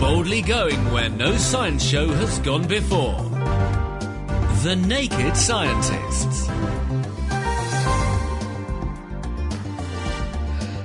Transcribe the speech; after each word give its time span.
Boldly 0.00 0.42
going 0.42 0.92
where 0.92 1.08
no 1.08 1.36
science 1.36 1.82
show 1.82 2.08
has 2.08 2.38
gone 2.40 2.66
before. 2.66 3.16
The 4.62 4.76
Naked 4.76 5.36
Scientists. 5.36 6.48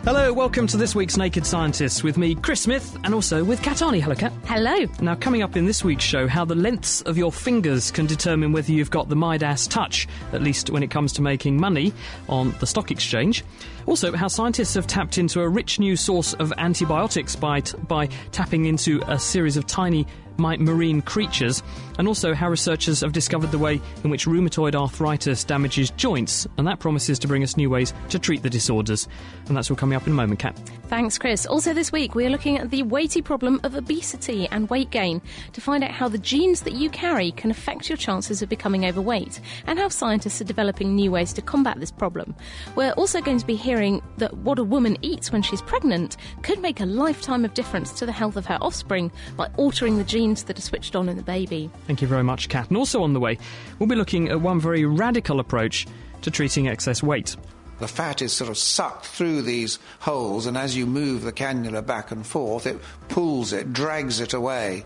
Hello, 0.05 0.31
welcome 0.31 0.66
to 0.66 0.77
this 0.77 0.95
week's 0.95 1.17
Naked 1.17 1.45
Scientists 1.45 2.03
with 2.03 2.17
me, 2.17 2.34
Chris 2.34 2.62
Smith, 2.62 2.98
and 3.03 3.13
also 3.13 3.44
with 3.44 3.62
Kat 3.62 3.77
Arney. 3.77 4.02
Hello, 4.02 4.16
Kat. 4.16 4.31
Hello. 4.45 4.85
Now, 5.02 5.13
coming 5.13 5.44
up 5.44 5.58
in 5.58 5.66
this 5.66 5.84
week's 5.84 6.05
show, 6.05 6.25
how 6.25 6.45
the 6.45 6.55
lengths 6.55 7.02
of 7.02 7.17
your 7.17 7.34
fingers 7.34 7.91
can 7.91 8.05
determine 8.05 8.53
whether 8.53 8.72
you've 8.72 8.89
got 8.89 9.09
the 9.09 9.17
Midas 9.17 9.67
touch, 9.67 10.08
at 10.31 10.41
least 10.41 10.70
when 10.70 10.84
it 10.84 10.89
comes 10.89 11.12
to 11.13 11.22
making 11.22 11.59
money 11.59 11.91
on 12.30 12.55
the 12.62 12.66
stock 12.66 12.91
exchange. 12.91 13.44
Also, 13.88 14.16
how 14.16 14.30
scientists 14.30 14.73
have 14.75 14.88
tapped 14.88 15.17
into 15.17 15.41
a 15.41 15.49
rich 15.49 15.80
new 15.80 15.98
source 15.98 16.34
of 16.36 16.53
antibiotics 16.58 17.36
by, 17.36 17.59
t- 17.59 17.77
by 17.89 18.08
tapping 18.31 18.66
into 18.66 19.03
a 19.08 19.19
series 19.19 19.58
of 19.58 19.67
tiny 19.67 20.08
marine 20.38 21.02
creatures, 21.02 21.61
and 22.00 22.08
also 22.08 22.33
how 22.33 22.50
researchers 22.50 23.02
have 23.02 23.11
discovered 23.11 23.52
the 23.52 23.59
way 23.59 23.80
in 24.03 24.09
which 24.09 24.25
rheumatoid 24.25 24.73
arthritis 24.73 25.44
damages 25.44 25.92
joints, 25.92 26.47
and 26.58 26.66
that 26.66 26.80
promises 26.80 27.19
to 27.19 27.28
bring 27.28 27.44
us 27.44 27.56
new 27.56 27.69
ways 27.69 27.94
to 28.09 28.17
treat 28.17 28.41
the 28.41 28.50
disorders. 28.50 29.08
And 29.47 29.56
that's 29.56 29.69
all 29.69 29.78
coming 29.78 29.95
up 29.95 30.08
in 30.08 30.14
a 30.14 30.16
moment, 30.16 30.39
Kat. 30.39 30.58
Thanks, 30.88 31.19
Chris. 31.19 31.45
Also, 31.45 31.73
this 31.73 31.91
week 31.91 32.16
we're 32.16 32.31
looking 32.31 32.58
at 32.58 32.72
the 32.72 32.81
weighty 32.81 33.22
problem 33.22 33.59
of 33.64 33.75
obesity 33.75 34.47
and 34.47 34.69
weight 34.72 34.89
gain 34.89 35.22
to 35.53 35.61
find 35.61 35.83
out 35.83 35.91
how 35.91 36.08
the 36.08 36.17
genes 36.17 36.61
that 36.61 36.73
you 36.73 36.89
carry 36.89 37.31
can 37.31 37.52
affect 37.52 37.89
your 37.89 37.97
chances 37.97 38.41
of 38.41 38.50
becoming 38.50 38.86
overweight, 38.86 39.39
and 39.67 39.78
how 39.78 39.89
scientists 39.89 40.41
are 40.41 40.45
developing 40.45 40.95
new 40.95 41.11
ways 41.11 41.34
to 41.34 41.41
combat 41.41 41.80
this 41.80 41.91
problem. 41.91 42.34
We're 42.75 42.94
also 42.94 43.22
going 43.22 43.38
to 43.38 43.45
be 43.45 43.56
hearing 43.56 44.02
that 44.17 44.38
what 44.38 44.58
a 44.58 44.63
woman 44.63 44.97
eats 45.02 45.31
when 45.31 45.41
she's 45.41 45.61
pregnant 45.61 46.17
could 46.41 46.61
make 46.61 46.80
a 46.80 46.86
lifetime 46.86 47.45
of 47.45 47.53
difference 47.53 47.91
to 47.94 48.06
the 48.06 48.11
health 48.11 48.38
of 48.38 48.45
her 48.45 48.58
offspring 48.61 49.11
by 49.36 49.50
altering 49.58 49.97
the 49.97 50.03
genes 50.03 50.30
genes 50.30 50.44
that 50.44 50.58
are 50.58 50.61
switched 50.61 50.95
on 50.95 51.09
in 51.09 51.17
the 51.17 51.23
baby. 51.23 51.69
Thank 51.89 52.03
you 52.03 52.07
very 52.07 52.23
much, 52.23 52.49
Kat. 52.49 52.67
And 52.67 52.77
also 52.77 53.01
on 53.01 53.13
the 53.13 53.19
way, 53.19 53.39
we'll 53.79 53.89
be 53.89 53.95
looking 53.95 54.29
at 54.29 54.39
one 54.39 54.59
very 54.59 54.85
radical 54.85 55.39
approach 55.39 55.87
to 56.21 56.29
treating 56.29 56.67
excess 56.67 57.01
weight. 57.01 57.35
The 57.79 57.87
fat 57.87 58.21
is 58.21 58.31
sort 58.31 58.51
of 58.51 58.59
sucked 58.59 59.07
through 59.07 59.41
these 59.41 59.79
holes, 59.99 60.45
and 60.45 60.55
as 60.55 60.77
you 60.77 60.85
move 60.85 61.23
the 61.23 61.33
cannula 61.33 61.83
back 61.83 62.11
and 62.11 62.23
forth, 62.23 62.67
it 62.67 62.77
pulls 63.07 63.53
it, 63.53 63.73
drags 63.73 64.19
it 64.19 64.35
away. 64.35 64.85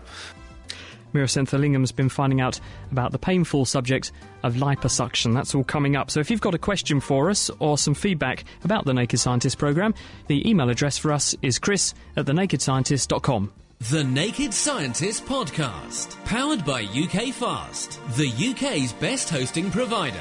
Senthilingam 1.12 1.80
has 1.80 1.92
been 1.92 2.08
finding 2.08 2.40
out 2.40 2.58
about 2.90 3.12
the 3.12 3.18
painful 3.18 3.66
subject 3.66 4.10
of 4.42 4.54
liposuction. 4.54 5.34
That's 5.34 5.54
all 5.54 5.62
coming 5.62 5.96
up. 5.96 6.10
So 6.10 6.20
if 6.20 6.30
you've 6.30 6.40
got 6.40 6.54
a 6.54 6.58
question 6.58 7.00
for 7.00 7.28
us 7.28 7.50
or 7.58 7.76
some 7.76 7.92
feedback 7.92 8.46
about 8.64 8.86
the 8.86 8.94
Naked 8.94 9.20
Scientist 9.20 9.58
programme, 9.58 9.92
the 10.28 10.48
email 10.48 10.70
address 10.70 10.96
for 10.96 11.12
us 11.12 11.36
is 11.42 11.58
chris 11.58 11.92
at 12.16 12.24
thenakedscientist.com. 12.24 13.52
The 13.80 14.04
Naked 14.04 14.54
Scientist 14.54 15.26
Podcast, 15.26 16.22
powered 16.24 16.64
by 16.64 16.84
UK 16.84 17.34
Fast, 17.34 18.00
the 18.16 18.28
UK's 18.30 18.92
best 18.94 19.28
hosting 19.28 19.70
provider. 19.70 20.20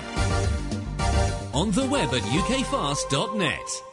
On 1.54 1.72
the 1.72 1.86
web 1.86 2.14
at 2.14 2.24
ukfast.net. 2.24 3.93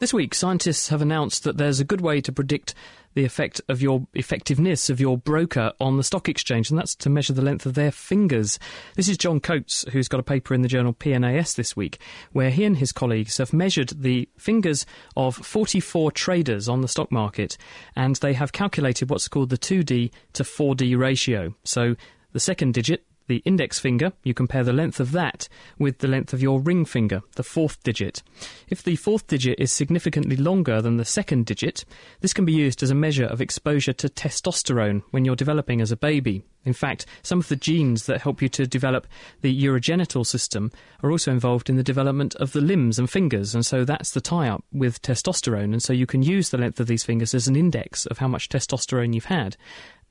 This 0.00 0.14
week, 0.14 0.34
scientists 0.34 0.88
have 0.88 1.02
announced 1.02 1.44
that 1.44 1.58
there's 1.58 1.78
a 1.78 1.84
good 1.84 2.00
way 2.00 2.22
to 2.22 2.32
predict 2.32 2.72
the 3.12 3.26
effect 3.26 3.60
of 3.68 3.82
your 3.82 4.06
effectiveness 4.14 4.88
of 4.88 4.98
your 4.98 5.18
broker 5.18 5.74
on 5.78 5.98
the 5.98 6.02
stock 6.02 6.26
exchange, 6.26 6.70
and 6.70 6.78
that's 6.78 6.94
to 6.94 7.10
measure 7.10 7.34
the 7.34 7.42
length 7.42 7.66
of 7.66 7.74
their 7.74 7.90
fingers. 7.90 8.58
This 8.96 9.10
is 9.10 9.18
John 9.18 9.40
Coates, 9.40 9.84
who's 9.92 10.08
got 10.08 10.18
a 10.18 10.22
paper 10.22 10.54
in 10.54 10.62
the 10.62 10.68
journal 10.68 10.94
PNAS 10.94 11.54
this 11.54 11.76
week, 11.76 11.98
where 12.32 12.48
he 12.48 12.64
and 12.64 12.78
his 12.78 12.92
colleagues 12.92 13.36
have 13.36 13.52
measured 13.52 13.90
the 13.90 14.26
fingers 14.38 14.86
of 15.18 15.36
44 15.36 16.12
traders 16.12 16.66
on 16.66 16.80
the 16.80 16.88
stock 16.88 17.12
market, 17.12 17.58
and 17.94 18.16
they 18.16 18.32
have 18.32 18.52
calculated 18.52 19.10
what's 19.10 19.28
called 19.28 19.50
the 19.50 19.58
2D 19.58 20.12
to 20.32 20.42
4D 20.42 20.96
ratio. 20.96 21.54
So 21.64 21.94
the 22.32 22.40
second 22.40 22.72
digit 22.72 23.04
the 23.30 23.42
index 23.44 23.78
finger, 23.78 24.12
you 24.24 24.34
compare 24.34 24.64
the 24.64 24.72
length 24.72 24.98
of 24.98 25.12
that 25.12 25.48
with 25.78 25.98
the 25.98 26.08
length 26.08 26.32
of 26.32 26.42
your 26.42 26.60
ring 26.60 26.84
finger, 26.84 27.22
the 27.36 27.44
fourth 27.44 27.80
digit. 27.84 28.24
If 28.68 28.82
the 28.82 28.96
fourth 28.96 29.28
digit 29.28 29.60
is 29.60 29.70
significantly 29.70 30.34
longer 30.34 30.82
than 30.82 30.96
the 30.96 31.04
second 31.04 31.46
digit, 31.46 31.84
this 32.22 32.34
can 32.34 32.44
be 32.44 32.52
used 32.52 32.82
as 32.82 32.90
a 32.90 32.94
measure 32.94 33.26
of 33.26 33.40
exposure 33.40 33.92
to 33.92 34.08
testosterone 34.08 35.02
when 35.12 35.24
you're 35.24 35.36
developing 35.36 35.80
as 35.80 35.92
a 35.92 35.96
baby. 35.96 36.42
In 36.64 36.72
fact, 36.72 37.06
some 37.22 37.38
of 37.38 37.48
the 37.48 37.56
genes 37.56 38.06
that 38.06 38.20
help 38.20 38.42
you 38.42 38.48
to 38.50 38.66
develop 38.66 39.06
the 39.40 39.64
urogenital 39.64 40.26
system 40.26 40.72
are 41.02 41.10
also 41.10 41.30
involved 41.30 41.70
in 41.70 41.76
the 41.76 41.82
development 41.82 42.34
of 42.34 42.52
the 42.52 42.60
limbs 42.60 42.98
and 42.98 43.08
fingers, 43.08 43.54
and 43.54 43.64
so 43.64 43.84
that's 43.84 44.10
the 44.10 44.20
tie 44.20 44.48
up 44.48 44.64
with 44.72 45.00
testosterone. 45.00 45.72
And 45.72 45.82
so 45.82 45.92
you 45.92 46.04
can 46.04 46.22
use 46.22 46.50
the 46.50 46.58
length 46.58 46.80
of 46.80 46.88
these 46.88 47.04
fingers 47.04 47.32
as 47.32 47.48
an 47.48 47.56
index 47.56 48.04
of 48.06 48.18
how 48.18 48.28
much 48.28 48.48
testosterone 48.48 49.14
you've 49.14 49.26
had. 49.26 49.56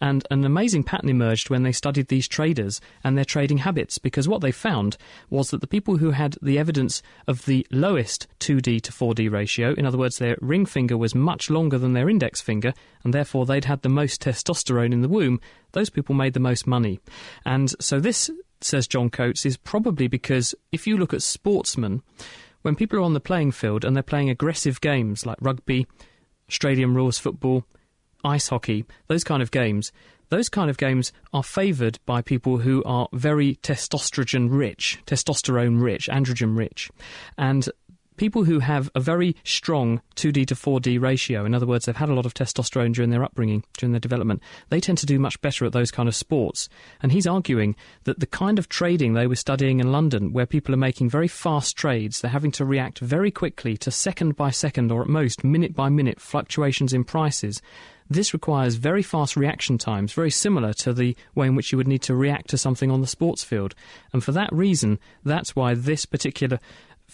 And 0.01 0.25
an 0.31 0.45
amazing 0.45 0.83
pattern 0.83 1.09
emerged 1.09 1.49
when 1.49 1.63
they 1.63 1.73
studied 1.73 2.07
these 2.07 2.27
traders 2.27 2.79
and 3.03 3.17
their 3.17 3.25
trading 3.25 3.59
habits, 3.59 3.97
because 3.97 4.29
what 4.29 4.41
they 4.41 4.51
found 4.51 4.97
was 5.29 5.49
that 5.49 5.59
the 5.59 5.67
people 5.67 5.97
who 5.97 6.11
had 6.11 6.37
the 6.41 6.57
evidence 6.57 7.01
of 7.27 7.45
the 7.45 7.67
lowest 7.69 8.27
2D 8.39 8.81
to 8.81 8.91
4D 8.93 9.29
ratio, 9.29 9.73
in 9.73 9.85
other 9.85 9.97
words, 9.97 10.17
their 10.17 10.38
ring 10.39 10.65
finger 10.65 10.97
was 10.97 11.13
much 11.13 11.49
longer 11.49 11.77
than 11.77 11.93
their 11.93 12.09
index 12.09 12.39
finger, 12.39 12.73
and 13.03 13.13
therefore 13.13 13.45
they'd 13.45 13.65
had 13.65 13.81
the 13.81 13.89
most 13.89 14.21
testosterone 14.21 14.93
in 14.93 15.01
the 15.01 15.09
womb, 15.09 15.41
those 15.73 15.89
people 15.89 16.15
made 16.15 16.33
the 16.33 16.39
most 16.39 16.65
money. 16.65 16.99
And 17.45 17.73
so 17.81 17.99
this, 17.99 18.31
says 18.61 18.88
John 18.88 19.09
Coates, 19.09 19.45
is 19.45 19.57
probably 19.57 20.07
because 20.07 20.55
if 20.71 20.88
you 20.88 20.97
look 20.97 21.13
at 21.13 21.21
sportsmen, 21.21 22.01
when 22.61 22.75
people 22.75 22.99
are 22.99 23.03
on 23.03 23.13
the 23.13 23.19
playing 23.19 23.51
field 23.51 23.83
and 23.83 23.95
they're 23.95 24.03
playing 24.03 24.29
aggressive 24.29 24.81
games 24.81 25.25
like 25.25 25.38
rugby, 25.41 25.88
Australian 26.49 26.93
rules 26.93 27.17
football, 27.17 27.65
ice 28.24 28.50
hockey, 28.50 28.85
those 29.07 29.24
kind 29.24 29.41
of 29.41 29.52
games, 29.52 29.91
those 30.30 30.50
kind 30.50 30.69
of 30.69 30.78
games 30.78 31.12
are 31.34 31.44
favoured 31.44 32.00
by 32.06 32.22
people 32.22 32.57
who 32.57 32.84
are 32.84 33.07
very 33.13 33.56
testosterone 33.63 34.47
rich, 34.52 35.00
testosterone 35.06 35.81
rich, 35.81 36.07
androgen 36.07 36.57
rich. 36.57 36.90
And 37.38 37.68
people 38.19 38.44
who 38.44 38.59
have 38.59 38.91
a 38.94 39.00
very 39.00 39.35
strong 39.46 40.02
2D 40.18 40.46
to 40.47 40.53
4D 40.53 41.02
ratio, 41.02 41.46
in 41.46 41.56
other 41.56 41.66
words, 41.66 41.85
they've 41.85 41.96
had 41.96 42.09
a 42.09 42.13
lot 42.13 42.25
of 42.25 42.34
testosterone 42.34 42.94
during 42.94 43.09
their 43.09 43.24
upbringing, 43.24 43.63
during 43.78 43.94
their 43.94 44.00
development, 44.00 44.44
they 44.68 44.81
tend 44.81 44.97
to 44.97 45.06
do 45.06 45.18
much 45.18 45.40
better 45.41 45.66
at 45.66 45.72
those 45.72 45.90
kind 45.90 46.09
of 46.09 46.16
sports. 46.16 46.68
And 47.02 47.13
he's 47.13 47.25
arguing 47.25 47.78
that 48.03 48.19
the 48.19 48.28
kind 48.28 48.59
of 48.59 48.68
trading 48.68 49.13
they 49.13 49.25
were 49.25 49.35
studying 49.35 49.80
in 49.80 49.94
London, 49.94 50.34
where 50.34 50.46
people 50.46 50.75
are 50.75 50.78
making 50.78 51.09
very 51.09 51.30
fast 51.30 51.78
trades, 51.78 52.19
they're 52.19 52.30
having 52.30 52.52
to 52.52 52.66
react 52.66 53.00
very 53.00 53.31
quickly 53.31 53.78
to 53.78 53.90
second 53.90 54.36
by 54.36 54.51
second 54.51 54.91
or 54.91 55.01
at 55.01 55.07
most 55.07 55.46
minute 55.46 55.74
by 55.74 55.88
minute 55.88 56.19
fluctuations 56.19 56.91
in 56.91 57.06
prices. 57.06 57.62
This 58.12 58.34
requires 58.34 58.75
very 58.75 59.03
fast 59.03 59.38
reaction 59.38 59.78
times, 59.78 60.13
very 60.13 60.31
similar 60.31 60.74
to 60.74 60.94
the 60.94 61.16
way 61.36 61.46
in 61.46 61.56
which 61.56 61.72
you 61.72 61.78
would 61.78 61.88
need 61.88 62.01
to 62.03 62.16
react 62.16 62.50
to 62.50 62.57
something 62.57 62.90
on 62.90 63.01
the 63.01 63.07
sports 63.07 63.44
field. 63.44 63.75
And 64.12 64.24
for 64.24 64.31
that 64.31 64.51
reason, 64.51 64.97
that's 65.24 65.56
why 65.56 65.75
this 65.75 66.07
particular 66.07 66.59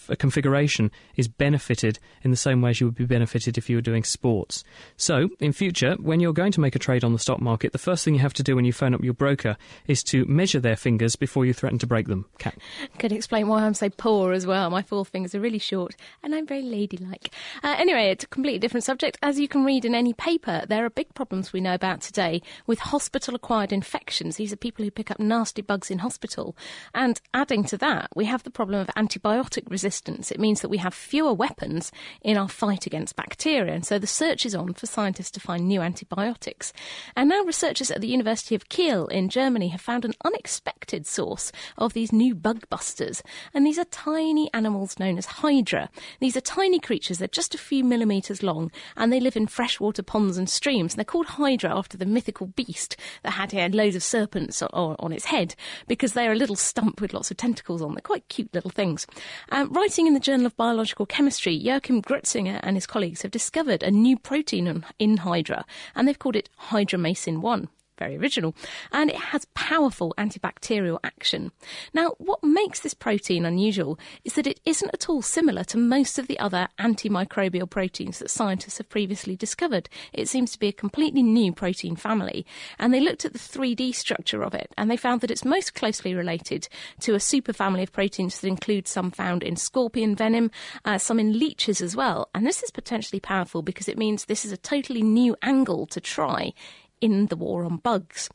a 0.08 0.16
configuration 0.16 0.90
is 1.16 1.28
benefited 1.28 1.98
in 2.22 2.30
the 2.30 2.36
same 2.36 2.62
way 2.62 2.70
as 2.70 2.80
you 2.80 2.86
would 2.86 2.94
be 2.94 3.06
benefited 3.06 3.58
if 3.58 3.68
you 3.68 3.76
were 3.76 3.82
doing 3.82 4.04
sports. 4.04 4.64
So, 4.96 5.28
in 5.40 5.52
future, 5.52 5.96
when 6.00 6.20
you're 6.20 6.32
going 6.32 6.52
to 6.52 6.60
make 6.60 6.76
a 6.76 6.78
trade 6.78 7.04
on 7.04 7.12
the 7.12 7.18
stock 7.18 7.40
market, 7.40 7.72
the 7.72 7.78
first 7.78 8.04
thing 8.04 8.14
you 8.14 8.20
have 8.20 8.34
to 8.34 8.42
do 8.42 8.56
when 8.56 8.64
you 8.64 8.72
phone 8.72 8.94
up 8.94 9.02
your 9.02 9.14
broker 9.14 9.56
is 9.86 10.02
to 10.04 10.24
measure 10.26 10.60
their 10.60 10.76
fingers 10.76 11.16
before 11.16 11.44
you 11.46 11.52
threaten 11.52 11.78
to 11.78 11.86
break 11.86 12.06
them. 12.06 12.26
Kat. 12.38 12.56
Could 12.98 13.12
explain 13.12 13.48
why 13.48 13.64
I'm 13.64 13.74
so 13.74 13.90
poor 13.90 14.32
as 14.32 14.46
well. 14.46 14.70
My 14.70 14.82
four 14.82 15.04
fingers 15.04 15.34
are 15.34 15.40
really 15.40 15.58
short 15.58 15.96
and 16.22 16.34
I'm 16.34 16.46
very 16.46 16.62
ladylike. 16.62 17.32
Uh, 17.62 17.74
anyway, 17.78 18.10
it's 18.10 18.24
a 18.24 18.28
completely 18.28 18.58
different 18.58 18.84
subject. 18.84 19.18
As 19.22 19.40
you 19.40 19.48
can 19.48 19.64
read 19.64 19.84
in 19.84 19.94
any 19.94 20.12
paper, 20.12 20.64
there 20.68 20.84
are 20.84 20.90
big 20.90 21.14
problems 21.14 21.52
we 21.52 21.60
know 21.60 21.74
about 21.74 22.00
today 22.00 22.42
with 22.66 22.78
hospital 22.78 23.34
acquired 23.34 23.72
infections. 23.72 24.36
These 24.36 24.52
are 24.52 24.56
people 24.56 24.84
who 24.84 24.90
pick 24.90 25.10
up 25.10 25.18
nasty 25.18 25.62
bugs 25.62 25.90
in 25.90 25.98
hospital. 25.98 26.56
And 26.94 27.20
adding 27.34 27.64
to 27.64 27.78
that, 27.78 28.10
we 28.14 28.26
have 28.26 28.42
the 28.42 28.50
problem 28.50 28.80
of 28.80 28.88
antibiotic 28.88 29.70
resistance 29.70 29.85
resistance. 29.86 30.32
It 30.32 30.40
means 30.40 30.62
that 30.62 30.68
we 30.68 30.78
have 30.78 30.92
fewer 30.92 31.32
weapons 31.32 31.92
in 32.20 32.36
our 32.36 32.48
fight 32.48 32.86
against 32.86 33.14
bacteria. 33.14 33.72
And 33.72 33.86
so 33.86 34.00
the 34.00 34.06
search 34.06 34.44
is 34.44 34.54
on 34.54 34.74
for 34.74 34.86
scientists 34.86 35.30
to 35.32 35.40
find 35.40 35.68
new 35.68 35.80
antibiotics. 35.80 36.72
And 37.14 37.28
now 37.28 37.44
researchers 37.44 37.92
at 37.92 38.00
the 38.00 38.08
University 38.08 38.56
of 38.56 38.68
Kiel 38.68 39.06
in 39.06 39.28
Germany 39.28 39.68
have 39.68 39.80
found 39.80 40.04
an 40.04 40.14
unexpected 40.24 41.06
source 41.06 41.52
of 41.78 41.92
these 41.92 42.12
new 42.12 42.34
bug 42.34 42.68
busters. 42.68 43.22
And 43.54 43.64
these 43.64 43.78
are 43.78 43.84
tiny 43.84 44.50
animals 44.52 44.98
known 44.98 45.18
as 45.18 45.26
hydra. 45.26 45.88
These 46.18 46.36
are 46.36 46.40
tiny 46.40 46.80
creatures, 46.80 47.18
they're 47.18 47.28
just 47.28 47.54
a 47.54 47.58
few 47.58 47.84
millimetres 47.84 48.42
long, 48.42 48.72
and 48.96 49.12
they 49.12 49.20
live 49.20 49.36
in 49.36 49.46
freshwater 49.46 50.02
ponds 50.02 50.36
and 50.36 50.50
streams. 50.50 50.94
And 50.94 50.98
they're 50.98 51.04
called 51.04 51.26
hydra 51.26 51.72
after 51.72 51.96
the 51.96 52.06
mythical 52.06 52.48
beast 52.48 52.96
that 53.22 53.34
had 53.34 53.74
loads 53.74 53.94
of 53.94 54.02
serpents 54.02 54.62
on, 54.62 54.96
on 54.98 55.12
its 55.12 55.26
head 55.26 55.54
because 55.86 56.12
they're 56.12 56.32
a 56.32 56.36
little 56.36 56.56
stump 56.56 57.00
with 57.00 57.14
lots 57.14 57.30
of 57.30 57.36
tentacles 57.36 57.82
on. 57.82 57.94
They're 57.94 58.00
quite 58.00 58.28
cute 58.28 58.52
little 58.52 58.72
things. 58.72 59.06
Um, 59.52 59.72
writing 59.76 60.06
in 60.06 60.14
the 60.14 60.20
Journal 60.20 60.46
of 60.46 60.56
Biological 60.56 61.04
Chemistry, 61.04 61.52
Joachim 61.52 62.00
Grötzinger 62.00 62.60
and 62.62 62.78
his 62.78 62.86
colleagues 62.86 63.20
have 63.20 63.30
discovered 63.30 63.82
a 63.82 63.90
new 63.90 64.16
protein 64.18 64.82
in, 64.98 65.18
Hydra, 65.18 65.66
and 65.94 66.08
they've 66.08 66.18
called 66.18 66.34
it 66.34 66.48
Hydramycin 66.70 67.42
1 67.42 67.68
very 67.98 68.16
original, 68.16 68.54
and 68.92 69.10
it 69.10 69.16
has 69.16 69.46
powerful 69.54 70.14
antibacterial 70.18 70.98
action. 71.04 71.52
Now, 71.92 72.14
what 72.18 72.42
makes 72.42 72.80
this 72.80 72.94
protein 72.94 73.44
unusual 73.44 73.98
is 74.24 74.34
that 74.34 74.46
it 74.46 74.60
isn't 74.64 74.94
at 74.94 75.08
all 75.08 75.22
similar 75.22 75.64
to 75.64 75.78
most 75.78 76.18
of 76.18 76.26
the 76.26 76.38
other 76.38 76.68
antimicrobial 76.78 77.68
proteins 77.68 78.18
that 78.18 78.30
scientists 78.30 78.78
have 78.78 78.88
previously 78.88 79.36
discovered. 79.36 79.88
It 80.12 80.28
seems 80.28 80.52
to 80.52 80.58
be 80.58 80.68
a 80.68 80.72
completely 80.72 81.22
new 81.22 81.52
protein 81.52 81.96
family, 81.96 82.46
and 82.78 82.92
they 82.92 83.00
looked 83.00 83.24
at 83.24 83.32
the 83.32 83.38
3D 83.38 83.94
structure 83.94 84.42
of 84.42 84.54
it, 84.54 84.72
and 84.76 84.90
they 84.90 84.96
found 84.96 85.20
that 85.20 85.30
it's 85.30 85.44
most 85.44 85.74
closely 85.74 86.14
related 86.14 86.68
to 87.00 87.14
a 87.14 87.18
superfamily 87.18 87.82
of 87.82 87.92
proteins 87.92 88.40
that 88.40 88.48
include 88.48 88.88
some 88.88 89.10
found 89.10 89.42
in 89.42 89.56
scorpion 89.56 90.14
venom, 90.14 90.50
uh, 90.84 90.98
some 90.98 91.18
in 91.18 91.38
leeches 91.38 91.80
as 91.80 91.96
well. 91.96 92.28
And 92.34 92.46
this 92.46 92.62
is 92.62 92.70
potentially 92.70 93.20
powerful 93.20 93.62
because 93.62 93.88
it 93.88 93.98
means 93.98 94.24
this 94.24 94.44
is 94.44 94.52
a 94.52 94.56
totally 94.56 95.02
new 95.02 95.36
angle 95.42 95.86
to 95.86 96.00
try 96.00 96.52
in 97.00 97.26
the 97.26 97.36
war 97.36 97.64
on 97.64 97.78
bugs. 97.78 98.30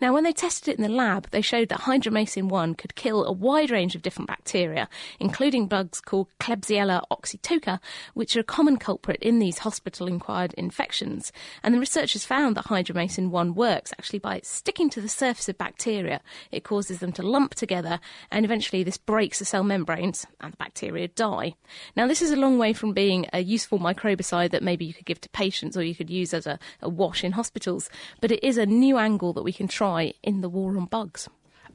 Now, 0.00 0.12
when 0.12 0.24
they 0.24 0.32
tested 0.32 0.68
it 0.68 0.78
in 0.78 0.82
the 0.82 0.88
lab, 0.88 1.30
they 1.30 1.40
showed 1.40 1.68
that 1.68 1.80
hydramycin 1.80 2.48
1 2.48 2.74
could 2.74 2.94
kill 2.94 3.24
a 3.24 3.32
wide 3.32 3.70
range 3.70 3.94
of 3.94 4.02
different 4.02 4.28
bacteria, 4.28 4.88
including 5.18 5.66
bugs 5.66 6.00
called 6.00 6.28
Klebsiella 6.38 7.02
oxytoca, 7.10 7.80
which 8.14 8.36
are 8.36 8.40
a 8.40 8.44
common 8.44 8.76
culprit 8.76 9.20
in 9.22 9.38
these 9.38 9.58
hospital 9.58 10.06
acquired 10.06 10.54
infections. 10.54 11.32
And 11.62 11.74
the 11.74 11.80
researchers 11.80 12.24
found 12.24 12.56
that 12.56 12.66
hydramycin 12.66 13.30
1 13.30 13.54
works 13.54 13.92
actually 13.92 14.20
by 14.20 14.40
sticking 14.42 14.90
to 14.90 15.00
the 15.00 15.08
surface 15.08 15.48
of 15.48 15.58
bacteria. 15.58 16.20
It 16.52 16.64
causes 16.64 17.00
them 17.00 17.12
to 17.12 17.22
lump 17.22 17.54
together, 17.54 18.00
and 18.30 18.44
eventually 18.44 18.82
this 18.82 18.98
breaks 18.98 19.38
the 19.38 19.44
cell 19.44 19.64
membranes, 19.64 20.26
and 20.40 20.52
the 20.52 20.56
bacteria 20.56 21.08
die. 21.08 21.54
Now, 21.96 22.06
this 22.06 22.22
is 22.22 22.30
a 22.30 22.36
long 22.36 22.58
way 22.58 22.72
from 22.72 22.92
being 22.92 23.26
a 23.32 23.40
useful 23.40 23.78
microbicide 23.78 24.50
that 24.50 24.62
maybe 24.62 24.84
you 24.84 24.94
could 24.94 25.06
give 25.06 25.20
to 25.22 25.28
patients 25.30 25.76
or 25.76 25.82
you 25.82 25.94
could 25.94 26.10
use 26.10 26.32
as 26.32 26.46
a, 26.46 26.58
a 26.80 26.88
wash 26.88 27.24
in 27.24 27.32
hospitals, 27.32 27.90
but 28.20 28.30
it 28.30 28.44
is 28.44 28.58
a 28.58 28.66
new 28.66 28.98
angle 28.98 29.32
that 29.32 29.42
we 29.42 29.52
can 29.56 29.68
try 29.68 30.12
in 30.22 30.40
the 30.40 30.48
war 30.48 30.76
on 30.76 30.84
bugs. 30.86 31.28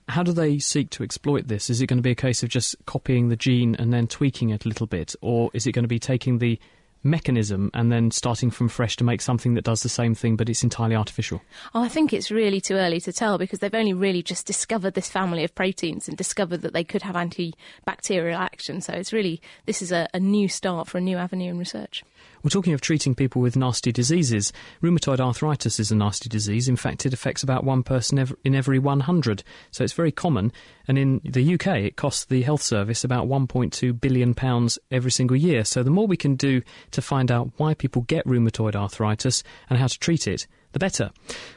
How 0.08 0.24
do 0.24 0.32
they 0.32 0.60
seek 0.60 0.90
to 0.92 1.04
exploit 1.04 1.48
this? 1.48 1.70
Is 1.70 1.82
it 1.82 1.88
going 1.88 1.98
to 1.98 2.04
be 2.04 2.12
a 2.12 2.16
case 2.16 2.44
of 2.44 2.50
just 2.50 2.76
copying 2.86 3.30
the 3.30 3.36
gene 3.36 3.76
and 3.76 3.94
then 3.94 4.08
tweaking 4.08 4.50
it 4.50 4.66
a 4.66 4.68
little 4.68 4.88
bit, 4.88 5.16
or 5.22 5.50
is 5.54 5.68
it 5.68 5.72
going 5.74 5.84
to 5.84 5.90
be 5.90 6.00
taking 6.00 6.40
the 6.40 6.60
mechanism 7.04 7.72
and 7.74 7.92
then 7.92 8.12
starting 8.12 8.52
from 8.52 8.70
fresh 8.70 8.96
to 8.96 9.04
make 9.04 9.22
something 9.22 9.56
that 9.56 9.64
does 9.64 9.82
the 9.82 9.90
same 9.90 10.14
thing 10.14 10.36
but 10.36 10.50
it's 10.50 10.64
entirely 10.64 10.96
artificial? 10.96 11.42
Oh, 11.74 11.84
I 11.84 11.88
think 11.88 12.14
it's 12.14 12.30
really 12.30 12.62
too 12.62 12.76
early 12.76 13.00
to 13.02 13.14
tell 13.14 13.38
because 13.38 13.60
they've 13.60 13.74
only 13.74 13.94
really 13.94 14.22
just 14.22 14.46
discovered 14.46 14.94
this 14.94 15.10
family 15.10 15.44
of 15.44 15.56
proteins 15.56 16.08
and 16.08 16.18
discovered 16.18 16.62
that 16.62 16.74
they 16.74 16.84
could 16.84 17.02
have 17.02 17.16
antibacterial 17.16 18.38
action. 18.38 18.82
So 18.82 18.94
it's 18.94 19.14
really, 19.14 19.42
this 19.66 19.82
is 19.82 19.92
a, 19.92 20.08
a 20.14 20.20
new 20.20 20.48
start 20.48 20.88
for 20.88 21.00
a 21.00 21.02
new 21.02 21.18
avenue 21.18 21.50
in 21.50 21.58
research. 21.58 22.04
We're 22.44 22.50
talking 22.50 22.74
of 22.74 22.82
treating 22.82 23.14
people 23.14 23.42
with 23.42 23.56
nasty 23.56 23.92
diseases. 23.92 24.52
Rheumatoid 24.82 25.20
arthritis 25.20 25.80
is 25.80 25.92
a 25.92 25.96
nasty 25.96 26.28
disease. 26.28 26.68
In 26.68 26.76
fact, 26.76 27.06
it 27.06 27.14
affects 27.14 27.44
about 27.44 27.64
one 27.64 27.84
person 27.84 28.28
in 28.44 28.56
every 28.56 28.80
100, 28.80 29.44
so 29.70 29.84
it's 29.84 29.94
very 29.94 30.12
common. 30.12 30.52
And 30.88 30.98
in 30.98 31.22
the 31.24 31.54
UK, 31.54 31.68
it 31.68 31.98
costs 31.98 32.26
the 32.26 32.42
health 32.42 32.64
service 32.64 33.04
about 33.04 33.28
1.2 33.28 34.02
billion 34.02 34.34
pounds 34.34 34.80
every 34.90 35.12
single 35.12 35.38
year. 35.38 35.64
So 35.64 35.84
the 35.84 35.92
more 35.92 36.08
we 36.08 36.18
can 36.18 36.36
do 36.36 36.64
to 36.92 37.02
find 37.02 37.32
out 37.32 37.52
why 37.58 37.76
people 37.76 38.02
get 38.04 38.26
rheumatoid 38.26 38.76
arthritis 38.76 39.44
and 39.70 39.78
how 39.78 39.88
to 39.88 40.00
treat 40.00 40.28
it, 40.28 40.48
the 40.74 40.80
better. 40.80 41.12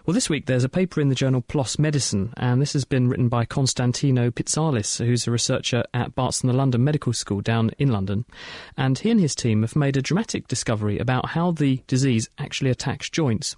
Well, 0.05 0.15
this 0.15 0.29
week 0.29 0.47
there's 0.47 0.65
a 0.65 0.69
paper 0.69 1.01
in 1.01 1.09
the 1.09 1.15
journal 1.15 1.43
PLOS 1.43 1.79
Medicine, 1.79 2.33
and 2.37 2.61
this 2.61 2.73
has 2.73 2.85
been 2.85 3.09
written 3.09 3.29
by 3.29 3.45
Konstantino 3.45 4.31
Pitzalis, 4.31 5.05
who's 5.05 5.27
a 5.27 5.31
researcher 5.31 5.85
at 5.93 6.15
Barts 6.15 6.41
and 6.41 6.51
the 6.51 6.57
London 6.57 6.85
Medical 6.85 7.13
School 7.13 7.41
down 7.41 7.71
in 7.79 7.91
London. 7.91 8.25
And 8.77 8.99
he 8.99 9.11
and 9.11 9.21
his 9.21 9.35
team 9.35 9.63
have 9.63 9.77
made 9.77 9.97
a 9.97 10.03
dramatic 10.03 10.49
discovery 10.49 10.99
about 10.99 11.31
how 11.31 11.53
the 11.53 11.83
disease 11.87 12.29
actually 12.39 12.71
attacks 12.71 13.11
joints. 13.11 13.57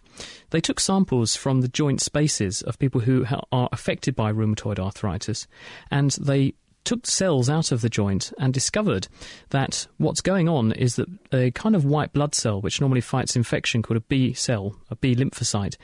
They 0.51 0.61
took 0.61 0.81
samples 0.81 1.37
from 1.37 1.61
the 1.61 1.69
joint 1.69 2.01
spaces 2.01 2.63
of 2.63 2.79
people 2.79 3.03
who 3.03 3.27
are 3.53 3.69
affected 3.73 4.15
by 4.15 4.33
rheumatoid 4.33 4.79
arthritis, 4.79 5.47
and 5.91 6.11
they 6.13 6.55
took 6.87 7.07
cells 7.07 7.51
out 7.51 7.73
of 7.73 7.81
the 7.81 7.89
joint 7.89 8.33
and 8.39 8.55
discovered 8.55 9.09
that 9.51 9.87
what's 9.99 10.21
going 10.21 10.49
on 10.49 10.73
is 10.73 10.97
that 10.97 11.09
a 11.33 11.51
kind 11.51 11.75
of 11.75 11.85
white 11.85 12.13
blood 12.13 12.35
cell, 12.35 12.61
which 12.61 12.81
normally 12.81 13.01
fights 13.01 13.37
infection, 13.37 13.83
called 13.83 13.99
a 13.99 14.03
B 14.03 14.33
cell, 14.33 14.77
a 14.89 14.97
B 14.97 15.15
lymphocyte, 15.15 15.77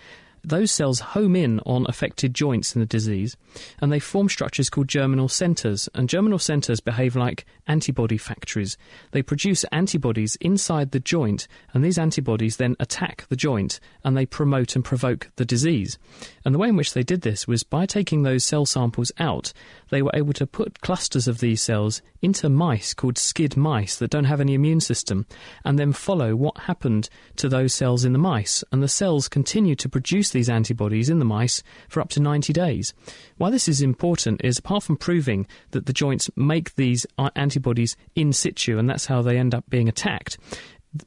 those 0.44 0.70
cells 0.70 1.00
home 1.00 1.36
in 1.36 1.60
on 1.60 1.86
affected 1.88 2.34
joints 2.34 2.74
in 2.74 2.80
the 2.80 2.86
disease 2.86 3.36
and 3.80 3.92
they 3.92 3.98
form 3.98 4.28
structures 4.28 4.70
called 4.70 4.88
germinal 4.88 5.28
centres. 5.28 5.88
And 5.94 6.08
germinal 6.08 6.38
centres 6.38 6.80
behave 6.80 7.16
like 7.16 7.44
antibody 7.66 8.16
factories. 8.16 8.76
They 9.12 9.22
produce 9.22 9.64
antibodies 9.64 10.36
inside 10.40 10.90
the 10.90 11.00
joint, 11.00 11.46
and 11.72 11.84
these 11.84 11.98
antibodies 11.98 12.56
then 12.56 12.76
attack 12.80 13.26
the 13.28 13.36
joint 13.36 13.80
and 14.04 14.16
they 14.16 14.26
promote 14.26 14.74
and 14.74 14.84
provoke 14.84 15.30
the 15.36 15.44
disease. 15.44 15.98
And 16.44 16.54
the 16.54 16.58
way 16.58 16.68
in 16.68 16.76
which 16.76 16.94
they 16.94 17.02
did 17.02 17.22
this 17.22 17.46
was 17.46 17.62
by 17.62 17.86
taking 17.86 18.22
those 18.22 18.44
cell 18.44 18.66
samples 18.66 19.12
out, 19.18 19.52
they 19.90 20.02
were 20.02 20.10
able 20.14 20.32
to 20.34 20.46
put 20.46 20.80
clusters 20.80 21.28
of 21.28 21.38
these 21.38 21.62
cells 21.62 22.02
into 22.20 22.48
mice 22.48 22.94
called 22.94 23.16
SCID 23.16 23.56
mice 23.56 23.96
that 23.96 24.10
don't 24.10 24.24
have 24.24 24.40
any 24.40 24.54
immune 24.54 24.80
system 24.80 25.26
and 25.64 25.78
then 25.78 25.92
follow 25.92 26.34
what 26.34 26.56
happened 26.58 27.08
to 27.36 27.48
those 27.48 27.74
cells 27.74 28.04
in 28.04 28.12
the 28.12 28.18
mice. 28.18 28.64
And 28.72 28.82
the 28.82 28.88
cells 28.88 29.28
continue 29.28 29.74
to 29.76 29.88
produce 29.88 30.30
these 30.32 30.48
antibodies 30.48 31.08
in 31.08 31.18
the 31.18 31.24
mice 31.24 31.62
for 31.88 32.00
up 32.00 32.08
to 32.10 32.20
90 32.20 32.52
days. 32.52 32.92
Why 33.38 33.50
this 33.50 33.68
is 33.68 33.80
important 33.80 34.40
is 34.44 34.58
apart 34.58 34.82
from 34.82 34.96
proving 34.96 35.46
that 35.70 35.86
the 35.86 35.92
joints 35.92 36.30
make 36.36 36.74
these 36.74 37.06
uh, 37.18 37.30
antibodies 37.36 37.96
in 38.14 38.32
situ 38.32 38.78
and 38.78 38.88
that's 38.88 39.06
how 39.06 39.22
they 39.22 39.38
end 39.38 39.54
up 39.54 39.64
being 39.68 39.88
attacked, 39.88 40.38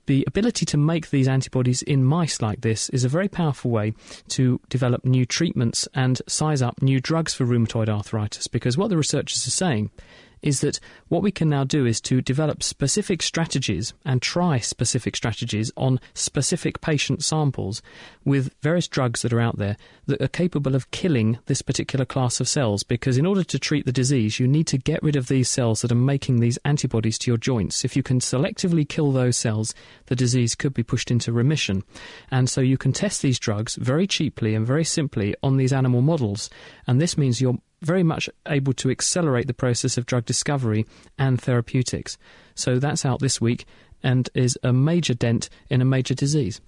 the 0.08 0.24
ability 0.28 0.66
to 0.66 0.78
make 0.78 1.10
these 1.10 1.28
antibodies 1.28 1.82
in 1.84 2.04
mice 2.04 2.42
like 2.42 2.62
this 2.62 2.90
is 2.90 3.04
a 3.04 3.10
very 3.10 3.28
powerful 3.28 3.70
way 3.70 3.94
to 4.28 4.60
develop 4.70 5.06
new 5.06 5.26
treatments 5.26 5.88
and 5.94 6.22
size 6.28 6.62
up 6.62 6.82
new 6.82 7.00
drugs 7.00 7.34
for 7.34 7.46
rheumatoid 7.46 7.90
arthritis 7.90 8.48
because 8.48 8.78
what 8.78 8.90
the 8.90 8.98
researchers 8.98 9.46
are 9.46 9.52
saying 9.52 9.92
is 10.42 10.62
that 10.62 10.80
what 11.08 11.22
we 11.22 11.32
can 11.32 11.50
now 11.50 11.64
do 11.64 11.86
is 11.86 12.00
to 12.02 12.22
develop 12.22 12.64
specific 12.64 13.22
strategies 13.22 13.94
and 14.06 14.22
try 14.22 14.60
specific 14.60 15.16
strategies 15.16 15.72
on 15.78 16.00
specific 16.14 16.82
patient 16.82 17.24
samples 17.24 17.82
with 18.24 18.54
various 18.62 18.88
drugs 18.88 19.22
that 19.22 19.34
are 19.34 19.40
out 19.40 19.58
there 19.58 19.78
that 20.08 20.22
are 20.22 20.28
capable 20.28 20.76
of 20.76 20.92
killing 20.92 21.38
this 21.46 21.62
particular 21.62 22.06
class 22.06 22.40
of 22.40 22.48
cells. 22.48 22.84
Because 22.84 23.18
in 23.18 23.26
order 23.26 23.44
to 23.44 23.60
treat 23.60 23.86
the 23.86 23.92
disease, 23.92 24.40
you 24.40 24.48
need 24.48 24.68
to 24.68 24.78
get 24.78 25.02
rid 25.04 25.16
of 25.16 25.28
these 25.28 25.50
cells 25.50 25.82
that 25.82 25.92
are 25.92 25.96
making 25.96 26.40
these 26.40 26.60
antibodies 26.66 27.18
to 27.20 27.32
your 27.32 27.38
joints. 27.38 27.86
If 27.86 27.96
you 27.96 28.04
can 28.04 28.20
selectively 28.20 28.88
kill 28.88 29.12
those 29.12 29.38
cells, 29.38 29.74
the 30.08 30.16
disease 30.16 30.56
could 30.56 30.74
be 30.74 30.84
pushed 30.84 31.12
into 31.12 31.32
remission. 31.32 31.84
And 32.32 32.50
so 32.50 32.62
you 32.62 32.78
can 32.78 32.94
test 32.94 33.22
these 33.22 33.40
drugs 33.40 33.76
very 33.76 34.08
cheaply 34.08 34.56
and 34.56 34.66
very 34.66 34.84
simply 34.84 35.36
on 35.42 35.58
these 35.58 35.74
animal 35.74 36.02
models. 36.02 36.50
And 36.88 37.02
this 37.02 37.18
means 37.18 37.42
you're 37.42 37.58
very 37.82 38.04
much 38.04 38.30
able 38.48 38.74
to 38.74 38.90
accelerate 38.90 39.48
the 39.48 39.54
process 39.54 39.98
of 39.98 40.06
drug 40.06 40.26
discovery 40.26 40.86
and 41.18 41.42
therapeutics. 41.42 42.18
So 42.56 42.80
that's 42.80 43.06
out 43.06 43.20
this 43.20 43.42
week 43.42 43.66
and 44.04 44.30
is 44.34 44.58
a 44.64 44.72
major 44.72 45.14
dent 45.14 45.50
in 45.70 45.82
a 45.82 45.86
major 45.86 46.14
disease. 46.14 46.62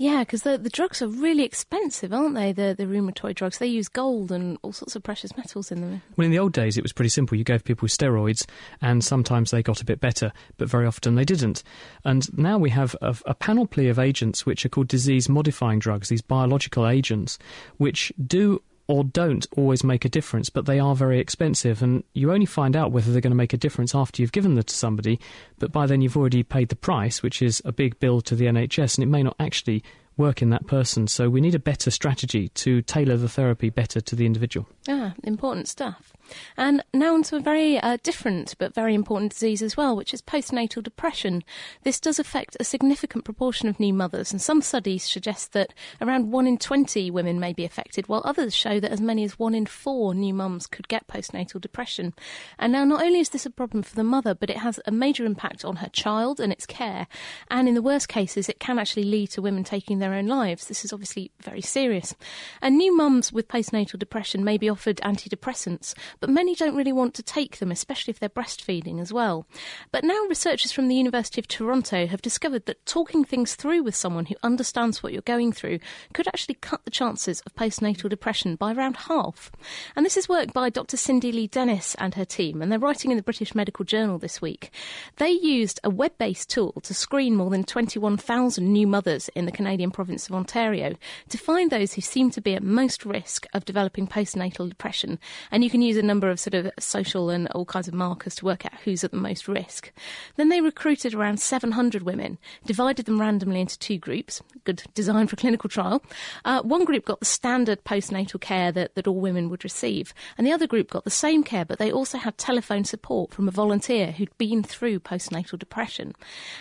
Yeah, 0.00 0.20
because 0.20 0.44
the, 0.44 0.56
the 0.56 0.70
drugs 0.70 1.02
are 1.02 1.08
really 1.08 1.42
expensive, 1.42 2.12
aren't 2.12 2.36
they? 2.36 2.52
The, 2.52 2.72
the 2.78 2.84
rheumatoid 2.84 3.34
drugs. 3.34 3.58
They 3.58 3.66
use 3.66 3.88
gold 3.88 4.30
and 4.30 4.56
all 4.62 4.72
sorts 4.72 4.94
of 4.94 5.02
precious 5.02 5.36
metals 5.36 5.72
in 5.72 5.80
them. 5.80 6.02
Well, 6.16 6.24
in 6.24 6.30
the 6.30 6.38
old 6.38 6.52
days, 6.52 6.78
it 6.78 6.84
was 6.84 6.92
pretty 6.92 7.08
simple. 7.08 7.36
You 7.36 7.42
gave 7.42 7.64
people 7.64 7.88
steroids, 7.88 8.46
and 8.80 9.02
sometimes 9.02 9.50
they 9.50 9.60
got 9.60 9.80
a 9.80 9.84
bit 9.84 10.00
better, 10.00 10.32
but 10.56 10.68
very 10.68 10.86
often 10.86 11.16
they 11.16 11.24
didn't. 11.24 11.64
And 12.04 12.38
now 12.38 12.58
we 12.58 12.70
have 12.70 12.94
a, 13.02 13.16
a 13.26 13.34
panoply 13.34 13.88
of 13.88 13.98
agents 13.98 14.46
which 14.46 14.64
are 14.64 14.68
called 14.68 14.86
disease 14.86 15.28
modifying 15.28 15.80
drugs, 15.80 16.10
these 16.10 16.22
biological 16.22 16.86
agents, 16.86 17.36
which 17.78 18.12
do 18.24 18.62
or 18.88 19.04
don't 19.04 19.46
always 19.56 19.84
make 19.84 20.04
a 20.04 20.08
difference, 20.08 20.48
but 20.48 20.64
they 20.66 20.80
are 20.80 20.96
very 20.96 21.20
expensive, 21.20 21.82
and 21.82 22.02
you 22.14 22.32
only 22.32 22.46
find 22.46 22.74
out 22.74 22.90
whether 22.90 23.12
they're 23.12 23.20
going 23.20 23.30
to 23.30 23.36
make 23.36 23.52
a 23.52 23.58
difference 23.58 23.94
after 23.94 24.22
you've 24.22 24.32
given 24.32 24.54
them 24.54 24.64
to 24.64 24.74
somebody, 24.74 25.20
but 25.58 25.70
by 25.70 25.86
then 25.86 26.00
you've 26.00 26.16
already 26.16 26.42
paid 26.42 26.70
the 26.70 26.76
price, 26.76 27.22
which 27.22 27.42
is 27.42 27.60
a 27.64 27.72
big 27.72 28.00
bill 28.00 28.22
to 28.22 28.34
the 28.34 28.46
NHS, 28.46 28.96
and 28.96 29.04
it 29.04 29.10
may 29.10 29.22
not 29.22 29.36
actually 29.38 29.84
work 30.16 30.42
in 30.42 30.50
that 30.50 30.66
person. 30.66 31.06
So 31.06 31.30
we 31.30 31.40
need 31.40 31.54
a 31.54 31.60
better 31.60 31.90
strategy 31.90 32.48
to 32.48 32.82
tailor 32.82 33.16
the 33.16 33.28
therapy 33.28 33.70
better 33.70 34.00
to 34.00 34.16
the 34.16 34.26
individual. 34.26 34.66
Ah, 34.88 35.14
important 35.22 35.68
stuff. 35.68 36.12
And 36.56 36.82
now 36.92 37.14
onto 37.14 37.36
a 37.36 37.40
very 37.40 37.78
uh, 37.78 37.98
different 38.02 38.54
but 38.58 38.74
very 38.74 38.94
important 38.94 39.32
disease 39.32 39.62
as 39.62 39.76
well, 39.76 39.96
which 39.96 40.14
is 40.14 40.22
postnatal 40.22 40.82
depression. 40.82 41.44
This 41.82 42.00
does 42.00 42.18
affect 42.18 42.56
a 42.58 42.64
significant 42.64 43.24
proportion 43.24 43.68
of 43.68 43.80
new 43.80 43.92
mothers, 43.92 44.32
and 44.32 44.40
some 44.40 44.62
studies 44.62 45.04
suggest 45.04 45.52
that 45.52 45.74
around 46.00 46.30
1 46.30 46.46
in 46.46 46.58
20 46.58 47.10
women 47.10 47.40
may 47.40 47.52
be 47.52 47.64
affected, 47.64 48.08
while 48.08 48.22
others 48.24 48.54
show 48.54 48.80
that 48.80 48.92
as 48.92 49.00
many 49.00 49.24
as 49.24 49.38
1 49.38 49.54
in 49.54 49.66
4 49.66 50.14
new 50.14 50.34
mums 50.34 50.66
could 50.66 50.88
get 50.88 51.06
postnatal 51.08 51.60
depression. 51.60 52.14
And 52.58 52.72
now, 52.72 52.84
not 52.84 53.02
only 53.02 53.20
is 53.20 53.30
this 53.30 53.46
a 53.46 53.50
problem 53.50 53.82
for 53.82 53.94
the 53.94 54.04
mother, 54.04 54.34
but 54.34 54.50
it 54.50 54.58
has 54.58 54.80
a 54.86 54.92
major 54.92 55.24
impact 55.24 55.64
on 55.64 55.76
her 55.76 55.88
child 55.88 56.40
and 56.40 56.52
its 56.52 56.66
care. 56.66 57.06
And 57.50 57.68
in 57.68 57.74
the 57.74 57.82
worst 57.82 58.08
cases, 58.08 58.48
it 58.48 58.60
can 58.60 58.78
actually 58.78 59.04
lead 59.04 59.30
to 59.30 59.42
women 59.42 59.64
taking 59.64 59.98
their 59.98 60.14
own 60.14 60.26
lives. 60.26 60.66
This 60.66 60.84
is 60.84 60.92
obviously 60.92 61.30
very 61.40 61.60
serious. 61.60 62.14
And 62.60 62.76
new 62.76 62.96
mums 62.96 63.32
with 63.32 63.48
postnatal 63.48 63.98
depression 63.98 64.44
may 64.44 64.58
be 64.58 64.68
offered 64.68 64.98
antidepressants, 64.98 65.94
but 66.20 66.30
many 66.30 66.54
don't 66.54 66.76
really 66.76 66.92
want 66.92 67.14
to 67.14 67.22
take 67.22 67.58
them, 67.58 67.70
especially 67.70 68.10
if 68.10 68.18
they're 68.18 68.28
breastfeeding 68.28 69.00
as 69.00 69.12
well. 69.12 69.46
But 69.92 70.04
now 70.04 70.24
researchers 70.28 70.72
from 70.72 70.88
the 70.88 70.94
University 70.94 71.40
of 71.40 71.48
Toronto 71.48 72.06
have 72.06 72.22
discovered 72.22 72.66
that 72.66 72.84
talking 72.86 73.24
things 73.24 73.54
through 73.54 73.82
with 73.82 73.94
someone 73.94 74.26
who 74.26 74.36
understands 74.42 75.02
what 75.02 75.12
you're 75.12 75.22
going 75.22 75.52
through 75.52 75.78
could 76.12 76.28
actually 76.28 76.54
cut 76.56 76.84
the 76.84 76.90
chances 76.90 77.40
of 77.42 77.54
postnatal 77.54 78.08
depression 78.08 78.56
by 78.56 78.72
around 78.72 78.96
half. 78.96 79.50
And 79.96 80.04
this 80.04 80.16
is 80.16 80.28
work 80.28 80.52
by 80.52 80.70
Dr. 80.70 80.96
Cindy 80.96 81.32
Lee 81.32 81.46
Dennis 81.46 81.94
and 81.96 82.14
her 82.14 82.24
team, 82.24 82.62
and 82.62 82.70
they're 82.70 82.78
writing 82.78 83.10
in 83.10 83.16
the 83.16 83.22
British 83.22 83.54
Medical 83.54 83.84
Journal 83.84 84.18
this 84.18 84.40
week. 84.40 84.72
They 85.16 85.30
used 85.30 85.80
a 85.84 85.90
web 85.90 86.12
based 86.18 86.50
tool 86.50 86.72
to 86.82 86.94
screen 86.94 87.36
more 87.36 87.50
than 87.50 87.64
21,000 87.64 88.72
new 88.72 88.86
mothers 88.86 89.28
in 89.34 89.44
the 89.44 89.52
Canadian 89.52 89.90
province 89.90 90.28
of 90.28 90.34
Ontario 90.34 90.94
to 91.28 91.38
find 91.38 91.70
those 91.70 91.94
who 91.94 92.00
seem 92.00 92.30
to 92.30 92.40
be 92.40 92.54
at 92.54 92.62
most 92.62 93.04
risk 93.04 93.46
of 93.52 93.64
developing 93.64 94.06
postnatal 94.06 94.68
depression. 94.68 95.18
And 95.50 95.62
you 95.64 95.70
can 95.70 95.82
use 95.82 95.96
a 95.96 96.02
number 96.08 96.28
of 96.28 96.40
sort 96.40 96.54
of 96.54 96.72
social 96.78 97.30
and 97.30 97.46
all 97.48 97.64
kinds 97.64 97.86
of 97.86 97.94
markers 97.94 98.34
to 98.36 98.44
work 98.44 98.66
out 98.66 98.74
who's 98.84 99.04
at 99.04 99.12
the 99.12 99.16
most 99.16 99.46
risk. 99.46 99.92
Then 100.36 100.48
they 100.48 100.60
recruited 100.60 101.14
around 101.14 101.38
700 101.38 102.02
women, 102.02 102.38
divided 102.66 103.06
them 103.06 103.20
randomly 103.20 103.60
into 103.60 103.78
two 103.78 103.98
groups, 103.98 104.42
good 104.64 104.82
design 104.94 105.28
for 105.28 105.36
clinical 105.36 105.70
trial. 105.70 106.02
Uh, 106.44 106.62
one 106.62 106.84
group 106.84 107.04
got 107.04 107.20
the 107.20 107.26
standard 107.26 107.84
postnatal 107.84 108.40
care 108.40 108.72
that, 108.72 108.96
that 108.96 109.06
all 109.06 109.20
women 109.20 109.50
would 109.50 109.62
receive, 109.62 110.12
and 110.36 110.46
the 110.46 110.52
other 110.52 110.66
group 110.66 110.90
got 110.90 111.04
the 111.04 111.10
same 111.10 111.44
care, 111.44 111.64
but 111.64 111.78
they 111.78 111.92
also 111.92 112.18
had 112.18 112.36
telephone 112.38 112.84
support 112.84 113.30
from 113.30 113.46
a 113.46 113.52
volunteer 113.52 114.12
who'd 114.12 114.36
been 114.38 114.62
through 114.62 114.98
postnatal 114.98 115.58
depression. 115.58 116.14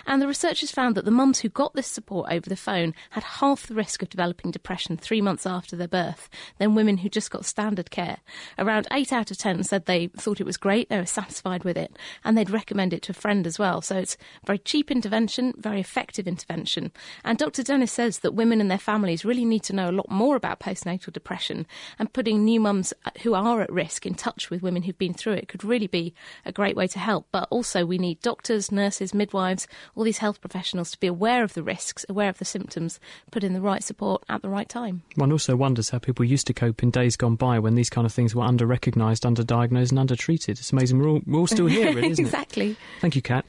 And 0.06 0.22
the 0.22 0.28
researchers 0.28 0.72
found 0.72 0.96
that 0.96 1.06
the 1.06 1.12
mums 1.12 1.40
who 1.40 1.50
got 1.50 1.74
this 1.74 1.88
support 1.88 2.32
over 2.32 2.50
the 2.50 2.56
phone 2.56 2.94
had 3.12 3.24
half 3.24 3.68
the 3.68 3.74
risk 3.74 4.02
of 4.02 4.10
developing 4.10 4.52
depression 4.52 4.98
three 4.98 5.22
months 5.22 5.46
after 5.46 5.76
their 5.76 5.88
birth 5.88 6.30
than 6.58 6.76
women 6.76 6.98
who 6.98 7.10
just 7.10 7.32
got 7.32 7.46
standard 7.46 7.90
care. 7.90 8.18
Around 8.58 8.88
8 8.92 9.14
out 9.14 9.32
of 9.32 9.37
10 9.38 9.64
said 9.64 9.86
they 9.86 10.08
thought 10.08 10.42
it 10.42 10.46
was 10.46 10.58
great, 10.58 10.90
they 10.90 10.98
were 10.98 11.06
satisfied 11.06 11.64
with 11.64 11.78
it, 11.78 11.96
and 12.24 12.38
they'd 12.38 12.50
recommend 12.50 12.94
it 12.94 13.02
to 13.04 13.12
a 13.12 13.16
friend 13.16 13.48
as 13.48 13.58
well. 13.58 13.82
So 13.82 13.98
it's 13.98 14.18
very 14.46 14.60
cheap 14.60 14.92
intervention, 14.92 15.54
very 15.58 15.80
effective 15.80 16.28
intervention. 16.28 16.92
And 17.24 17.38
Dr. 17.38 17.64
Dennis 17.64 17.92
says 17.92 18.20
that 18.20 18.34
women 18.34 18.62
and 18.62 18.70
their 18.70 18.78
families 18.78 19.26
really 19.26 19.46
need 19.46 19.64
to 19.64 19.74
know 19.74 19.90
a 19.90 19.92
lot 19.92 20.10
more 20.10 20.36
about 20.36 20.60
postnatal 20.60 21.14
depression, 21.14 21.66
and 22.00 22.12
putting 22.12 22.44
new 22.44 22.60
mums 22.60 22.94
uh, 23.06 23.12
who 23.24 23.34
are 23.34 23.62
at 23.62 23.72
risk 23.72 24.06
in 24.06 24.16
touch 24.16 24.50
with 24.50 24.62
women 24.62 24.84
who've 24.84 24.98
been 24.98 25.14
through 25.14 25.34
it 25.34 25.48
could 25.48 25.64
really 25.64 25.88
be 25.88 26.14
a 26.46 26.52
great 26.52 26.76
way 26.76 26.88
to 26.88 27.00
help. 27.00 27.28
But 27.32 27.48
also, 27.50 27.86
we 27.86 27.98
need 27.98 28.22
doctors, 28.22 28.72
nurses, 28.72 29.14
midwives, 29.14 29.68
all 29.96 30.04
these 30.04 30.18
health 30.20 30.42
professionals 30.42 30.92
to 30.92 31.00
be 31.00 31.08
aware 31.08 31.44
of 31.44 31.54
the 31.54 31.64
risks, 31.64 32.06
aware 32.10 32.30
of 32.30 32.38
the 32.38 32.46
symptoms, 32.46 33.00
put 33.32 33.44
in 33.44 33.54
the 33.54 33.62
right 33.62 33.84
support 33.84 34.24
at 34.30 34.42
the 34.42 34.50
right 34.50 34.70
time. 34.70 35.04
One 35.16 35.32
also 35.32 35.56
wonders 35.56 35.90
how 35.90 36.00
people 36.00 36.26
used 36.26 36.48
to 36.48 36.54
cope 36.54 36.84
in 36.84 36.92
days 36.92 37.16
gone 37.16 37.36
by 37.36 37.60
when 37.60 37.76
these 37.76 37.90
kind 37.90 38.06
of 38.06 38.14
things 38.14 38.34
were 38.34 38.44
under 38.44 38.66
recognised, 38.66 39.26
under 39.28 39.44
diagnosed, 39.44 39.92
and 39.92 40.00
under 40.00 40.16
treated. 40.16 40.58
It's 40.58 40.72
amazing 40.72 41.00
we're 41.00 41.10
all, 41.10 41.22
we're 41.28 41.40
all 41.40 41.48
still 41.48 41.68
here, 41.68 41.94
really, 41.94 42.10
isn't 42.10 42.26
exactly. 42.26 42.72
it? 42.72 42.78
Exactly. 42.78 42.78
Thank 43.02 43.16
you, 43.16 43.22
Kat. 43.22 43.46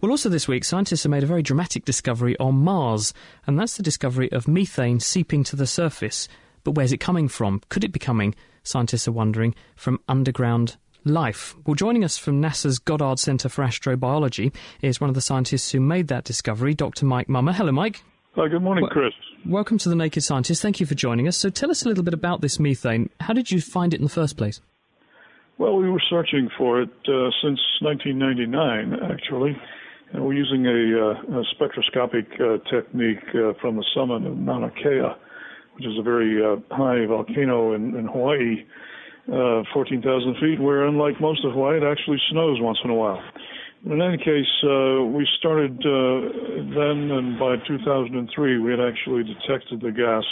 Well, 0.00 0.10
also 0.10 0.28
this 0.28 0.46
week, 0.46 0.64
scientists 0.64 1.02
have 1.02 1.10
made 1.10 1.22
a 1.22 1.26
very 1.26 1.42
dramatic 1.42 1.84
discovery 1.84 2.38
on 2.38 2.56
Mars, 2.56 3.12
and 3.46 3.58
that's 3.58 3.76
the 3.76 3.82
discovery 3.82 4.30
of 4.32 4.46
methane 4.46 5.00
seeping 5.00 5.42
to 5.44 5.56
the 5.56 5.66
surface. 5.66 6.28
But 6.64 6.72
where's 6.72 6.92
it 6.92 6.98
coming 6.98 7.28
from? 7.28 7.60
Could 7.68 7.84
it 7.84 7.92
be 7.92 7.98
coming, 7.98 8.34
scientists 8.62 9.08
are 9.08 9.12
wondering, 9.12 9.54
from 9.74 10.00
underground 10.08 10.76
life. 11.06 11.54
Well, 11.64 11.74
joining 11.74 12.04
us 12.04 12.18
from 12.18 12.42
NASA's 12.42 12.78
Goddard 12.78 13.18
Centre 13.18 13.48
for 13.48 13.64
Astrobiology 13.64 14.52
is 14.82 15.00
one 15.00 15.08
of 15.08 15.14
the 15.14 15.20
scientists 15.20 15.70
who 15.70 15.80
made 15.80 16.08
that 16.08 16.24
discovery, 16.24 16.74
Dr. 16.74 17.06
Mike 17.06 17.28
Mumma. 17.28 17.54
Hello, 17.54 17.72
Mike. 17.72 18.02
Hi, 18.34 18.48
good 18.48 18.62
morning, 18.62 18.86
Chris. 18.90 19.14
Welcome 19.46 19.78
to 19.78 19.88
the 19.88 19.94
Naked 19.94 20.22
Scientist. 20.22 20.60
Thank 20.60 20.80
you 20.80 20.86
for 20.86 20.94
joining 20.94 21.26
us. 21.26 21.36
So, 21.36 21.48
tell 21.48 21.70
us 21.70 21.84
a 21.84 21.88
little 21.88 22.04
bit 22.04 22.12
about 22.12 22.42
this 22.42 22.58
methane. 22.60 23.08
How 23.20 23.32
did 23.32 23.50
you 23.50 23.60
find 23.60 23.94
it 23.94 23.98
in 23.98 24.04
the 24.04 24.10
first 24.10 24.36
place? 24.36 24.60
Well, 25.58 25.76
we 25.76 25.88
were 25.88 26.02
searching 26.10 26.50
for 26.58 26.82
it 26.82 26.90
uh, 27.08 27.32
since 27.40 27.60
1999, 27.80 28.92
actually. 29.10 29.56
And 30.12 30.22
we're 30.22 30.34
using 30.34 30.66
a, 30.66 30.68
uh, 30.68 31.40
a 31.40 31.44
spectroscopic 31.52 32.26
uh, 32.38 32.58
technique 32.68 33.24
uh, 33.34 33.54
from 33.60 33.76
the 33.76 33.84
summit 33.94 34.26
of 34.26 34.36
Mauna 34.36 34.70
Kea, 34.70 35.16
which 35.74 35.86
is 35.86 35.98
a 35.98 36.02
very 36.02 36.44
uh, 36.44 36.56
high 36.70 37.06
volcano 37.06 37.72
in, 37.72 37.96
in 37.96 38.04
Hawaii, 38.04 38.66
uh, 39.32 39.64
14,000 39.72 40.36
feet, 40.42 40.60
where 40.60 40.84
unlike 40.84 41.18
most 41.22 41.42
of 41.42 41.52
Hawaii, 41.52 41.78
it 41.78 41.84
actually 41.84 42.18
snows 42.30 42.60
once 42.60 42.78
in 42.84 42.90
a 42.90 42.94
while. 42.94 43.22
In 43.86 44.02
any 44.02 44.18
case, 44.18 44.52
we 44.62 45.26
started 45.38 45.78
then, 45.80 47.10
and 47.16 47.38
by 47.38 47.56
2003, 47.66 48.58
we 48.58 48.70
had 48.72 48.80
actually 48.80 49.22
detected 49.22 49.80
the 49.80 49.92
gas 49.92 50.24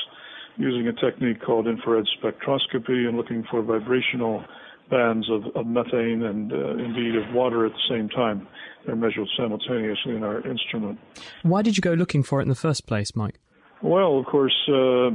using 0.57 0.89
a 0.89 0.93
technique 0.93 1.41
called 1.41 1.67
infrared 1.67 2.05
spectroscopy 2.21 3.09
and 3.09 3.17
looking 3.17 3.45
for 3.51 3.63
vibrational 3.63 4.45
bands 4.91 5.29
of, 5.31 5.45
of 5.57 5.67
methane 5.67 6.23
and 6.23 6.53
uh, 6.53 6.77
indeed 6.77 7.17
of 7.17 7.35
water 7.35 7.67
at 7.67 7.73
the 7.73 7.89
same 7.89 8.09
time. 8.09 8.47
They're 8.87 8.97
measured 8.97 9.29
simultaneously 9.37 10.15
in 10.15 10.23
our 10.23 10.47
instrument. 10.47 10.99
Why 11.43 11.63
did 11.63 11.77
you 11.77 11.81
go 11.81 11.95
looking 11.95 12.23
for 12.23 12.41
it 12.41 12.43
in 12.43 12.49
the 12.49 12.55
first 12.55 12.87
place, 12.87 13.17
Mike? 13.17 13.41
Well, 13.83 14.19
of 14.19 14.27
course, 14.27 14.55
uh, 14.69 15.11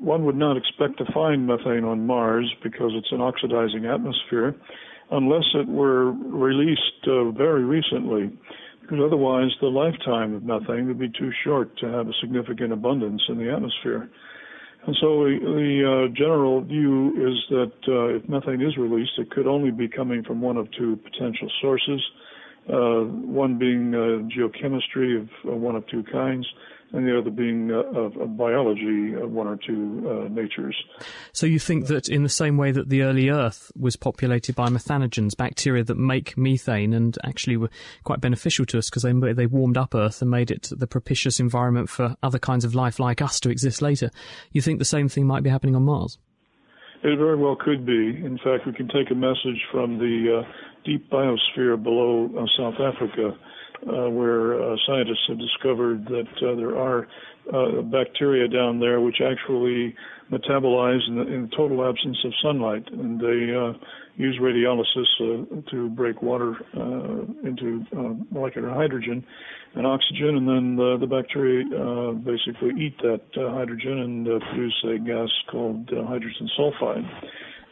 one 0.00 0.24
would 0.26 0.36
not 0.36 0.56
expect 0.56 0.98
to 0.98 1.12
find 1.12 1.46
methane 1.46 1.84
on 1.84 2.06
Mars 2.06 2.52
because 2.62 2.92
it's 2.94 3.10
an 3.10 3.20
oxidizing 3.20 3.86
atmosphere 3.86 4.54
unless 5.10 5.44
it 5.54 5.68
were 5.68 6.12
released 6.12 7.06
uh, 7.06 7.30
very 7.30 7.64
recently, 7.64 8.30
because 8.80 8.98
otherwise 9.04 9.50
the 9.60 9.68
lifetime 9.68 10.34
of 10.34 10.44
methane 10.44 10.86
would 10.86 10.98
be 10.98 11.08
too 11.08 11.30
short 11.44 11.76
to 11.78 11.86
have 11.86 12.08
a 12.08 12.12
significant 12.20 12.72
abundance 12.72 13.22
in 13.28 13.38
the 13.38 13.52
atmosphere. 13.52 14.08
And 14.86 14.96
so 15.00 15.24
the 15.24 15.82
uh, 15.82 16.14
general 16.14 16.60
view 16.60 17.10
is 17.10 17.36
that 17.50 17.72
uh, 17.88 18.16
if 18.16 18.28
methane 18.28 18.62
is 18.62 18.76
released, 18.76 19.12
it 19.18 19.30
could 19.32 19.48
only 19.48 19.72
be 19.72 19.88
coming 19.88 20.22
from 20.22 20.40
one 20.40 20.56
of 20.56 20.68
two 20.78 20.96
potential 21.02 21.50
sources, 21.60 22.00
uh, 22.72 23.02
one 23.02 23.58
being 23.58 23.92
uh, 23.94 24.22
geochemistry 24.30 25.20
of 25.20 25.28
one 25.60 25.74
of 25.74 25.84
two 25.88 26.04
kinds, 26.04 26.46
and 26.92 27.06
the 27.06 27.18
other 27.18 27.30
being 27.30 27.70
uh, 27.70 27.98
of, 27.98 28.16
of, 28.16 28.36
biology 28.36 29.14
of 29.14 29.30
one 29.30 29.46
or 29.46 29.56
two 29.56 30.06
uh, 30.08 30.28
natures. 30.28 30.76
So 31.32 31.46
you 31.46 31.58
think 31.58 31.86
that 31.88 32.08
in 32.08 32.22
the 32.22 32.28
same 32.28 32.56
way 32.56 32.70
that 32.72 32.88
the 32.88 33.02
early 33.02 33.28
Earth 33.28 33.72
was 33.78 33.96
populated 33.96 34.54
by 34.54 34.68
methanogens, 34.68 35.36
bacteria 35.36 35.84
that 35.84 35.96
make 35.96 36.36
methane 36.36 36.92
and 36.92 37.18
actually 37.24 37.56
were 37.56 37.70
quite 38.04 38.20
beneficial 38.20 38.64
to 38.66 38.78
us 38.78 38.88
because 38.88 39.02
they, 39.02 39.12
they 39.32 39.46
warmed 39.46 39.76
up 39.76 39.94
Earth 39.94 40.22
and 40.22 40.30
made 40.30 40.50
it 40.50 40.68
the 40.70 40.86
propitious 40.86 41.40
environment 41.40 41.88
for 41.88 42.16
other 42.22 42.38
kinds 42.38 42.64
of 42.64 42.74
life 42.74 42.98
like 42.98 43.20
us 43.20 43.40
to 43.40 43.50
exist 43.50 43.82
later, 43.82 44.10
you 44.52 44.62
think 44.62 44.78
the 44.78 44.84
same 44.84 45.08
thing 45.08 45.26
might 45.26 45.42
be 45.42 45.50
happening 45.50 45.74
on 45.74 45.82
Mars? 45.82 46.18
It 47.02 47.18
very 47.18 47.36
well 47.36 47.56
could 47.56 47.84
be. 47.84 47.92
In 47.92 48.38
fact, 48.42 48.66
we 48.66 48.72
can 48.72 48.88
take 48.88 49.10
a 49.10 49.14
message 49.14 49.62
from 49.70 49.98
the 49.98 50.42
uh, 50.42 50.52
deep 50.84 51.10
biosphere 51.10 51.80
below 51.80 52.30
uh, 52.36 52.46
South 52.56 52.80
Africa 52.80 53.36
uh, 53.82 54.10
where 54.10 54.60
uh, 54.60 54.76
scientists 54.86 55.24
have 55.28 55.38
discovered 55.38 56.04
that 56.06 56.28
uh, 56.42 56.54
there 56.56 56.76
are 56.76 57.06
uh, 57.52 57.82
bacteria 57.82 58.48
down 58.48 58.80
there 58.80 59.00
which 59.00 59.16
actually 59.20 59.94
metabolize 60.32 61.06
in 61.08 61.16
the, 61.16 61.22
in 61.22 61.50
total 61.56 61.88
absence 61.88 62.18
of 62.24 62.32
sunlight, 62.42 62.84
and 62.90 63.20
they 63.20 63.54
uh, 63.54 63.72
use 64.16 64.38
radiolysis 64.40 65.06
uh, 65.20 65.70
to 65.70 65.88
break 65.90 66.20
water 66.22 66.56
into 67.44 67.84
molecular 68.30 68.70
hydrogen 68.70 69.24
and 69.74 69.86
oxygen, 69.86 70.36
and 70.36 70.48
then 70.48 70.76
the, 70.76 70.96
the 70.98 71.06
bacteria 71.06 71.62
basically 72.24 72.70
eat 72.82 72.96
that 73.02 73.20
hydrogen 73.34 73.98
and 73.98 74.42
produce 74.42 74.84
a 74.84 74.98
gas 74.98 75.28
called 75.50 75.88
hydrogen 76.08 76.48
sulfide 76.58 77.06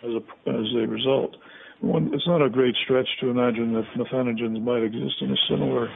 as 0.04 0.10
a, 0.10 0.50
as 0.50 0.66
a 0.76 0.86
result. 0.86 1.34
One, 1.84 2.10
it's 2.14 2.26
not 2.26 2.42
a 2.42 2.48
great 2.48 2.74
stretch 2.82 3.08
to 3.20 3.28
imagine 3.28 3.74
that 3.74 3.84
methanogens 3.96 4.62
might 4.62 4.82
exist 4.82 5.16
in 5.20 5.30
a 5.30 5.36
similar 5.48 5.88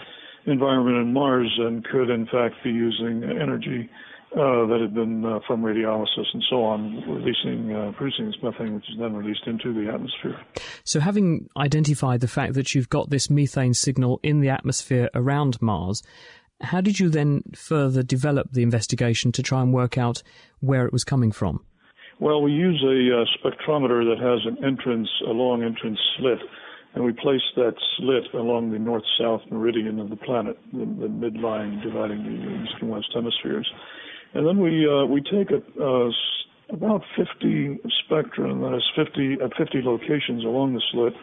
environment 0.46 0.96
on 0.96 1.12
Mars 1.12 1.52
and 1.58 1.84
could, 1.84 2.10
in 2.10 2.26
fact, 2.26 2.56
be 2.62 2.70
using 2.70 3.24
energy 3.24 3.88
uh, 4.32 4.66
that 4.66 4.78
had 4.82 4.94
been 4.94 5.24
uh, 5.24 5.40
from 5.46 5.62
radiolysis 5.62 6.26
and 6.34 6.44
so 6.50 6.62
on, 6.62 7.02
releasing, 7.08 7.74
uh, 7.74 7.92
producing 7.96 8.26
this 8.26 8.36
methane, 8.42 8.74
which 8.74 8.84
is 8.90 8.96
then 8.98 9.14
released 9.14 9.46
into 9.46 9.72
the 9.72 9.90
atmosphere. 9.90 10.38
So, 10.84 11.00
having 11.00 11.48
identified 11.56 12.20
the 12.20 12.28
fact 12.28 12.52
that 12.54 12.74
you've 12.74 12.90
got 12.90 13.08
this 13.08 13.30
methane 13.30 13.72
signal 13.72 14.20
in 14.22 14.40
the 14.40 14.50
atmosphere 14.50 15.08
around 15.14 15.60
Mars, 15.62 16.02
how 16.60 16.82
did 16.82 17.00
you 17.00 17.08
then 17.08 17.42
further 17.54 18.02
develop 18.02 18.52
the 18.52 18.62
investigation 18.62 19.32
to 19.32 19.42
try 19.42 19.62
and 19.62 19.72
work 19.72 19.96
out 19.96 20.22
where 20.60 20.84
it 20.84 20.92
was 20.92 21.04
coming 21.04 21.32
from? 21.32 21.64
Well, 22.20 22.42
we 22.42 22.50
use 22.50 22.82
a 22.82 23.22
uh, 23.22 23.24
spectrometer 23.38 24.02
that 24.02 24.18
has 24.18 24.40
an 24.44 24.64
entrance, 24.64 25.08
a 25.26 25.30
long 25.30 25.62
entrance 25.62 25.98
slit, 26.18 26.38
and 26.94 27.04
we 27.04 27.12
place 27.12 27.42
that 27.54 27.74
slit 27.96 28.34
along 28.34 28.72
the 28.72 28.78
north-south 28.78 29.42
meridian 29.50 30.00
of 30.00 30.10
the 30.10 30.16
planet, 30.16 30.58
the, 30.72 30.80
the 30.80 31.06
midline 31.06 31.80
dividing 31.80 32.24
the 32.24 32.62
east 32.64 32.74
and 32.80 32.90
west 32.90 33.06
hemispheres. 33.14 33.70
And 34.34 34.46
then 34.46 34.58
we 34.58 34.86
uh, 34.86 35.06
we 35.06 35.22
take 35.22 35.50
a, 35.50 36.10
about 36.70 37.02
50 37.16 37.78
spectra, 38.04 38.52
that 38.52 38.74
is 38.76 38.84
50 38.96 39.38
at 39.44 39.56
50 39.56 39.82
locations 39.84 40.44
along 40.44 40.74
the 40.74 40.82
slit, 40.90 41.14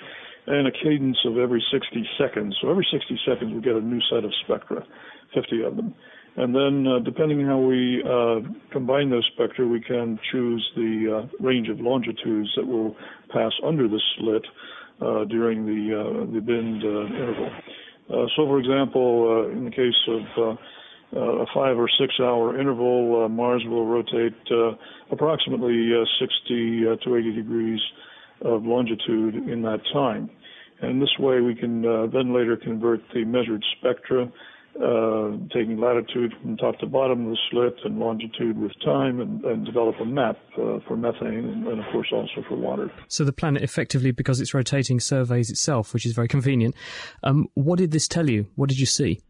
and 0.47 0.67
a 0.67 0.71
cadence 0.71 1.17
of 1.25 1.37
every 1.37 1.63
60 1.71 2.07
seconds. 2.17 2.55
So 2.61 2.69
every 2.69 2.87
60 2.89 3.19
seconds 3.27 3.53
we 3.53 3.61
get 3.61 3.75
a 3.75 3.81
new 3.81 3.99
set 4.09 4.23
of 4.23 4.31
spectra, 4.45 4.85
50 5.33 5.63
of 5.63 5.75
them. 5.75 5.93
And 6.37 6.53
then, 6.53 6.85
uh, 6.85 6.99
depending 6.99 7.39
on 7.39 7.45
how 7.45 7.59
we 7.59 8.03
uh, 8.03 8.41
combine 8.71 9.09
those 9.09 9.29
spectra, 9.33 9.65
we 9.65 9.79
can 9.79 10.19
choose 10.31 10.69
the 10.75 11.23
uh, 11.23 11.43
range 11.43 11.69
of 11.69 11.79
longitudes 11.79 12.49
that 12.57 12.67
will 12.67 12.95
pass 13.31 13.53
under 13.65 13.87
the 13.87 14.01
slit 14.17 14.43
uh, 15.01 15.23
during 15.25 15.65
the 15.65 15.95
uh, 15.95 16.33
the 16.33 16.41
bend 16.41 16.83
uh, 16.83 17.05
interval. 17.05 17.51
so, 18.35 18.45
for 18.47 18.59
example, 18.59 19.49
in 19.49 19.63
the 19.63 19.71
case 19.71 19.93
of 20.09 20.57
a 21.13 21.45
five 21.53 21.77
or 21.77 21.87
six 21.99 22.13
hour 22.19 22.59
interval, 22.59 23.29
Mars 23.29 23.63
will 23.67 23.85
rotate 23.85 24.35
approximately 25.11 25.91
60 26.19 26.97
to 27.01 27.15
80 27.15 27.31
degrees 27.31 27.79
of 28.41 28.65
longitude 28.65 29.35
in 29.49 29.61
that 29.61 29.79
time. 29.93 30.29
And 30.81 31.01
this 31.01 31.17
way, 31.17 31.39
we 31.39 31.55
can 31.55 31.81
then 32.11 32.33
later 32.33 32.57
convert 32.57 32.99
the 33.13 33.23
measured 33.23 33.63
spectra 33.79 34.29
uh, 34.81 35.31
taking 35.53 35.79
latitude 35.79 36.33
from 36.41 36.57
top 36.57 36.77
to 36.79 36.85
bottom 36.85 37.27
of 37.27 37.31
the 37.31 37.37
slit 37.49 37.75
and 37.85 37.97
longitude 37.97 38.57
with 38.57 38.73
time 38.83 39.21
and, 39.21 39.43
and 39.45 39.65
develop 39.65 39.95
a 40.01 40.05
map 40.05 40.37
uh, 40.57 40.79
for 40.87 40.97
methane 40.97 41.45
and, 41.45 41.67
and, 41.67 41.79
of 41.79 41.85
course, 41.91 42.09
also 42.11 42.43
for 42.47 42.55
water. 42.55 42.91
So 43.07 43.23
the 43.23 43.31
planet 43.31 43.61
effectively, 43.63 44.11
because 44.11 44.41
it's 44.41 44.53
rotating, 44.53 44.99
surveys 44.99 45.49
itself, 45.49 45.93
which 45.93 46.05
is 46.05 46.13
very 46.13 46.27
convenient. 46.27 46.75
Um, 47.23 47.47
what 47.53 47.79
did 47.79 47.91
this 47.91 48.07
tell 48.07 48.29
you? 48.29 48.47
What 48.55 48.69
did 48.69 48.79
you 48.79 48.85
see? 48.85 49.21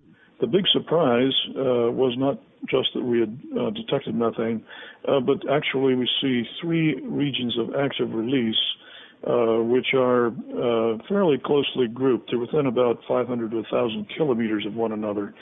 The 0.42 0.48
big 0.48 0.66
surprise 0.74 1.34
uh, 1.52 1.92
was 1.92 2.16
not 2.18 2.42
just 2.70 2.90
that 2.96 3.04
we 3.04 3.20
had 3.20 3.40
uh, 3.58 3.70
detected 3.70 4.16
methane, 4.16 4.64
uh, 5.08 5.20
but 5.20 5.38
actually 5.50 5.96
we 5.96 6.10
see 6.22 6.44
three 6.60 7.00
regions 7.04 7.58
of 7.60 7.76
active 7.76 8.12
release 8.14 8.58
uh, 9.26 9.58
which 9.64 9.88
are 9.96 10.28
uh, 10.28 10.98
fairly 11.10 11.38
closely 11.44 11.88
grouped. 11.92 12.30
They're 12.30 12.40
within 12.40 12.68
about 12.68 13.00
500 13.08 13.50
to 13.52 13.58
1,000 13.58 14.08
kilometers 14.16 14.66
of 14.68 14.76
one 14.76 14.92
another. 14.92 15.34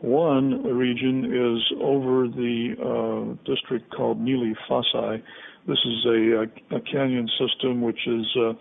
One 0.00 0.64
region 0.64 1.24
is 1.24 1.78
over 1.80 2.26
the 2.26 2.74
uh, 2.78 3.50
district 3.50 3.94
called 3.94 4.20
Nili 4.20 4.54
Fossae. 4.68 5.22
This 5.68 5.78
is 5.84 6.06
a, 6.06 6.76
a, 6.76 6.80
canyon 6.80 7.28
system 7.38 7.80
which 7.80 8.00
is 8.06 8.26
uh, 8.36 8.52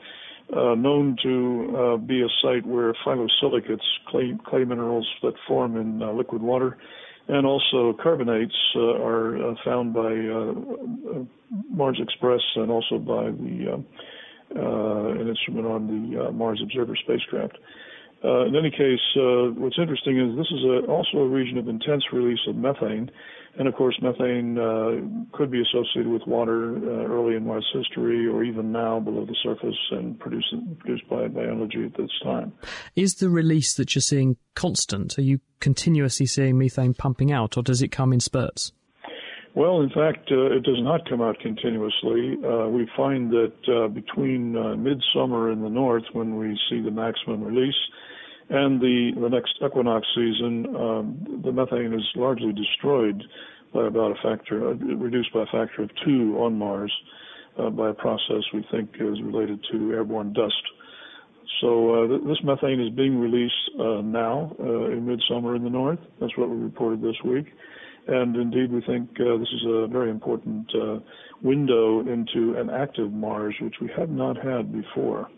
uh, 0.55 0.75
known 0.75 1.15
to 1.23 1.99
be 2.05 2.21
a 2.21 2.27
site 2.43 2.65
where 2.65 2.93
phyllosilicates, 3.05 3.81
clay, 4.09 4.33
clay 4.45 4.63
minerals 4.63 5.07
that 5.23 5.33
form 5.47 5.77
in 5.77 5.99
liquid 6.17 6.41
water, 6.41 6.77
and 7.27 7.45
also 7.45 7.97
carbonates 8.01 8.55
are 8.75 9.55
found 9.63 9.93
by 9.93 10.13
Mars 11.69 11.99
Express 12.01 12.41
and 12.55 12.71
also 12.71 12.97
by 12.97 13.31
the 13.31 13.73
uh, 13.73 13.81
an 14.61 15.27
instrument 15.27 15.67
on 15.67 15.87
the 15.87 16.27
uh, 16.27 16.31
Mars 16.31 16.61
Observer 16.63 16.95
spacecraft. 16.95 17.57
Uh, 18.23 18.45
in 18.45 18.55
any 18.55 18.71
case, 18.71 18.99
what's 19.57 19.77
interesting 19.77 20.19
is 20.19 20.35
this 20.35 20.47
is 20.51 20.63
a, 20.65 20.91
also 20.91 21.19
a 21.19 21.27
region 21.27 21.57
of 21.57 21.67
intense 21.67 22.03
release 22.11 22.39
of 22.47 22.55
methane, 22.55 23.11
and 23.59 23.67
of 23.67 23.73
course, 23.73 23.97
methane 24.01 24.57
uh, 24.57 25.35
could 25.35 25.49
be 25.49 25.61
associated 25.61 26.07
with 26.07 26.21
water 26.27 26.77
uh, 26.77 27.05
early 27.07 27.35
in 27.35 27.45
Mars 27.45 27.67
history 27.73 28.27
or 28.27 28.43
even 28.43 28.71
now 28.71 28.99
below 28.99 29.25
the 29.25 29.35
surface 29.41 29.77
and 29.91 30.19
produced, 30.19 30.53
produced 30.79 31.09
by 31.09 31.27
biology 31.27 31.85
at 31.85 31.97
this 31.97 32.11
time. 32.23 32.53
Is 32.95 33.15
the 33.15 33.29
release 33.29 33.73
that 33.75 33.95
you're 33.95 34.01
seeing 34.01 34.37
constant? 34.55 35.17
Are 35.17 35.23
you 35.23 35.39
continuously 35.59 36.27
seeing 36.27 36.57
methane 36.57 36.93
pumping 36.93 37.31
out, 37.31 37.57
or 37.57 37.63
does 37.63 37.81
it 37.81 37.89
come 37.89 38.13
in 38.13 38.19
spurts? 38.19 38.71
Well, 39.57 39.81
in 39.81 39.89
fact, 39.89 40.29
uh, 40.31 40.55
it 40.55 40.61
does 40.61 40.77
not 40.81 41.09
come 41.09 41.19
out 41.19 41.39
continuously. 41.39 42.37
Uh, 42.45 42.67
we 42.69 42.87
find 42.95 43.31
that 43.31 43.57
uh, 43.67 43.87
between 43.87 44.55
uh, 44.55 44.75
midsummer 44.75 45.51
in 45.51 45.63
the 45.63 45.69
north, 45.69 46.03
when 46.13 46.37
we 46.37 46.55
see 46.69 46.79
the 46.79 46.91
maximum 46.91 47.43
release, 47.43 47.73
and 48.49 48.79
the, 48.79 49.13
the 49.19 49.29
next 49.29 49.55
equinox 49.65 50.05
season, 50.13 50.75
um, 50.75 51.41
the 51.43 51.51
methane 51.51 51.91
is 51.91 52.05
largely 52.15 52.53
destroyed 52.53 53.23
by 53.73 53.87
about 53.87 54.11
a 54.11 54.21
factor, 54.21 54.69
uh, 54.69 54.73
reduced 54.75 55.33
by 55.33 55.41
a 55.41 55.45
factor 55.47 55.81
of 55.81 55.89
two 56.05 56.37
on 56.37 56.59
Mars 56.59 56.93
uh, 57.57 57.71
by 57.71 57.89
a 57.89 57.93
process 57.95 58.43
we 58.53 58.63
think 58.69 58.91
is 58.99 59.19
related 59.23 59.59
to 59.71 59.91
airborne 59.91 60.33
dust. 60.33 60.61
So 61.61 61.95
uh, 61.95 62.07
th- 62.09 62.21
this 62.27 62.37
methane 62.43 62.79
is 62.79 62.93
being 62.93 63.19
released 63.19 63.71
uh, 63.79 64.01
now 64.01 64.55
uh, 64.59 64.91
in 64.91 65.07
midsummer 65.07 65.55
in 65.55 65.63
the 65.63 65.71
north. 65.71 65.99
That's 66.21 66.37
what 66.37 66.47
we 66.47 66.57
reported 66.57 67.01
this 67.01 67.15
week. 67.25 67.47
And 68.07 68.35
indeed, 68.35 68.71
we 68.71 68.81
think 68.81 69.09
uh, 69.19 69.37
this 69.37 69.49
is 69.53 69.65
a 69.67 69.87
very 69.87 70.09
important 70.09 70.71
uh, 70.73 70.99
window 71.41 71.99
into 71.99 72.55
an 72.57 72.69
active 72.69 73.11
Mars, 73.11 73.55
which 73.61 73.75
we 73.81 73.89
have 73.97 74.09
not 74.09 74.37
had 74.37 74.71
before. 74.71 75.29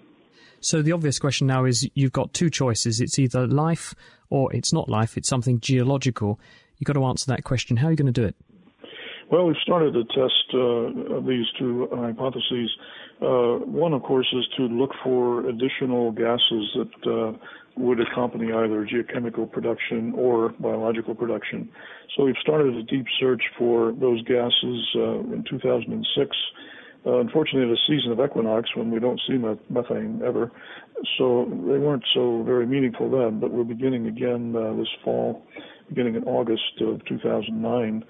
So 0.62 0.82
the 0.82 0.92
obvious 0.92 1.20
question 1.20 1.48
now 1.48 1.66
is 1.66 1.90
you've 1.96 2.12
got 2.12 2.34
two 2.34 2.50
choices. 2.50 3.00
It's 3.00 3.18
either 3.18 3.48
life 3.48 3.96
or 4.30 4.54
it's 4.54 4.72
not 4.72 4.90
life. 4.90 5.18
It's 5.18 5.28
something 5.28 5.60
geological. 5.60 6.40
You've 6.78 6.86
got 6.86 6.94
to 6.94 7.06
answer 7.06 7.26
that 7.28 7.44
question. 7.44 7.78
How 7.78 7.88
are 7.88 7.92
you 7.92 7.98
going 7.98 8.14
to 8.14 8.22
do 8.22 8.28
it? 8.28 8.36
Well, 9.32 9.46
we've 9.46 9.56
started 9.62 9.94
to 9.94 10.04
test 10.06 10.54
uh, 10.54 11.20
these 11.28 11.46
two 11.58 11.88
hypotheses. 11.92 12.70
Uh, 13.22 13.60
one, 13.66 13.94
of 13.94 14.02
course, 14.04 14.28
is 14.34 14.48
to 14.56 14.64
look 14.64 14.92
for 15.04 15.48
additional 15.48 16.12
gases 16.12 16.76
that 16.76 17.12
uh, 17.12 17.38
would 17.76 18.00
accompany 18.00 18.46
either 18.46 18.86
geochemical 18.86 19.50
production 19.52 20.14
or 20.16 20.54
biological 20.60 21.14
production. 21.14 21.70
So 22.16 22.24
we've 22.24 22.36
started 22.42 22.76
a 22.76 22.84
deep 22.84 23.06
search 23.20 23.42
for 23.58 23.92
those 24.00 24.22
gases 24.24 24.88
uh, 24.96 25.20
in 25.34 25.44
2006. 25.50 26.38
Uh, 27.06 27.20
unfortunately, 27.20 27.70
at 27.70 27.78
a 27.78 27.82
season 27.88 28.12
of 28.12 28.20
equinox 28.20 28.70
when 28.76 28.92
we 28.92 29.00
don't 29.00 29.20
see 29.28 29.38
methane 29.70 30.22
ever, 30.26 30.52
so 31.18 31.46
they 31.50 31.78
weren't 31.78 32.04
so 32.14 32.44
very 32.44 32.68
meaningful 32.68 33.10
then. 33.10 33.40
But 33.40 33.52
we're 33.52 33.64
beginning 33.64 34.08
again 34.08 34.54
uh, 34.56 34.74
this 34.74 34.90
fall, 35.04 35.46
beginning 35.88 36.16
in 36.16 36.24
August 36.26 36.82
of 36.82 37.04
2009 37.06 38.04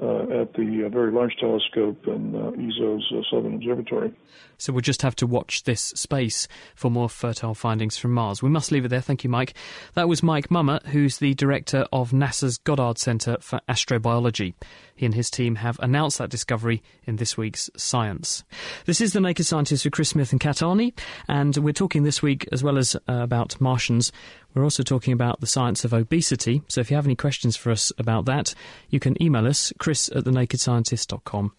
uh, 0.00 0.42
at 0.42 0.52
the 0.54 0.84
uh, 0.86 0.88
Very 0.88 1.10
Large 1.10 1.36
Telescope 1.40 2.06
in 2.06 2.34
uh, 2.34 2.50
ESO's 2.50 3.12
uh, 3.12 3.22
Southern 3.30 3.54
Observatory. 3.54 4.12
So 4.58 4.72
we'll 4.72 4.80
just 4.80 5.02
have 5.02 5.16
to 5.16 5.26
watch 5.26 5.64
this 5.64 5.80
space 5.80 6.48
for 6.74 6.90
more 6.90 7.08
fertile 7.08 7.54
findings 7.54 7.98
from 7.98 8.12
Mars. 8.12 8.42
We 8.42 8.48
must 8.48 8.72
leave 8.72 8.84
it 8.84 8.88
there. 8.88 9.00
Thank 9.00 9.22
you, 9.22 9.30
Mike. 9.30 9.54
That 9.94 10.08
was 10.08 10.22
Mike 10.22 10.48
Mumma, 10.48 10.84
who's 10.86 11.18
the 11.18 11.34
director 11.34 11.86
of 11.92 12.12
NASA's 12.12 12.58
Goddard 12.58 12.98
Center 12.98 13.36
for 13.40 13.60
Astrobiology. 13.68 14.54
He 14.94 15.04
and 15.04 15.14
his 15.14 15.30
team 15.30 15.56
have 15.56 15.78
announced 15.80 16.18
that 16.18 16.30
discovery 16.30 16.82
in 17.04 17.16
this 17.16 17.36
week's 17.36 17.68
Science. 17.76 18.44
This 18.86 19.00
is 19.02 19.12
The 19.12 19.20
Naked 19.20 19.44
Scientist 19.44 19.84
with 19.84 19.92
Chris 19.92 20.08
Smith 20.10 20.32
and 20.32 20.40
Kat 20.40 20.56
Arney, 20.56 20.98
and 21.28 21.54
we're 21.58 21.72
talking 21.72 22.02
this 22.02 22.22
week, 22.22 22.48
as 22.50 22.64
well 22.64 22.78
as 22.78 22.96
uh, 22.96 23.00
about 23.06 23.60
Martians, 23.60 24.10
we're 24.56 24.64
also 24.64 24.82
talking 24.82 25.12
about 25.12 25.40
the 25.40 25.46
science 25.46 25.84
of 25.84 25.92
obesity. 25.92 26.62
So 26.66 26.80
if 26.80 26.90
you 26.90 26.96
have 26.96 27.06
any 27.06 27.14
questions 27.14 27.56
for 27.56 27.70
us 27.70 27.92
about 27.98 28.24
that, 28.24 28.54
you 28.88 28.98
can 28.98 29.22
email 29.22 29.46
us, 29.46 29.72
chris 29.78 30.08
at 30.08 30.24
thenakedscientist.com. 30.24 31.52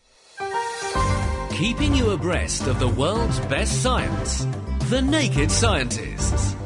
Keeping 1.52 1.96
you 1.96 2.10
abreast 2.10 2.68
of 2.68 2.80
the 2.80 2.88
world's 2.88 3.40
best 3.42 3.82
science. 3.82 4.46
The 4.90 5.02
Naked 5.02 5.52
Scientists. 5.52 6.57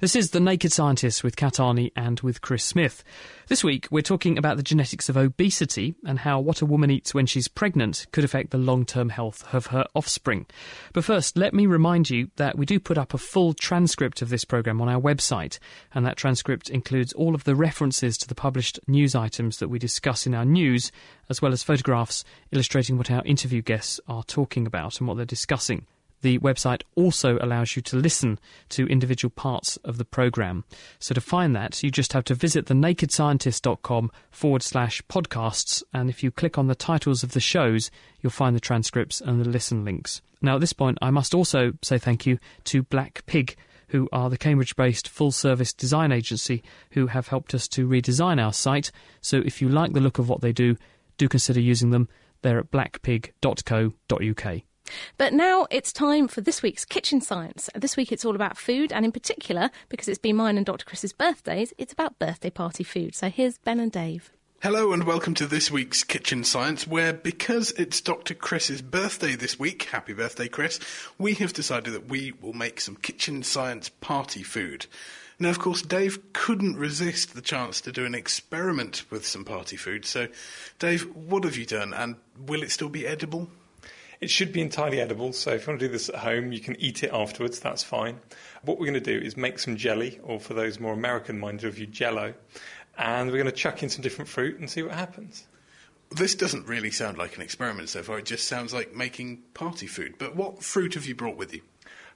This 0.00 0.16
is 0.16 0.30
The 0.30 0.40
Naked 0.40 0.72
Scientist 0.72 1.22
with 1.22 1.36
Kat 1.36 1.56
Arney 1.56 1.92
and 1.94 2.18
with 2.20 2.40
Chris 2.40 2.64
Smith. 2.64 3.04
This 3.48 3.62
week, 3.62 3.86
we're 3.90 4.00
talking 4.00 4.38
about 4.38 4.56
the 4.56 4.62
genetics 4.62 5.10
of 5.10 5.16
obesity 5.18 5.94
and 6.06 6.20
how 6.20 6.40
what 6.40 6.62
a 6.62 6.66
woman 6.66 6.90
eats 6.90 7.12
when 7.12 7.26
she's 7.26 7.48
pregnant 7.48 8.06
could 8.10 8.24
affect 8.24 8.48
the 8.48 8.56
long 8.56 8.86
term 8.86 9.10
health 9.10 9.44
of 9.52 9.66
her 9.66 9.84
offspring. 9.94 10.46
But 10.94 11.04
first, 11.04 11.36
let 11.36 11.52
me 11.52 11.66
remind 11.66 12.08
you 12.08 12.30
that 12.36 12.56
we 12.56 12.64
do 12.64 12.80
put 12.80 12.96
up 12.96 13.12
a 13.12 13.18
full 13.18 13.52
transcript 13.52 14.22
of 14.22 14.30
this 14.30 14.46
programme 14.46 14.80
on 14.80 14.88
our 14.88 14.98
website, 14.98 15.58
and 15.92 16.06
that 16.06 16.16
transcript 16.16 16.70
includes 16.70 17.12
all 17.12 17.34
of 17.34 17.44
the 17.44 17.54
references 17.54 18.16
to 18.18 18.26
the 18.26 18.34
published 18.34 18.80
news 18.86 19.14
items 19.14 19.58
that 19.58 19.68
we 19.68 19.78
discuss 19.78 20.26
in 20.26 20.34
our 20.34 20.46
news, 20.46 20.90
as 21.28 21.42
well 21.42 21.52
as 21.52 21.62
photographs 21.62 22.24
illustrating 22.52 22.96
what 22.96 23.10
our 23.10 23.22
interview 23.26 23.60
guests 23.60 24.00
are 24.08 24.22
talking 24.22 24.66
about 24.66 24.98
and 24.98 25.06
what 25.06 25.18
they're 25.18 25.26
discussing. 25.26 25.86
The 26.22 26.38
website 26.38 26.82
also 26.94 27.38
allows 27.40 27.76
you 27.76 27.82
to 27.82 27.96
listen 27.96 28.38
to 28.70 28.86
individual 28.86 29.30
parts 29.30 29.76
of 29.78 29.96
the 29.96 30.04
program. 30.04 30.64
So 30.98 31.14
to 31.14 31.20
find 31.20 31.56
that, 31.56 31.82
you 31.82 31.90
just 31.90 32.12
have 32.12 32.24
to 32.24 32.34
visit 32.34 32.66
thenakedscientist.com 32.66 34.10
forward 34.30 34.62
slash 34.62 35.02
podcasts. 35.08 35.82
And 35.92 36.10
if 36.10 36.22
you 36.22 36.30
click 36.30 36.58
on 36.58 36.66
the 36.66 36.74
titles 36.74 37.22
of 37.22 37.32
the 37.32 37.40
shows, 37.40 37.90
you'll 38.20 38.30
find 38.30 38.54
the 38.54 38.60
transcripts 38.60 39.20
and 39.20 39.40
the 39.40 39.48
listen 39.48 39.84
links. 39.84 40.20
Now, 40.42 40.56
at 40.56 40.60
this 40.60 40.72
point, 40.72 40.98
I 41.00 41.10
must 41.10 41.34
also 41.34 41.72
say 41.82 41.98
thank 41.98 42.26
you 42.26 42.38
to 42.64 42.82
Black 42.82 43.24
Pig 43.26 43.56
who 43.90 44.08
are 44.12 44.30
the 44.30 44.38
Cambridge 44.38 44.76
based 44.76 45.08
full 45.08 45.32
service 45.32 45.72
design 45.72 46.12
agency 46.12 46.62
who 46.92 47.08
have 47.08 47.28
helped 47.28 47.54
us 47.54 47.66
to 47.68 47.88
redesign 47.88 48.42
our 48.42 48.52
site. 48.52 48.92
So 49.20 49.38
if 49.44 49.60
you 49.60 49.68
like 49.68 49.92
the 49.92 50.00
look 50.00 50.18
of 50.18 50.28
what 50.28 50.40
they 50.40 50.52
do, 50.52 50.76
do 51.18 51.28
consider 51.28 51.60
using 51.60 51.90
them. 51.90 52.08
They're 52.42 52.60
at 52.60 52.70
blackpig.co.uk. 52.70 54.62
But 55.18 55.32
now 55.32 55.66
it's 55.70 55.92
time 55.92 56.28
for 56.28 56.40
this 56.40 56.62
week's 56.62 56.84
Kitchen 56.84 57.20
Science. 57.20 57.70
This 57.74 57.96
week 57.96 58.12
it's 58.12 58.24
all 58.24 58.34
about 58.34 58.56
food, 58.56 58.92
and 58.92 59.04
in 59.04 59.12
particular, 59.12 59.70
because 59.88 60.08
it's 60.08 60.18
been 60.18 60.36
mine 60.36 60.56
and 60.56 60.66
Dr. 60.66 60.84
Chris's 60.84 61.12
birthdays, 61.12 61.72
it's 61.78 61.92
about 61.92 62.18
birthday 62.18 62.50
party 62.50 62.84
food. 62.84 63.14
So 63.14 63.28
here's 63.28 63.58
Ben 63.58 63.80
and 63.80 63.92
Dave. 63.92 64.30
Hello 64.62 64.92
and 64.92 65.04
welcome 65.04 65.32
to 65.36 65.46
this 65.46 65.70
week's 65.70 66.04
Kitchen 66.04 66.44
Science, 66.44 66.86
where 66.86 67.14
because 67.14 67.70
it's 67.72 68.02
Dr. 68.02 68.34
Chris's 68.34 68.82
birthday 68.82 69.34
this 69.34 69.58
week, 69.58 69.84
happy 69.84 70.12
birthday, 70.12 70.48
Chris, 70.48 70.78
we 71.16 71.32
have 71.36 71.54
decided 71.54 71.94
that 71.94 72.10
we 72.10 72.32
will 72.42 72.52
make 72.52 72.78
some 72.78 72.96
Kitchen 72.96 73.42
Science 73.42 73.88
party 73.88 74.42
food. 74.42 74.84
Now, 75.38 75.48
of 75.48 75.58
course, 75.58 75.80
Dave 75.80 76.34
couldn't 76.34 76.76
resist 76.76 77.34
the 77.34 77.40
chance 77.40 77.80
to 77.80 77.92
do 77.92 78.04
an 78.04 78.14
experiment 78.14 79.04
with 79.08 79.26
some 79.26 79.46
party 79.46 79.78
food. 79.78 80.04
So, 80.04 80.28
Dave, 80.78 81.04
what 81.16 81.44
have 81.44 81.56
you 81.56 81.64
done, 81.64 81.94
and 81.94 82.16
will 82.38 82.62
it 82.62 82.70
still 82.70 82.90
be 82.90 83.06
edible? 83.06 83.48
It 84.20 84.28
should 84.30 84.52
be 84.52 84.60
entirely 84.60 85.00
edible, 85.00 85.32
so 85.32 85.52
if 85.52 85.66
you 85.66 85.70
want 85.70 85.80
to 85.80 85.86
do 85.86 85.92
this 85.92 86.10
at 86.10 86.16
home, 86.16 86.52
you 86.52 86.60
can 86.60 86.78
eat 86.78 87.02
it 87.02 87.10
afterwards, 87.10 87.58
that's 87.58 87.82
fine. 87.82 88.20
What 88.62 88.78
we're 88.78 88.86
going 88.86 89.02
to 89.02 89.18
do 89.18 89.18
is 89.18 89.36
make 89.36 89.58
some 89.58 89.76
jelly, 89.76 90.20
or 90.22 90.38
for 90.38 90.52
those 90.52 90.78
more 90.78 90.92
American 90.92 91.40
minded 91.40 91.66
of 91.66 91.78
you, 91.78 91.86
jello 91.86 92.34
and 93.00 93.30
we're 93.30 93.38
going 93.38 93.46
to 93.46 93.52
chuck 93.52 93.82
in 93.82 93.88
some 93.88 94.02
different 94.02 94.28
fruit 94.28 94.58
and 94.58 94.70
see 94.70 94.82
what 94.82 94.92
happens. 94.92 95.46
This 96.10 96.34
doesn't 96.34 96.66
really 96.66 96.90
sound 96.90 97.18
like 97.18 97.36
an 97.36 97.42
experiment 97.42 97.88
so 97.88 98.02
far. 98.02 98.18
It 98.18 98.26
just 98.26 98.46
sounds 98.46 98.74
like 98.74 98.94
making 98.94 99.42
party 99.54 99.86
food. 99.86 100.16
But 100.18 100.36
what 100.36 100.62
fruit 100.62 100.94
have 100.94 101.06
you 101.06 101.14
brought 101.14 101.36
with 101.36 101.54
you? 101.54 101.62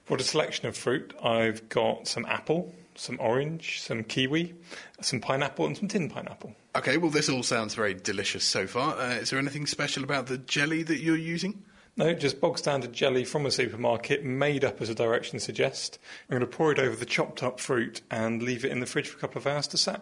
For 0.03 0.17
a 0.17 0.21
selection 0.21 0.67
of 0.67 0.77
fruit, 0.77 1.15
I've 1.23 1.67
got 1.69 2.07
some 2.07 2.25
apple, 2.27 2.75
some 2.93 3.17
orange, 3.19 3.81
some 3.81 4.03
kiwi, 4.03 4.53
some 5.01 5.19
pineapple, 5.21 5.65
and 5.65 5.75
some 5.75 5.87
tin 5.87 6.09
pineapple. 6.09 6.55
Okay, 6.75 6.97
well, 6.97 7.09
this 7.09 7.29
all 7.29 7.41
sounds 7.41 7.73
very 7.73 7.95
delicious 7.95 8.43
so 8.43 8.67
far. 8.67 8.95
Uh, 8.97 9.15
is 9.15 9.31
there 9.31 9.39
anything 9.39 9.65
special 9.65 10.03
about 10.03 10.27
the 10.27 10.37
jelly 10.37 10.83
that 10.83 10.99
you're 10.99 11.15
using? 11.15 11.63
No, 11.97 12.13
just 12.13 12.41
bog 12.41 12.57
standard 12.57 12.91
jelly 12.91 13.23
from 13.23 13.45
a 13.45 13.51
supermarket, 13.51 14.25
made 14.25 14.65
up 14.65 14.81
as 14.81 14.89
the 14.89 14.95
directions 14.95 15.43
suggest. 15.43 15.97
I'm 16.29 16.37
going 16.37 16.41
to 16.41 16.57
pour 16.57 16.73
it 16.73 16.79
over 16.79 16.93
the 16.93 17.05
chopped 17.05 17.41
up 17.41 17.57
fruit 17.57 18.01
and 18.11 18.43
leave 18.43 18.65
it 18.65 18.71
in 18.71 18.81
the 18.81 18.85
fridge 18.85 19.07
for 19.07 19.17
a 19.17 19.21
couple 19.21 19.39
of 19.39 19.47
hours 19.47 19.65
to 19.67 19.77
set. 19.77 20.01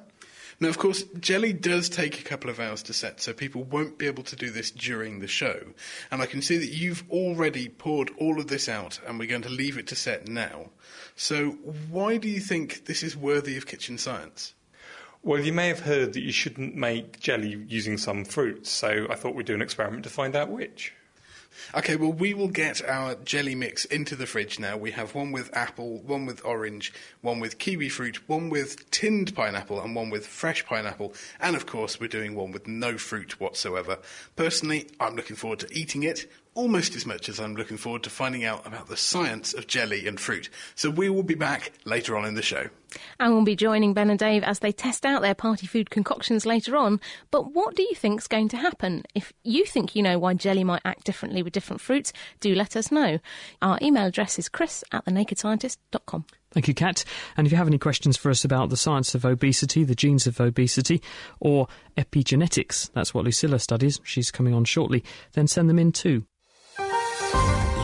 Now, 0.59 0.69
of 0.69 0.79
course, 0.79 1.03
jelly 1.19 1.53
does 1.53 1.89
take 1.89 2.19
a 2.19 2.23
couple 2.23 2.49
of 2.49 2.59
hours 2.59 2.81
to 2.83 2.93
set, 2.93 3.21
so 3.21 3.31
people 3.31 3.63
won't 3.63 3.99
be 3.99 4.07
able 4.07 4.23
to 4.23 4.35
do 4.35 4.49
this 4.49 4.71
during 4.71 5.19
the 5.19 5.27
show. 5.27 5.67
And 6.09 6.19
I 6.19 6.25
can 6.25 6.41
see 6.41 6.57
that 6.57 6.73
you've 6.73 7.03
already 7.11 7.69
poured 7.69 8.09
all 8.17 8.39
of 8.39 8.47
this 8.47 8.67
out, 8.67 8.99
and 9.05 9.19
we're 9.19 9.29
going 9.29 9.43
to 9.43 9.49
leave 9.49 9.77
it 9.77 9.85
to 9.87 9.95
set 9.95 10.27
now. 10.27 10.71
So, 11.15 11.51
why 11.91 12.17
do 12.17 12.27
you 12.27 12.39
think 12.39 12.85
this 12.85 13.03
is 13.03 13.15
worthy 13.15 13.55
of 13.55 13.67
kitchen 13.67 13.99
science? 13.99 14.55
Well, 15.21 15.39
you 15.41 15.53
may 15.53 15.67
have 15.67 15.81
heard 15.81 16.13
that 16.13 16.23
you 16.23 16.31
shouldn't 16.31 16.75
make 16.75 17.19
jelly 17.19 17.63
using 17.67 17.99
some 17.99 18.25
fruits, 18.25 18.71
so 18.71 19.05
I 19.11 19.15
thought 19.15 19.35
we'd 19.35 19.45
do 19.45 19.53
an 19.53 19.61
experiment 19.61 20.05
to 20.05 20.09
find 20.09 20.35
out 20.35 20.49
which. 20.49 20.91
Okay, 21.75 21.95
well, 21.95 22.11
we 22.11 22.33
will 22.33 22.47
get 22.47 22.87
our 22.87 23.15
jelly 23.15 23.55
mix 23.55 23.85
into 23.85 24.15
the 24.15 24.25
fridge 24.25 24.59
now. 24.59 24.77
We 24.77 24.91
have 24.91 25.15
one 25.15 25.31
with 25.31 25.55
apple, 25.55 25.99
one 25.99 26.25
with 26.25 26.43
orange, 26.45 26.93
one 27.21 27.39
with 27.39 27.57
kiwi 27.57 27.89
fruit, 27.89 28.27
one 28.29 28.49
with 28.49 28.89
tinned 28.91 29.35
pineapple, 29.35 29.81
and 29.81 29.95
one 29.95 30.09
with 30.09 30.27
fresh 30.27 30.65
pineapple. 30.65 31.13
And 31.39 31.55
of 31.55 31.65
course, 31.65 31.99
we're 31.99 32.07
doing 32.07 32.35
one 32.35 32.51
with 32.51 32.67
no 32.67 32.97
fruit 32.97 33.39
whatsoever. 33.39 33.99
Personally, 34.35 34.87
I'm 34.99 35.15
looking 35.15 35.35
forward 35.35 35.59
to 35.59 35.77
eating 35.77 36.03
it 36.03 36.29
almost 36.55 36.95
as 36.95 37.05
much 37.05 37.29
as 37.29 37.39
I'm 37.39 37.55
looking 37.55 37.77
forward 37.77 38.03
to 38.03 38.09
finding 38.09 38.43
out 38.43 38.65
about 38.65 38.87
the 38.87 38.97
science 38.97 39.53
of 39.53 39.67
jelly 39.67 40.07
and 40.07 40.19
fruit. 40.19 40.49
So 40.75 40.89
we 40.89 41.09
will 41.09 41.23
be 41.23 41.35
back 41.35 41.71
later 41.85 42.17
on 42.17 42.25
in 42.25 42.35
the 42.35 42.41
show. 42.41 42.69
And 43.19 43.33
we'll 43.33 43.43
be 43.43 43.55
joining 43.55 43.93
Ben 43.93 44.09
and 44.09 44.19
Dave 44.19 44.43
as 44.43 44.59
they 44.59 44.71
test 44.71 45.05
out 45.05 45.21
their 45.21 45.33
party 45.33 45.65
food 45.65 45.89
concoctions 45.89 46.45
later 46.45 46.75
on. 46.75 46.99
But 47.31 47.53
what 47.53 47.75
do 47.75 47.83
you 47.83 47.95
think's 47.95 48.27
going 48.27 48.49
to 48.49 48.57
happen? 48.57 49.03
If 49.15 49.33
you 49.43 49.65
think 49.65 49.95
you 49.95 50.03
know 50.03 50.19
why 50.19 50.35
jelly 50.35 50.63
might 50.63 50.81
act 50.85 51.05
differently 51.05 51.41
with 51.41 51.53
different 51.53 51.81
fruits, 51.81 52.13
do 52.39 52.53
let 52.53 52.75
us 52.75 52.91
know. 52.91 53.19
Our 53.61 53.79
email 53.81 54.05
address 54.05 54.37
is 54.37 54.49
chris 54.49 54.83
at 54.91 55.05
thenakedscientist.com. 55.05 56.25
Thank 56.51 56.67
you, 56.67 56.75
Kat. 56.75 57.03
And 57.35 57.47
if 57.47 57.51
you 57.51 57.57
have 57.57 57.67
any 57.67 57.79
questions 57.79 58.15
for 58.15 58.29
us 58.29 58.45
about 58.45 58.69
the 58.69 58.77
science 58.77 59.15
of 59.15 59.25
obesity, 59.25 59.83
the 59.83 59.95
genes 59.95 60.27
of 60.27 60.39
obesity, 60.39 61.01
or 61.39 61.67
epigenetics, 61.97 62.91
that's 62.93 63.11
what 63.11 63.25
Lucilla 63.25 63.57
studies, 63.57 63.99
she's 64.03 64.29
coming 64.29 64.53
on 64.53 64.65
shortly, 64.65 65.03
then 65.33 65.47
send 65.47 65.67
them 65.67 65.79
in 65.79 65.91
too. 65.91 66.25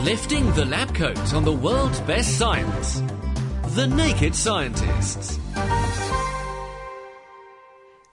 Lifting 0.04 0.50
the 0.54 0.64
lab 0.64 0.94
coat 0.94 1.34
on 1.34 1.44
the 1.44 1.52
world's 1.52 2.00
best 2.00 2.38
science. 2.38 3.02
The 3.74 3.86
Naked 3.86 4.34
Scientists. 4.34 5.38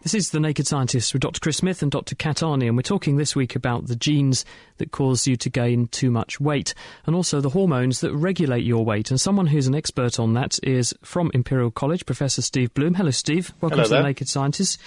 This 0.01 0.13
is 0.13 0.31
The 0.31 0.41
Naked 0.41 0.67
Scientists 0.67 1.13
with 1.13 1.21
Dr. 1.21 1.39
Chris 1.39 1.55
Smith 1.55 1.81
and 1.81 1.89
Dr. 1.89 2.15
Kat 2.15 2.37
Arney, 2.37 2.67
and 2.67 2.75
we're 2.75 2.81
talking 2.81 3.15
this 3.15 3.37
week 3.37 3.55
about 3.55 3.87
the 3.87 3.95
genes 3.95 4.43
that 4.79 4.91
cause 4.91 5.27
you 5.27 5.37
to 5.37 5.49
gain 5.49 5.87
too 5.87 6.11
much 6.11 6.41
weight 6.41 6.73
and 7.05 7.15
also 7.15 7.39
the 7.39 7.51
hormones 7.51 8.01
that 8.01 8.13
regulate 8.13 8.65
your 8.65 8.83
weight. 8.83 9.09
And 9.09 9.19
someone 9.19 9.47
who's 9.47 9.67
an 9.67 9.75
expert 9.75 10.19
on 10.19 10.33
that 10.33 10.59
is 10.63 10.93
from 11.05 11.31
Imperial 11.33 11.71
College, 11.71 12.05
Professor 12.05 12.41
Steve 12.41 12.73
Bloom. 12.73 12.95
Hello, 12.95 13.11
Steve. 13.11 13.53
Welcome 13.61 13.77
Hello 13.77 13.83
to 13.85 13.89
there. 13.91 14.01
The 14.01 14.07
Naked 14.09 14.27
Scientists. 14.27 14.77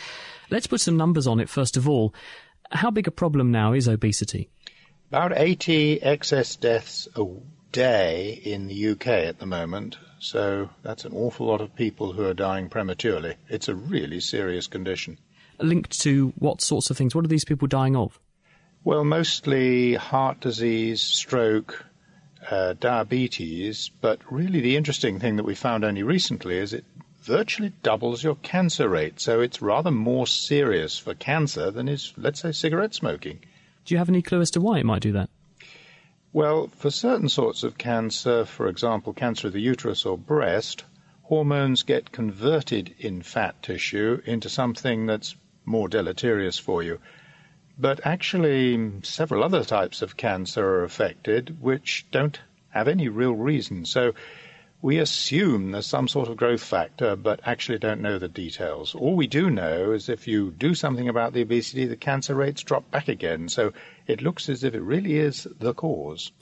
Let's 0.50 0.66
put 0.66 0.82
some 0.82 0.98
numbers 0.98 1.26
on 1.26 1.40
it 1.40 1.48
first 1.48 1.78
of 1.78 1.88
all. 1.88 2.14
How 2.72 2.90
big 2.90 3.08
a 3.08 3.10
problem 3.10 3.50
now 3.50 3.72
is 3.72 3.88
obesity? 3.88 4.50
About 5.10 5.32
80 5.34 6.02
excess 6.02 6.54
deaths 6.54 7.08
a 7.16 7.24
day 7.72 8.40
in 8.44 8.68
the 8.68 8.90
UK 8.90 9.08
at 9.08 9.40
the 9.40 9.46
moment. 9.46 9.98
So 10.20 10.70
that's 10.84 11.04
an 11.04 11.12
awful 11.12 11.48
lot 11.48 11.60
of 11.60 11.74
people 11.74 12.12
who 12.12 12.24
are 12.26 12.32
dying 12.32 12.68
prematurely. 12.68 13.34
It's 13.48 13.66
a 13.66 13.74
really 13.74 14.20
serious 14.20 14.68
condition. 14.68 15.18
Linked 15.58 15.98
to 16.02 16.32
what 16.38 16.60
sorts 16.60 16.90
of 16.90 16.96
things? 16.96 17.12
What 17.12 17.24
are 17.24 17.28
these 17.28 17.44
people 17.44 17.66
dying 17.66 17.96
of? 17.96 18.20
Well, 18.84 19.02
mostly 19.02 19.94
heart 19.94 20.38
disease, 20.38 21.00
stroke, 21.00 21.84
uh, 22.48 22.74
diabetes, 22.74 23.90
but 24.00 24.20
really 24.30 24.60
the 24.60 24.76
interesting 24.76 25.18
thing 25.18 25.34
that 25.36 25.44
we 25.44 25.56
found 25.56 25.84
only 25.84 26.04
recently 26.04 26.56
is 26.56 26.72
it 26.72 26.84
virtually 27.22 27.72
doubles 27.82 28.22
your 28.22 28.36
cancer 28.36 28.88
rate. 28.88 29.20
So 29.20 29.40
it's 29.40 29.60
rather 29.60 29.90
more 29.90 30.28
serious 30.28 30.98
for 30.98 31.14
cancer 31.14 31.72
than 31.72 31.88
is, 31.88 32.12
let's 32.16 32.42
say, 32.42 32.52
cigarette 32.52 32.94
smoking. 32.94 33.40
Do 33.84 33.94
you 33.94 33.98
have 33.98 34.08
any 34.08 34.22
clue 34.22 34.40
as 34.40 34.50
to 34.52 34.60
why 34.60 34.78
it 34.78 34.86
might 34.86 35.02
do 35.02 35.12
that? 35.12 35.30
Well, 36.32 36.68
for 36.68 36.90
certain 36.90 37.28
sorts 37.28 37.64
of 37.64 37.76
cancer, 37.76 38.44
for 38.44 38.68
example, 38.68 39.12
cancer 39.12 39.48
of 39.48 39.52
the 39.52 39.60
uterus 39.60 40.06
or 40.06 40.16
breast, 40.16 40.84
hormones 41.22 41.82
get 41.82 42.12
converted 42.12 42.94
in 42.98 43.22
fat 43.22 43.62
tissue 43.62 44.20
into 44.24 44.48
something 44.48 45.06
that's 45.06 45.34
more 45.64 45.88
deleterious 45.88 46.58
for 46.58 46.82
you. 46.82 47.00
But 47.78 48.00
actually, 48.04 48.92
several 49.02 49.42
other 49.42 49.64
types 49.64 50.02
of 50.02 50.16
cancer 50.16 50.64
are 50.64 50.84
affected 50.84 51.60
which 51.60 52.06
don't 52.10 52.38
have 52.70 52.88
any 52.88 53.08
real 53.08 53.32
reason. 53.34 53.84
So 53.84 54.12
we 54.82 54.98
assume 54.98 55.72
there's 55.72 55.86
some 55.86 56.08
sort 56.08 56.28
of 56.28 56.36
growth 56.36 56.62
factor, 56.62 57.14
but 57.14 57.40
actually 57.44 57.78
don't 57.78 58.00
know 58.00 58.18
the 58.18 58.28
details. 58.28 58.94
All 58.94 59.14
we 59.14 59.26
do 59.26 59.50
know 59.50 59.92
is 59.92 60.08
if 60.08 60.26
you 60.26 60.52
do 60.52 60.74
something 60.74 61.08
about 61.08 61.34
the 61.34 61.42
obesity, 61.42 61.86
the 61.86 61.96
cancer 61.96 62.34
rates 62.34 62.62
drop 62.62 62.90
back 62.90 63.08
again. 63.08 63.48
So 63.50 63.72
it 64.06 64.22
looks 64.22 64.48
as 64.48 64.64
if 64.64 64.74
it 64.74 64.80
really 64.80 65.18
is 65.18 65.46
the 65.58 65.74
cause. 65.74 66.32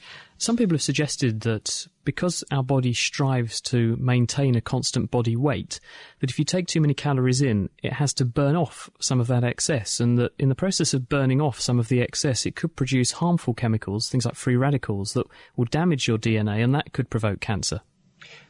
Some 0.41 0.57
people 0.57 0.75
have 0.75 0.83
suggested 0.83 1.41
that 1.41 1.89
because 2.05 2.45
our 2.53 2.63
body 2.63 2.95
strives 2.95 3.61
to 3.63 3.97
maintain 3.97 4.55
a 4.55 4.61
constant 4.61 5.11
body 5.11 5.35
weight, 5.35 5.81
that 6.21 6.31
if 6.31 6.39
you 6.39 6.45
take 6.45 6.69
too 6.69 6.81
many 6.81 6.95
calories 6.95 7.43
in, 7.43 7.71
it 7.83 7.95
has 7.95 8.15
to 8.15 8.25
burn 8.25 8.55
off 8.55 8.89
some 9.01 9.19
of 9.19 9.27
that 9.27 9.43
excess, 9.43 9.99
and 9.99 10.17
that 10.17 10.33
in 10.39 10.49
the 10.49 10.55
process 10.55 10.95
of 10.95 11.09
burning 11.09 11.41
off 11.41 11.59
some 11.59 11.81
of 11.81 11.89
the 11.89 12.01
excess, 12.01 12.47
it 12.47 12.55
could 12.55 12.77
produce 12.77 13.13
harmful 13.13 13.53
chemicals, 13.53 14.09
things 14.09 14.25
like 14.25 14.37
free 14.37 14.57
radicals, 14.57 15.15
that 15.15 15.27
will 15.57 15.65
damage 15.65 16.07
your 16.07 16.19
DNA, 16.19 16.63
and 16.63 16.73
that 16.73 16.93
could 16.93 17.11
provoke 17.11 17.41
cancer. 17.41 17.81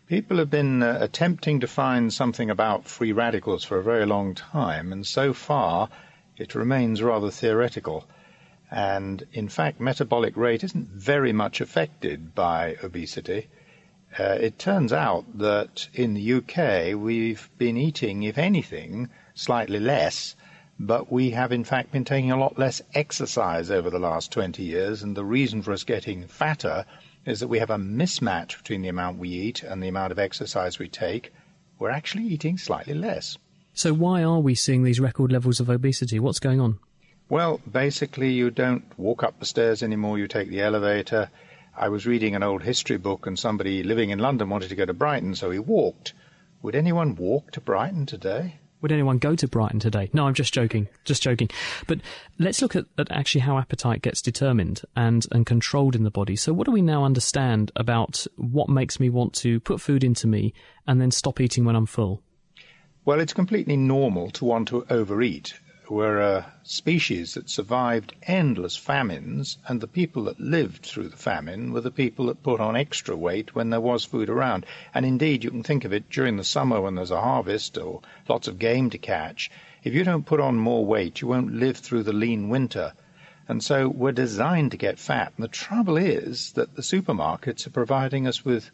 People 0.09 0.39
have 0.39 0.49
been 0.49 0.83
uh, 0.83 0.97
attempting 1.03 1.61
to 1.61 1.67
find 1.67 2.11
something 2.11 2.49
about 2.49 2.89
free 2.89 3.13
radicals 3.13 3.63
for 3.63 3.77
a 3.77 3.83
very 3.83 4.07
long 4.07 4.35
time, 4.35 4.91
and 4.91 5.07
so 5.07 5.35
far 5.35 5.91
it 6.39 6.55
remains 6.55 7.03
rather 7.03 7.31
theoretical. 7.31 8.09
And 8.71 9.27
in 9.35 9.51
fact, 9.51 9.81
metabolic 9.81 10.35
rate 10.35 10.65
isn't 10.65 10.89
very 10.89 11.35
much 11.35 11.61
affected 11.61 12.35
by 12.35 12.77
obesity. 12.83 13.49
Uh, 14.19 14.39
it 14.41 14.59
turns 14.59 14.95
out 14.95 15.27
that 15.37 15.89
in 15.93 16.15
the 16.15 16.33
UK 16.33 16.99
we've 16.99 17.51
been 17.59 17.77
eating, 17.77 18.23
if 18.23 18.39
anything, 18.39 19.11
slightly 19.35 19.79
less, 19.79 20.35
but 20.81 21.13
we 21.13 21.33
have 21.33 21.53
in 21.53 21.65
fact 21.65 21.93
been 21.93 22.07
taking 22.07 22.31
a 22.31 22.41
lot 22.41 22.59
less 22.59 22.81
exercise 22.95 23.71
over 23.71 23.91
the 23.91 23.99
last 23.99 24.33
20 24.33 24.63
years, 24.63 25.03
and 25.03 25.15
the 25.15 25.25
reason 25.25 25.61
for 25.61 25.73
us 25.73 25.85
getting 25.85 26.27
fatter 26.29 26.87
is 27.25 27.41
that 27.41 27.49
we 27.49 27.59
have 27.59 27.71
a 27.71 27.77
mismatch 27.77 28.59
between 28.59 28.83
the 28.83 28.89
amount 28.89 29.19
we 29.19 29.29
eat 29.29 29.63
and 29.63 29.83
the 29.83 29.89
amount 29.89 30.13
of 30.13 30.19
exercise 30.19 30.79
we 30.79 30.89
take. 30.89 31.33
We're 31.79 31.91
actually 31.91 32.25
eating 32.25 32.59
slightly 32.59 32.95
less. 32.95 33.39
So, 33.75 33.93
why 33.93 34.23
are 34.25 34.41
we 34.41 34.55
seeing 34.55 34.83
these 34.83 34.99
record 34.99 35.31
levels 35.31 35.61
of 35.61 35.71
obesity? 35.71 36.19
What's 36.19 36.41
going 36.41 36.61
on? 36.61 36.81
Well, 37.29 37.61
basically, 37.71 38.33
you 38.33 38.51
don't 38.51 38.85
walk 38.99 39.23
up 39.23 39.39
the 39.39 39.47
stairs 39.47 39.83
anymore, 39.83 40.19
you 40.19 40.27
take 40.27 40.49
the 40.49 40.63
elevator. 40.63 41.31
I 41.77 41.91
was 41.91 42.07
reading 42.07 42.35
an 42.35 42.43
old 42.43 42.63
history 42.63 42.97
book, 42.97 43.27
and 43.27 43.39
somebody 43.39 43.83
living 43.83 44.11
in 44.11 44.19
London 44.19 44.49
wanted 44.49 44.71
to 44.71 44.75
go 44.77 44.87
to 44.87 44.95
Brighton, 44.95 45.35
so 45.35 45.51
he 45.51 45.59
walked. 45.59 46.15
Would 46.63 46.75
anyone 46.75 47.15
walk 47.15 47.53
to 47.53 47.61
Brighton 47.61 48.07
today? 48.07 48.59
Would 48.81 48.93
anyone 48.93 49.19
go 49.19 49.35
to 49.35 49.49
Brighton 49.49 49.81
today? 49.81 50.09
No, 50.13 50.27
I'm 50.27 50.35
just 50.35 50.55
joking. 50.55 50.89
Just 51.05 51.23
joking. 51.23 51.51
But 51.87 52.01
let's 52.39 52.63
look 52.63 52.77
at, 52.77 52.85
at, 52.97 53.11
actually 53.11 53.41
how 53.41 53.59
appetite 53.59 54.03
gets 54.03 54.23
determined 54.23 54.83
and, 54.95 55.27
and 55.33 55.45
controlled 55.45 55.97
in 55.97 56.05
the 56.05 56.11
body. 56.11 56.37
So, 56.37 56.53
what 56.53 56.67
do 56.67 56.73
we 56.73 56.83
now 56.83 57.05
understand 57.05 57.73
about 57.75 58.27
what 58.37 58.69
makes 58.69 59.01
me 59.01 59.11
want 59.11 59.33
to 59.35 59.59
put 59.61 59.81
food 59.81 60.05
into 60.05 60.27
me 60.27 60.55
and 60.87 61.01
then 61.01 61.11
stop 61.11 61.41
eating 61.41 61.65
when 61.65 61.75
I'm 61.75 61.87
full? 61.87 62.23
Well, 63.05 63.21
it's 63.21 63.33
completely 63.33 63.77
normal 63.77 64.31
to 64.33 64.45
want 64.45 64.69
to 64.69 64.87
overeat. 64.91 65.59
We're 65.91 66.21
a 66.21 66.53
species 66.65 67.33
that 67.33 67.49
survived 67.49 68.15
endless 68.25 68.77
famines, 68.77 69.57
and 69.67 69.81
the 69.81 69.87
people 69.87 70.25
that 70.25 70.39
lived 70.39 70.85
through 70.85 71.09
the 71.09 71.17
famine 71.17 71.73
were 71.73 71.81
the 71.81 71.91
people 71.91 72.27
that 72.27 72.43
put 72.43 72.61
on 72.61 72.77
extra 72.77 73.17
weight 73.17 73.55
when 73.55 73.71
there 73.71 73.81
was 73.81 74.05
food 74.05 74.29
around. 74.29 74.67
And 74.93 75.07
indeed, 75.07 75.45
you 75.45 75.51
can 75.51 75.63
think 75.63 75.87
of 75.87 75.95
it 75.95 76.11
during 76.11 76.37
the 76.37 76.45
summer 76.45 76.79
when 76.83 76.95
there's 76.95 77.11
a 77.11 77.23
harvest 77.23 77.79
or 77.79 78.03
lots 78.29 78.49
of 78.49 78.59
game 78.59 78.91
to 78.91 78.99
catch. 78.99 79.51
If 79.83 79.95
you 79.95 80.05
don't 80.05 80.27
put 80.27 80.41
on 80.41 80.57
more 80.57 80.85
weight, 80.85 81.23
you 81.23 81.29
won't 81.29 81.55
live 81.55 81.79
through 81.79 82.03
the 82.03 82.13
lean 82.13 82.51
winter. 82.51 82.93
And 83.49 83.65
so 83.65 83.89
we're 83.89 84.13
designed 84.13 84.73
to 84.73 84.77
get 84.77 84.99
fat. 84.99 85.33
And 85.39 85.45
the 85.45 85.49
trouble 85.49 85.97
is 85.97 86.53
that 86.53 86.77
the 86.77 86.83
supermarkets 86.83 87.67
are 87.67 87.71
providing 87.71 88.27
us 88.27 88.45
with 88.45 88.71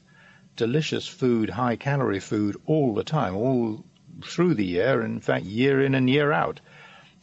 delicious 0.56 1.06
food, 1.06 1.50
high 1.50 1.76
calorie 1.76 2.18
food 2.18 2.56
all 2.66 2.92
the 2.92 3.04
time, 3.04 3.36
all 3.36 3.84
through 4.24 4.54
the 4.54 4.66
year, 4.66 5.00
in 5.00 5.20
fact, 5.20 5.44
year 5.44 5.80
in 5.80 5.94
and 5.94 6.10
year 6.10 6.32
out. 6.32 6.60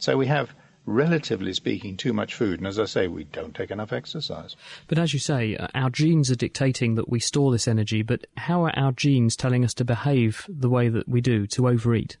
So 0.02 0.16
we 0.16 0.26
have, 0.26 0.52
relatively 0.84 1.54
speaking, 1.54 1.96
too 1.96 2.12
much 2.12 2.34
food. 2.34 2.58
And 2.58 2.66
as 2.66 2.80
I 2.80 2.86
say, 2.86 3.06
we 3.06 3.22
don't 3.22 3.54
take 3.54 3.70
enough 3.70 3.92
exercise. 3.92 4.56
But 4.88 4.98
as 4.98 5.14
you 5.14 5.20
say, 5.20 5.56
uh, 5.56 5.68
our 5.76 5.90
genes 5.90 6.28
are 6.28 6.34
dictating 6.34 6.96
that 6.96 7.08
we 7.08 7.20
store 7.20 7.52
this 7.52 7.68
energy. 7.68 8.02
But 8.02 8.26
how 8.36 8.64
are 8.64 8.76
our 8.76 8.90
genes 8.90 9.36
telling 9.36 9.64
us 9.64 9.74
to 9.74 9.84
behave 9.84 10.44
the 10.48 10.68
way 10.68 10.88
that 10.88 11.08
we 11.08 11.20
do, 11.20 11.46
to 11.46 11.68
overeat? 11.68 12.16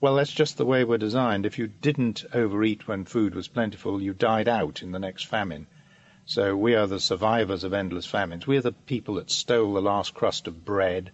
Well, 0.00 0.14
that's 0.14 0.32
just 0.32 0.56
the 0.56 0.64
way 0.64 0.82
we're 0.82 0.96
designed. 0.96 1.44
If 1.44 1.58
you 1.58 1.66
didn't 1.66 2.24
overeat 2.32 2.88
when 2.88 3.04
food 3.04 3.34
was 3.34 3.48
plentiful, 3.48 4.00
you 4.00 4.14
died 4.14 4.48
out 4.48 4.80
in 4.82 4.92
the 4.92 4.98
next 4.98 5.26
famine. 5.26 5.66
So 6.24 6.56
we 6.56 6.74
are 6.74 6.86
the 6.86 7.00
survivors 7.00 7.64
of 7.64 7.74
endless 7.74 8.06
famines. 8.06 8.46
We're 8.46 8.62
the 8.62 8.72
people 8.72 9.16
that 9.16 9.30
stole 9.30 9.74
the 9.74 9.82
last 9.82 10.14
crust 10.14 10.46
of 10.46 10.64
bread 10.64 11.12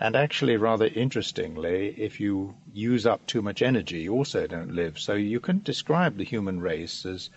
and 0.00 0.14
actually, 0.14 0.56
rather 0.56 0.86
interestingly, 0.86 1.94
if 1.98 2.20
you 2.20 2.54
use 2.72 3.06
up 3.06 3.26
too 3.26 3.42
much 3.42 3.62
energy, 3.62 4.00
you 4.00 4.12
also 4.12 4.46
don't 4.46 4.74
live. 4.74 4.98
So 4.98 5.14
you 5.14 5.40
can 5.40 5.60
describe 5.62 6.16
the 6.16 6.24
human 6.24 6.60
race 6.60 7.04
as 7.04 7.30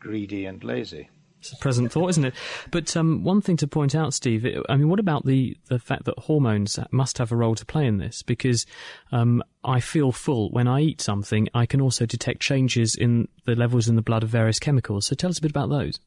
greedy 0.00 0.44
and 0.44 0.62
lazy. 0.62 1.08
It's 1.40 1.52
a 1.52 1.56
present 1.56 1.92
thought, 1.92 2.08
isn't 2.08 2.24
it? 2.24 2.34
But 2.70 2.96
um, 2.96 3.22
one 3.22 3.42
thing 3.42 3.58
to 3.58 3.66
point 3.66 3.94
out, 3.94 4.14
Steve, 4.14 4.46
I 4.66 4.76
mean, 4.76 4.88
what 4.88 4.98
about 4.98 5.26
the, 5.26 5.56
the 5.66 5.78
fact 5.78 6.04
that 6.04 6.18
hormones 6.20 6.78
must 6.90 7.18
have 7.18 7.32
a 7.32 7.36
role 7.36 7.54
to 7.54 7.66
play 7.66 7.86
in 7.86 7.98
this? 7.98 8.22
Because 8.22 8.64
um, 9.12 9.42
I 9.62 9.80
feel 9.80 10.10
full 10.10 10.48
when 10.50 10.66
I 10.66 10.80
eat 10.80 11.02
something, 11.02 11.48
I 11.54 11.66
can 11.66 11.82
also 11.82 12.06
detect 12.06 12.40
changes 12.40 12.96
in 12.96 13.28
the 13.44 13.54
levels 13.54 13.88
in 13.88 13.96
the 13.96 14.00
blood 14.00 14.22
of 14.22 14.30
various 14.30 14.58
chemicals. 14.58 15.06
So 15.06 15.14
tell 15.14 15.28
us 15.28 15.38
a 15.38 15.42
bit 15.42 15.50
about 15.50 15.68
those. 15.68 16.00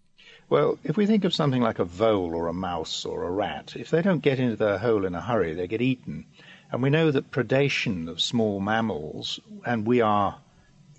Well, 0.49 0.79
if 0.83 0.95
we 0.95 1.05
think 1.05 1.25
of 1.25 1.33
something 1.33 1.61
like 1.61 1.79
a 1.79 1.83
vole 1.83 2.33
or 2.33 2.47
a 2.47 2.53
mouse 2.53 3.03
or 3.03 3.23
a 3.23 3.31
rat, 3.31 3.73
if 3.75 3.89
they 3.89 4.01
don't 4.01 4.21
get 4.21 4.39
into 4.39 4.55
their 4.55 4.77
hole 4.77 5.03
in 5.03 5.13
a 5.13 5.21
hurry, 5.21 5.53
they 5.53 5.67
get 5.67 5.81
eaten. 5.81 6.25
And 6.71 6.81
we 6.81 6.89
know 6.89 7.11
that 7.11 7.31
predation 7.31 8.07
of 8.07 8.21
small 8.21 8.61
mammals, 8.61 9.41
and 9.65 9.85
we 9.85 9.99
are 9.99 10.39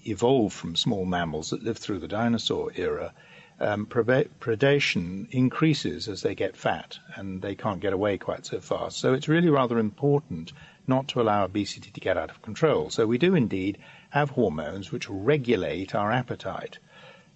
evolved 0.07 0.55
from 0.55 0.77
small 0.77 1.07
mammals 1.07 1.49
that 1.51 1.63
lived 1.63 1.79
through 1.79 2.01
the 2.01 2.09
dinosaur 2.09 2.73
era, 2.77 3.15
um, 3.59 3.87
predation 3.87 5.29
increases 5.31 6.09
as 6.09 6.23
they 6.23 6.35
get 6.35 6.57
fat 6.57 6.99
and 7.17 7.43
they 7.43 7.55
can't 7.55 7.81
get 7.81 7.93
away 7.93 8.19
quite 8.19 8.47
so 8.47 8.61
fast. 8.61 8.99
So 8.99 9.15
it's 9.15 9.29
really 9.29 9.51
rather 9.51 9.79
important 9.79 10.53
not 10.87 11.09
to 11.09 11.21
allow 11.21 11.45
obesity 11.45 11.91
to 11.91 12.01
get 12.01 12.17
out 12.17 12.31
of 12.31 12.43
control. 12.43 12.91
So 12.91 13.07
we 13.07 13.19
do 13.19 13.35
indeed 13.35 13.79
have 14.11 14.31
hormones 14.31 14.93
which 14.93 15.09
regulate 15.09 15.95
our 15.95 16.13
appetite. 16.13 16.79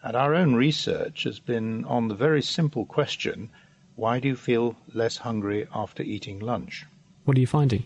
And 0.04 0.16
our 0.16 0.34
own 0.34 0.54
research 0.54 1.22
has 1.22 1.38
been 1.38 1.84
on 1.84 2.08
the 2.08 2.14
very 2.14 2.42
simple 2.42 2.84
question 2.84 3.50
why 3.94 4.18
do 4.18 4.26
you 4.28 4.36
feel 4.36 4.76
less 4.92 5.18
hungry 5.18 5.68
after 5.72 6.02
eating 6.02 6.40
lunch? 6.40 6.86
What 7.24 7.36
are 7.36 7.40
you 7.40 7.46
finding? 7.46 7.84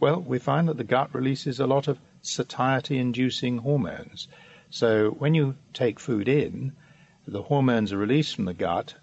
Well, 0.00 0.22
we 0.22 0.38
find 0.38 0.68
that 0.68 0.78
the 0.78 0.84
gut 0.84 1.12
releases 1.12 1.60
a 1.60 1.66
lot 1.66 1.88
of 1.88 1.98
satiety 2.22 2.96
inducing 2.96 3.58
hormones. 3.58 4.28
So 4.70 5.10
when 5.10 5.34
you 5.34 5.56
take 5.74 6.00
food 6.00 6.26
in, 6.26 6.72
the 7.26 7.42
hormones 7.42 7.92
are 7.92 7.98
released 7.98 8.36
from 8.36 8.46
the 8.46 8.54
gut, 8.54 8.94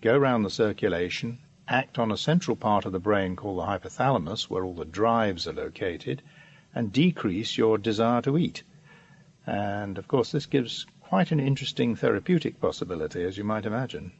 go 0.00 0.16
around 0.16 0.42
the 0.42 0.50
circulation, 0.50 1.38
act 1.68 1.98
on 1.98 2.10
a 2.10 2.16
central 2.16 2.56
part 2.56 2.86
of 2.86 2.92
the 2.92 2.98
brain 2.98 3.36
called 3.36 3.58
the 3.58 3.66
hypothalamus, 3.66 4.50
where 4.50 4.64
all 4.64 4.74
the 4.74 4.84
drives 4.84 5.46
are 5.46 5.52
located, 5.52 6.22
and 6.74 6.92
decrease 6.92 7.56
your 7.56 7.78
desire 7.78 8.22
to 8.22 8.36
eat. 8.36 8.64
And 9.46 9.96
of 9.96 10.08
course, 10.08 10.32
this 10.32 10.46
gives 10.46 10.86
quite 11.10 11.32
an 11.32 11.40
interesting 11.40 11.96
therapeutic 11.96 12.60
possibility, 12.60 13.24
as 13.24 13.36
you 13.36 13.42
might 13.42 13.66
imagine. 13.66 14.12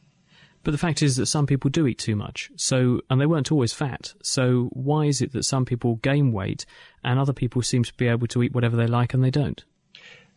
But 0.61 0.71
the 0.71 0.77
fact 0.77 1.01
is 1.01 1.15
that 1.15 1.27
some 1.27 1.47
people 1.47 1.69
do 1.69 1.87
eat 1.87 1.97
too 1.97 2.17
much, 2.17 2.51
so 2.57 2.99
and 3.09 3.19
they 3.19 3.25
weren't 3.25 3.49
always 3.49 3.71
fat. 3.71 4.13
So 4.21 4.69
why 4.73 5.05
is 5.05 5.21
it 5.21 5.31
that 5.31 5.43
some 5.43 5.63
people 5.63 5.95
gain 5.95 6.33
weight 6.33 6.65
and 7.01 7.17
other 7.17 7.31
people 7.31 7.61
seem 7.61 7.85
to 7.85 7.93
be 7.93 8.09
able 8.09 8.27
to 8.27 8.43
eat 8.43 8.53
whatever 8.53 8.75
they 8.75 8.87
like 8.87 9.13
and 9.13 9.23
they 9.23 9.31
don't? 9.31 9.63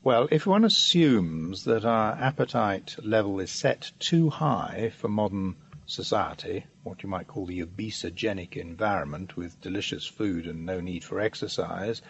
Well, 0.04 0.28
if 0.30 0.46
one 0.46 0.64
assumes 0.64 1.64
that 1.64 1.84
our 1.84 2.12
appetite 2.12 2.94
level 3.02 3.40
is 3.40 3.50
set 3.50 3.90
too 3.98 4.30
high 4.30 4.92
for 4.96 5.08
modern 5.08 5.56
society, 5.86 6.66
what 6.84 7.02
you 7.02 7.08
might 7.08 7.26
call 7.26 7.46
the 7.46 7.64
obesogenic 7.64 8.56
environment 8.56 9.36
with 9.36 9.60
delicious 9.60 10.06
food 10.06 10.46
and 10.46 10.64
no 10.64 10.80
need 10.80 11.02
for 11.02 11.18
exercise, 11.18 12.00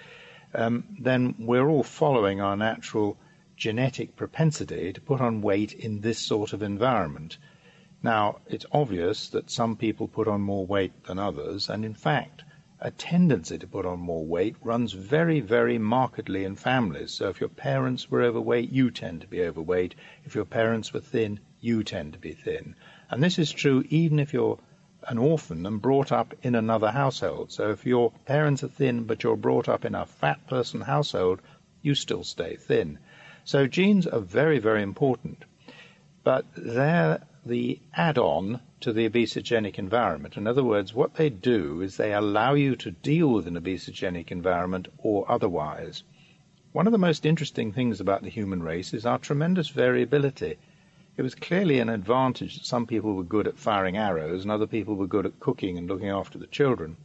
um, 0.54 0.84
then 1.00 1.34
we're 1.38 1.66
all 1.66 1.82
following 1.82 2.42
our 2.42 2.58
natural 2.58 3.16
genetic 3.56 4.16
propensity 4.16 4.92
to 4.92 5.00
put 5.00 5.20
on 5.20 5.42
weight 5.42 5.72
in 5.72 6.00
this 6.00 6.18
sort 6.18 6.52
of 6.52 6.62
environment. 6.62 7.38
Now, 8.02 8.40
it's 8.46 8.66
obvious 8.72 9.28
that 9.28 9.50
some 9.50 9.76
people 9.76 10.08
put 10.08 10.28
on 10.28 10.40
more 10.40 10.66
weight 10.66 11.04
than 11.04 11.18
others, 11.18 11.70
and 11.70 11.84
in 11.84 11.94
fact, 11.94 12.44
a 12.80 12.90
tendency 12.90 13.56
to 13.56 13.66
put 13.66 13.86
on 13.86 13.98
more 13.98 14.26
weight 14.26 14.56
runs 14.60 14.92
very, 14.92 15.40
very 15.40 15.78
markedly 15.78 16.44
in 16.44 16.54
families. 16.54 17.12
So 17.12 17.30
if 17.30 17.40
your 17.40 17.48
parents 17.48 18.10
were 18.10 18.20
overweight, 18.20 18.70
you 18.70 18.90
tend 18.90 19.22
to 19.22 19.26
be 19.26 19.42
overweight. 19.42 19.94
If 20.24 20.34
your 20.34 20.44
parents 20.44 20.92
were 20.92 21.00
thin, 21.00 21.40
you 21.60 21.82
tend 21.82 22.12
to 22.12 22.18
be 22.18 22.32
thin. 22.32 22.74
And 23.10 23.22
this 23.22 23.38
is 23.38 23.50
true 23.50 23.84
even 23.88 24.18
if 24.18 24.34
you're 24.34 24.58
an 25.08 25.16
orphan 25.16 25.64
and 25.64 25.80
brought 25.80 26.12
up 26.12 26.34
in 26.42 26.54
another 26.54 26.90
household. 26.90 27.52
So 27.52 27.70
if 27.70 27.86
your 27.86 28.12
parents 28.26 28.62
are 28.64 28.68
thin 28.68 29.04
but 29.04 29.22
you're 29.22 29.36
brought 29.36 29.68
up 29.68 29.84
in 29.84 29.94
a 29.94 30.04
fat 30.04 30.46
person 30.46 30.82
household, 30.82 31.40
you 31.80 31.94
still 31.94 32.24
stay 32.24 32.56
thin. 32.56 32.98
So 33.46 33.66
genes 33.66 34.06
are 34.06 34.20
very, 34.20 34.58
very 34.58 34.82
important, 34.82 35.44
but 36.22 36.46
they're 36.56 37.26
the 37.44 37.78
add-on 37.92 38.60
to 38.80 38.90
the 38.90 39.06
obesogenic 39.06 39.78
environment. 39.78 40.38
In 40.38 40.46
other 40.46 40.64
words, 40.64 40.94
what 40.94 41.16
they 41.16 41.28
do 41.28 41.82
is 41.82 41.96
they 41.98 42.14
allow 42.14 42.54
you 42.54 42.74
to 42.76 42.90
deal 42.90 43.28
with 43.28 43.46
an 43.46 43.56
obesogenic 43.56 44.30
environment 44.30 44.88
or 44.96 45.30
otherwise. 45.30 46.04
One 46.72 46.86
of 46.86 46.92
the 46.92 46.98
most 46.98 47.26
interesting 47.26 47.70
things 47.70 48.00
about 48.00 48.22
the 48.22 48.30
human 48.30 48.62
race 48.62 48.94
is 48.94 49.04
our 49.04 49.18
tremendous 49.18 49.68
variability. 49.68 50.56
It 51.18 51.22
was 51.22 51.34
clearly 51.34 51.80
an 51.80 51.90
advantage 51.90 52.56
that 52.56 52.64
some 52.64 52.86
people 52.86 53.14
were 53.14 53.24
good 53.24 53.46
at 53.46 53.58
firing 53.58 53.98
arrows 53.98 54.42
and 54.42 54.50
other 54.50 54.66
people 54.66 54.94
were 54.94 55.06
good 55.06 55.26
at 55.26 55.38
cooking 55.38 55.76
and 55.76 55.86
looking 55.86 56.08
after 56.08 56.38
the 56.38 56.46
children. 56.46 56.96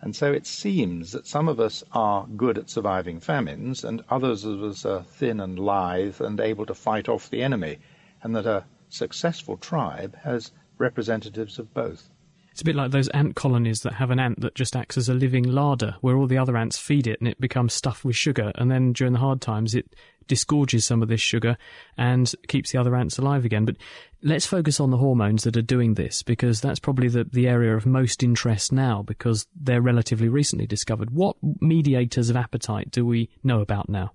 And 0.00 0.14
so 0.14 0.32
it 0.32 0.46
seems 0.46 1.10
that 1.10 1.26
some 1.26 1.48
of 1.48 1.58
us 1.58 1.82
are 1.92 2.28
good 2.36 2.56
at 2.56 2.70
surviving 2.70 3.18
famines, 3.18 3.82
and 3.82 4.04
others 4.08 4.44
of 4.44 4.62
us 4.62 4.86
are 4.86 5.02
thin 5.02 5.40
and 5.40 5.58
lithe 5.58 6.20
and 6.20 6.38
able 6.38 6.66
to 6.66 6.74
fight 6.74 7.08
off 7.08 7.28
the 7.28 7.42
enemy, 7.42 7.78
and 8.22 8.36
that 8.36 8.46
a 8.46 8.64
successful 8.88 9.56
tribe 9.56 10.14
has 10.22 10.52
representatives 10.78 11.58
of 11.58 11.74
both. 11.74 12.10
It's 12.58 12.62
a 12.62 12.64
bit 12.64 12.74
like 12.74 12.90
those 12.90 13.06
ant 13.10 13.36
colonies 13.36 13.82
that 13.82 13.92
have 13.92 14.10
an 14.10 14.18
ant 14.18 14.40
that 14.40 14.56
just 14.56 14.74
acts 14.74 14.98
as 14.98 15.08
a 15.08 15.14
living 15.14 15.44
larder, 15.44 15.94
where 16.00 16.16
all 16.16 16.26
the 16.26 16.38
other 16.38 16.56
ants 16.56 16.76
feed 16.76 17.06
it 17.06 17.20
and 17.20 17.28
it 17.28 17.40
becomes 17.40 17.72
stuffed 17.72 18.04
with 18.04 18.16
sugar. 18.16 18.50
And 18.56 18.68
then 18.68 18.92
during 18.92 19.12
the 19.12 19.20
hard 19.20 19.40
times, 19.40 19.76
it 19.76 19.94
disgorges 20.26 20.84
some 20.84 21.00
of 21.00 21.06
this 21.06 21.20
sugar 21.20 21.56
and 21.96 22.34
keeps 22.48 22.72
the 22.72 22.80
other 22.80 22.96
ants 22.96 23.16
alive 23.16 23.44
again. 23.44 23.64
But 23.64 23.76
let's 24.24 24.44
focus 24.44 24.80
on 24.80 24.90
the 24.90 24.96
hormones 24.96 25.44
that 25.44 25.56
are 25.56 25.62
doing 25.62 25.94
this 25.94 26.24
because 26.24 26.60
that's 26.60 26.80
probably 26.80 27.06
the, 27.06 27.22
the 27.22 27.46
area 27.46 27.76
of 27.76 27.86
most 27.86 28.24
interest 28.24 28.72
now 28.72 29.04
because 29.04 29.46
they're 29.54 29.80
relatively 29.80 30.28
recently 30.28 30.66
discovered. 30.66 31.12
What 31.12 31.36
mediators 31.60 32.28
of 32.28 32.34
appetite 32.34 32.90
do 32.90 33.06
we 33.06 33.30
know 33.44 33.60
about 33.60 33.88
now? 33.88 34.14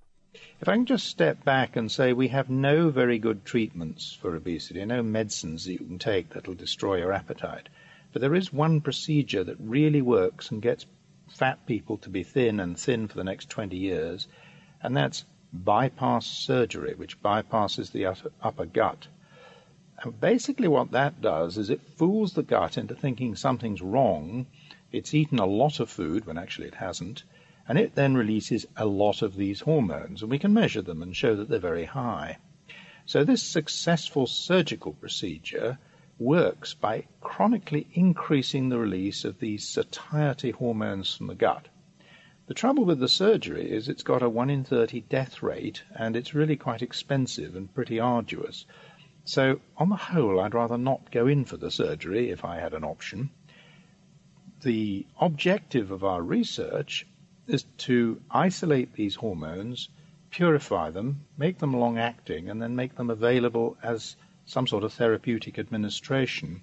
If 0.60 0.68
I 0.68 0.74
can 0.74 0.84
just 0.84 1.06
step 1.06 1.42
back 1.46 1.76
and 1.76 1.90
say 1.90 2.12
we 2.12 2.28
have 2.28 2.50
no 2.50 2.90
very 2.90 3.18
good 3.18 3.46
treatments 3.46 4.12
for 4.20 4.36
obesity, 4.36 4.84
no 4.84 5.02
medicines 5.02 5.64
that 5.64 5.72
you 5.72 5.78
can 5.78 5.98
take 5.98 6.34
that 6.34 6.46
will 6.46 6.54
destroy 6.54 6.98
your 6.98 7.14
appetite. 7.14 7.70
But 8.14 8.20
there 8.20 8.36
is 8.36 8.52
one 8.52 8.80
procedure 8.80 9.42
that 9.42 9.58
really 9.58 10.00
works 10.00 10.52
and 10.52 10.62
gets 10.62 10.86
fat 11.26 11.66
people 11.66 11.96
to 11.98 12.08
be 12.08 12.22
thin 12.22 12.60
and 12.60 12.78
thin 12.78 13.08
for 13.08 13.16
the 13.16 13.24
next 13.24 13.50
20 13.50 13.76
years, 13.76 14.28
and 14.80 14.96
that's 14.96 15.24
bypass 15.52 16.24
surgery, 16.24 16.94
which 16.94 17.20
bypasses 17.20 17.90
the 17.90 18.06
upper 18.40 18.66
gut. 18.66 19.08
And 19.98 20.20
basically, 20.20 20.68
what 20.68 20.92
that 20.92 21.20
does 21.20 21.58
is 21.58 21.70
it 21.70 21.82
fools 21.82 22.34
the 22.34 22.44
gut 22.44 22.78
into 22.78 22.94
thinking 22.94 23.34
something's 23.34 23.82
wrong. 23.82 24.46
It's 24.92 25.12
eaten 25.12 25.40
a 25.40 25.46
lot 25.46 25.80
of 25.80 25.90
food 25.90 26.24
when 26.24 26.38
actually 26.38 26.68
it 26.68 26.76
hasn't, 26.76 27.24
And 27.66 27.78
it 27.78 27.96
then 27.96 28.14
releases 28.14 28.66
a 28.76 28.86
lot 28.86 29.22
of 29.22 29.34
these 29.36 29.62
hormones, 29.62 30.22
and 30.22 30.30
we 30.30 30.38
can 30.38 30.52
measure 30.52 30.82
them 30.82 31.02
and 31.02 31.16
show 31.16 31.34
that 31.34 31.48
they're 31.48 31.58
very 31.58 31.86
high. 31.86 32.38
So 33.06 33.24
this 33.24 33.42
successful 33.42 34.28
surgical 34.28 34.92
procedure 34.92 35.78
works 36.18 36.74
by 36.74 37.04
chronically 37.20 37.86
increasing 37.92 38.68
the 38.68 38.78
release 38.78 39.24
of 39.24 39.38
these 39.38 39.68
satiety 39.68 40.50
hormones 40.50 41.14
from 41.14 41.26
the 41.26 41.34
gut. 41.34 41.68
The 42.46 42.54
trouble 42.54 42.84
with 42.84 42.98
the 42.98 43.08
surgery 43.08 43.70
is 43.70 43.88
it's 43.88 44.02
got 44.02 44.22
a 44.22 44.28
1 44.28 44.50
in 44.50 44.64
30 44.64 45.00
death 45.02 45.42
rate 45.42 45.82
and 45.94 46.14
it's 46.14 46.34
really 46.34 46.56
quite 46.56 46.82
expensive 46.82 47.56
and 47.56 47.74
pretty 47.74 47.98
arduous. 47.98 48.66
So, 49.24 49.60
on 49.78 49.88
the 49.88 49.96
whole, 49.96 50.38
I'd 50.38 50.54
rather 50.54 50.76
not 50.76 51.10
go 51.10 51.26
in 51.26 51.46
for 51.46 51.56
the 51.56 51.70
surgery 51.70 52.30
if 52.30 52.44
I 52.44 52.60
had 52.60 52.74
an 52.74 52.84
option. 52.84 53.30
The 54.60 55.06
objective 55.18 55.90
of 55.90 56.04
our 56.04 56.22
research 56.22 57.06
is 57.46 57.64
to 57.78 58.20
isolate 58.30 58.92
these 58.92 59.14
hormones, 59.16 59.88
purify 60.30 60.90
them, 60.90 61.24
make 61.38 61.58
them 61.58 61.72
long 61.72 61.98
acting, 61.98 62.50
and 62.50 62.60
then 62.60 62.76
make 62.76 62.96
them 62.96 63.08
available 63.08 63.78
as 63.82 64.16
some 64.46 64.66
sort 64.66 64.84
of 64.84 64.92
therapeutic 64.92 65.58
administration 65.58 66.62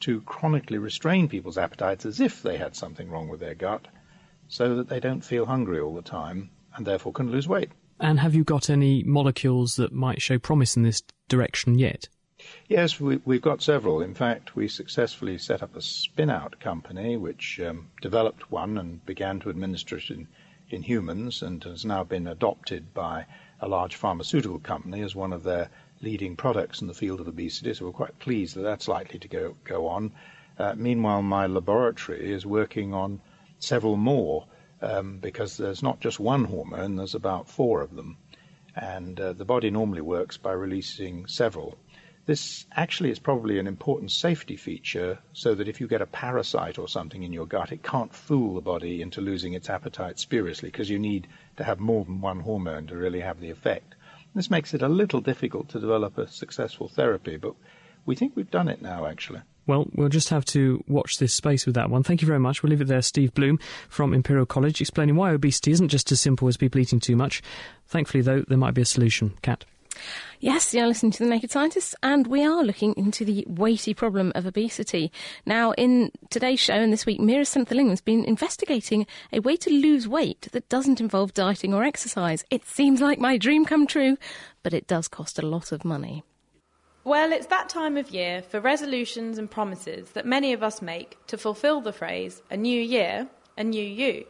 to 0.00 0.20
chronically 0.22 0.78
restrain 0.78 1.28
people's 1.28 1.58
appetites 1.58 2.04
as 2.04 2.20
if 2.20 2.42
they 2.42 2.58
had 2.58 2.76
something 2.76 3.10
wrong 3.10 3.28
with 3.28 3.40
their 3.40 3.54
gut 3.54 3.88
so 4.48 4.76
that 4.76 4.88
they 4.88 5.00
don't 5.00 5.24
feel 5.24 5.46
hungry 5.46 5.80
all 5.80 5.94
the 5.94 6.02
time 6.02 6.50
and 6.76 6.86
therefore 6.86 7.12
can 7.12 7.30
lose 7.30 7.48
weight. 7.48 7.70
And 8.00 8.20
have 8.20 8.34
you 8.34 8.44
got 8.44 8.68
any 8.68 9.02
molecules 9.02 9.76
that 9.76 9.92
might 9.92 10.20
show 10.20 10.38
promise 10.38 10.76
in 10.76 10.82
this 10.82 11.02
direction 11.28 11.78
yet? 11.78 12.08
Yes, 12.68 13.00
we, 13.00 13.20
have 13.26 13.40
got 13.40 13.62
several. 13.62 14.02
In 14.02 14.14
fact, 14.14 14.56
we 14.56 14.68
successfully 14.68 15.38
set 15.38 15.62
up 15.62 15.76
a 15.76 15.80
spin 15.80 16.28
out 16.28 16.60
company 16.60 17.16
which 17.16 17.60
um, 17.60 17.90
developed 18.02 18.50
one 18.50 18.76
and 18.76 19.04
began 19.06 19.40
to 19.40 19.50
administer 19.50 19.96
it 19.96 20.10
in, 20.10 20.28
in 20.68 20.82
humans 20.82 21.40
and 21.40 21.62
has 21.64 21.84
now 21.84 22.04
been 22.04 22.26
adopted 22.26 22.92
by 22.92 23.26
a 23.60 23.68
large 23.68 23.94
pharmaceutical 23.94 24.58
company 24.58 25.00
as 25.00 25.14
one 25.14 25.32
of 25.32 25.44
their 25.44 25.70
leading 26.04 26.36
products 26.36 26.80
in 26.80 26.86
the 26.86 26.94
field 26.94 27.20
of 27.20 27.28
obesity. 27.28 27.74
So 27.74 27.86
we're 27.86 27.92
quite 27.92 28.18
pleased 28.18 28.56
that 28.56 28.62
that's 28.62 28.86
likely 28.86 29.18
to 29.20 29.28
go, 29.28 29.56
go 29.64 29.88
on. 29.88 30.12
Uh, 30.58 30.74
meanwhile, 30.76 31.22
my 31.22 31.46
laboratory 31.46 32.32
is 32.32 32.46
working 32.46 32.94
on 32.94 33.20
several 33.58 33.96
more 33.96 34.46
um, 34.82 35.18
because 35.18 35.56
there's 35.56 35.82
not 35.82 36.00
just 36.00 36.20
one 36.20 36.44
hormone, 36.44 36.96
there's 36.96 37.14
about 37.14 37.48
four 37.48 37.80
of 37.80 37.94
them. 37.96 38.18
And 38.76 39.18
uh, 39.18 39.32
the 39.32 39.44
body 39.44 39.70
normally 39.70 40.02
works 40.02 40.36
by 40.36 40.52
releasing 40.52 41.26
several. 41.26 41.76
This 42.26 42.64
actually 42.72 43.10
is 43.10 43.18
probably 43.18 43.58
an 43.58 43.66
important 43.66 44.10
safety 44.10 44.56
feature 44.56 45.18
so 45.32 45.54
that 45.54 45.68
if 45.68 45.80
you 45.80 45.86
get 45.86 46.00
a 46.00 46.06
parasite 46.06 46.78
or 46.78 46.88
something 46.88 47.22
in 47.22 47.32
your 47.32 47.46
gut, 47.46 47.70
it 47.70 47.82
can't 47.82 48.14
fool 48.14 48.54
the 48.54 48.62
body 48.62 49.02
into 49.02 49.20
losing 49.20 49.52
its 49.52 49.68
appetite 49.68 50.18
spuriously 50.18 50.70
because 50.70 50.88
you 50.88 50.98
need 50.98 51.28
to 51.56 51.64
have 51.64 51.80
more 51.80 52.04
than 52.04 52.20
one 52.20 52.40
hormone 52.40 52.86
to 52.86 52.96
really 52.96 53.20
have 53.20 53.40
the 53.40 53.50
effect. 53.50 53.94
This 54.34 54.50
makes 54.50 54.74
it 54.74 54.82
a 54.82 54.88
little 54.88 55.20
difficult 55.20 55.68
to 55.70 55.80
develop 55.80 56.18
a 56.18 56.26
successful 56.26 56.88
therapy, 56.88 57.36
but 57.36 57.54
we 58.04 58.16
think 58.16 58.34
we've 58.34 58.50
done 58.50 58.68
it 58.68 58.82
now, 58.82 59.06
actually. 59.06 59.40
Well, 59.66 59.86
we'll 59.94 60.08
just 60.08 60.28
have 60.28 60.44
to 60.46 60.82
watch 60.88 61.18
this 61.18 61.32
space 61.32 61.64
with 61.64 61.74
that 61.76 61.88
one. 61.88 62.02
Thank 62.02 62.20
you 62.20 62.26
very 62.26 62.40
much. 62.40 62.62
We'll 62.62 62.70
leave 62.70 62.82
it 62.82 62.88
there. 62.88 63.00
Steve 63.00 63.32
Bloom 63.32 63.58
from 63.88 64.12
Imperial 64.12 64.44
College 64.44 64.80
explaining 64.80 65.16
why 65.16 65.30
obesity 65.30 65.70
isn't 65.70 65.88
just 65.88 66.12
as 66.12 66.20
simple 66.20 66.48
as 66.48 66.56
people 66.56 66.80
eating 66.80 67.00
too 67.00 67.16
much. 67.16 67.42
Thankfully, 67.86 68.22
though, 68.22 68.44
there 68.46 68.58
might 68.58 68.74
be 68.74 68.82
a 68.82 68.86
solution. 68.86 69.34
Kat. 69.40 69.64
Yes, 70.40 70.74
you're 70.74 70.86
listening 70.86 71.12
to 71.12 71.24
The 71.24 71.30
Naked 71.30 71.50
Scientists, 71.50 71.94
and 72.02 72.26
we 72.26 72.44
are 72.44 72.62
looking 72.62 72.94
into 72.96 73.24
the 73.24 73.44
weighty 73.48 73.94
problem 73.94 74.32
of 74.34 74.46
obesity. 74.46 75.10
Now, 75.46 75.72
in 75.72 76.10
today's 76.30 76.60
show 76.60 76.74
and 76.74 76.92
this 76.92 77.06
week, 77.06 77.20
Meera 77.20 77.46
Senthilingam 77.46 77.90
has 77.90 78.00
been 78.00 78.24
investigating 78.24 79.06
a 79.32 79.40
way 79.40 79.56
to 79.56 79.70
lose 79.70 80.06
weight 80.06 80.48
that 80.52 80.68
doesn't 80.68 81.00
involve 81.00 81.32
dieting 81.32 81.72
or 81.72 81.82
exercise. 81.82 82.44
It 82.50 82.66
seems 82.66 83.00
like 83.00 83.18
my 83.18 83.38
dream 83.38 83.64
come 83.64 83.86
true, 83.86 84.18
but 84.62 84.74
it 84.74 84.86
does 84.86 85.08
cost 85.08 85.38
a 85.38 85.46
lot 85.46 85.72
of 85.72 85.84
money. 85.84 86.24
Well, 87.04 87.32
it's 87.32 87.46
that 87.46 87.68
time 87.68 87.96
of 87.96 88.10
year 88.10 88.42
for 88.42 88.60
resolutions 88.60 89.38
and 89.38 89.50
promises 89.50 90.12
that 90.12 90.24
many 90.24 90.52
of 90.52 90.62
us 90.62 90.80
make 90.80 91.18
to 91.26 91.36
fulfill 91.36 91.80
the 91.82 91.92
phrase, 91.92 92.42
a 92.50 92.56
new 92.56 92.80
year, 92.80 93.28
a 93.58 93.64
new 93.64 93.84
you. 93.84 94.24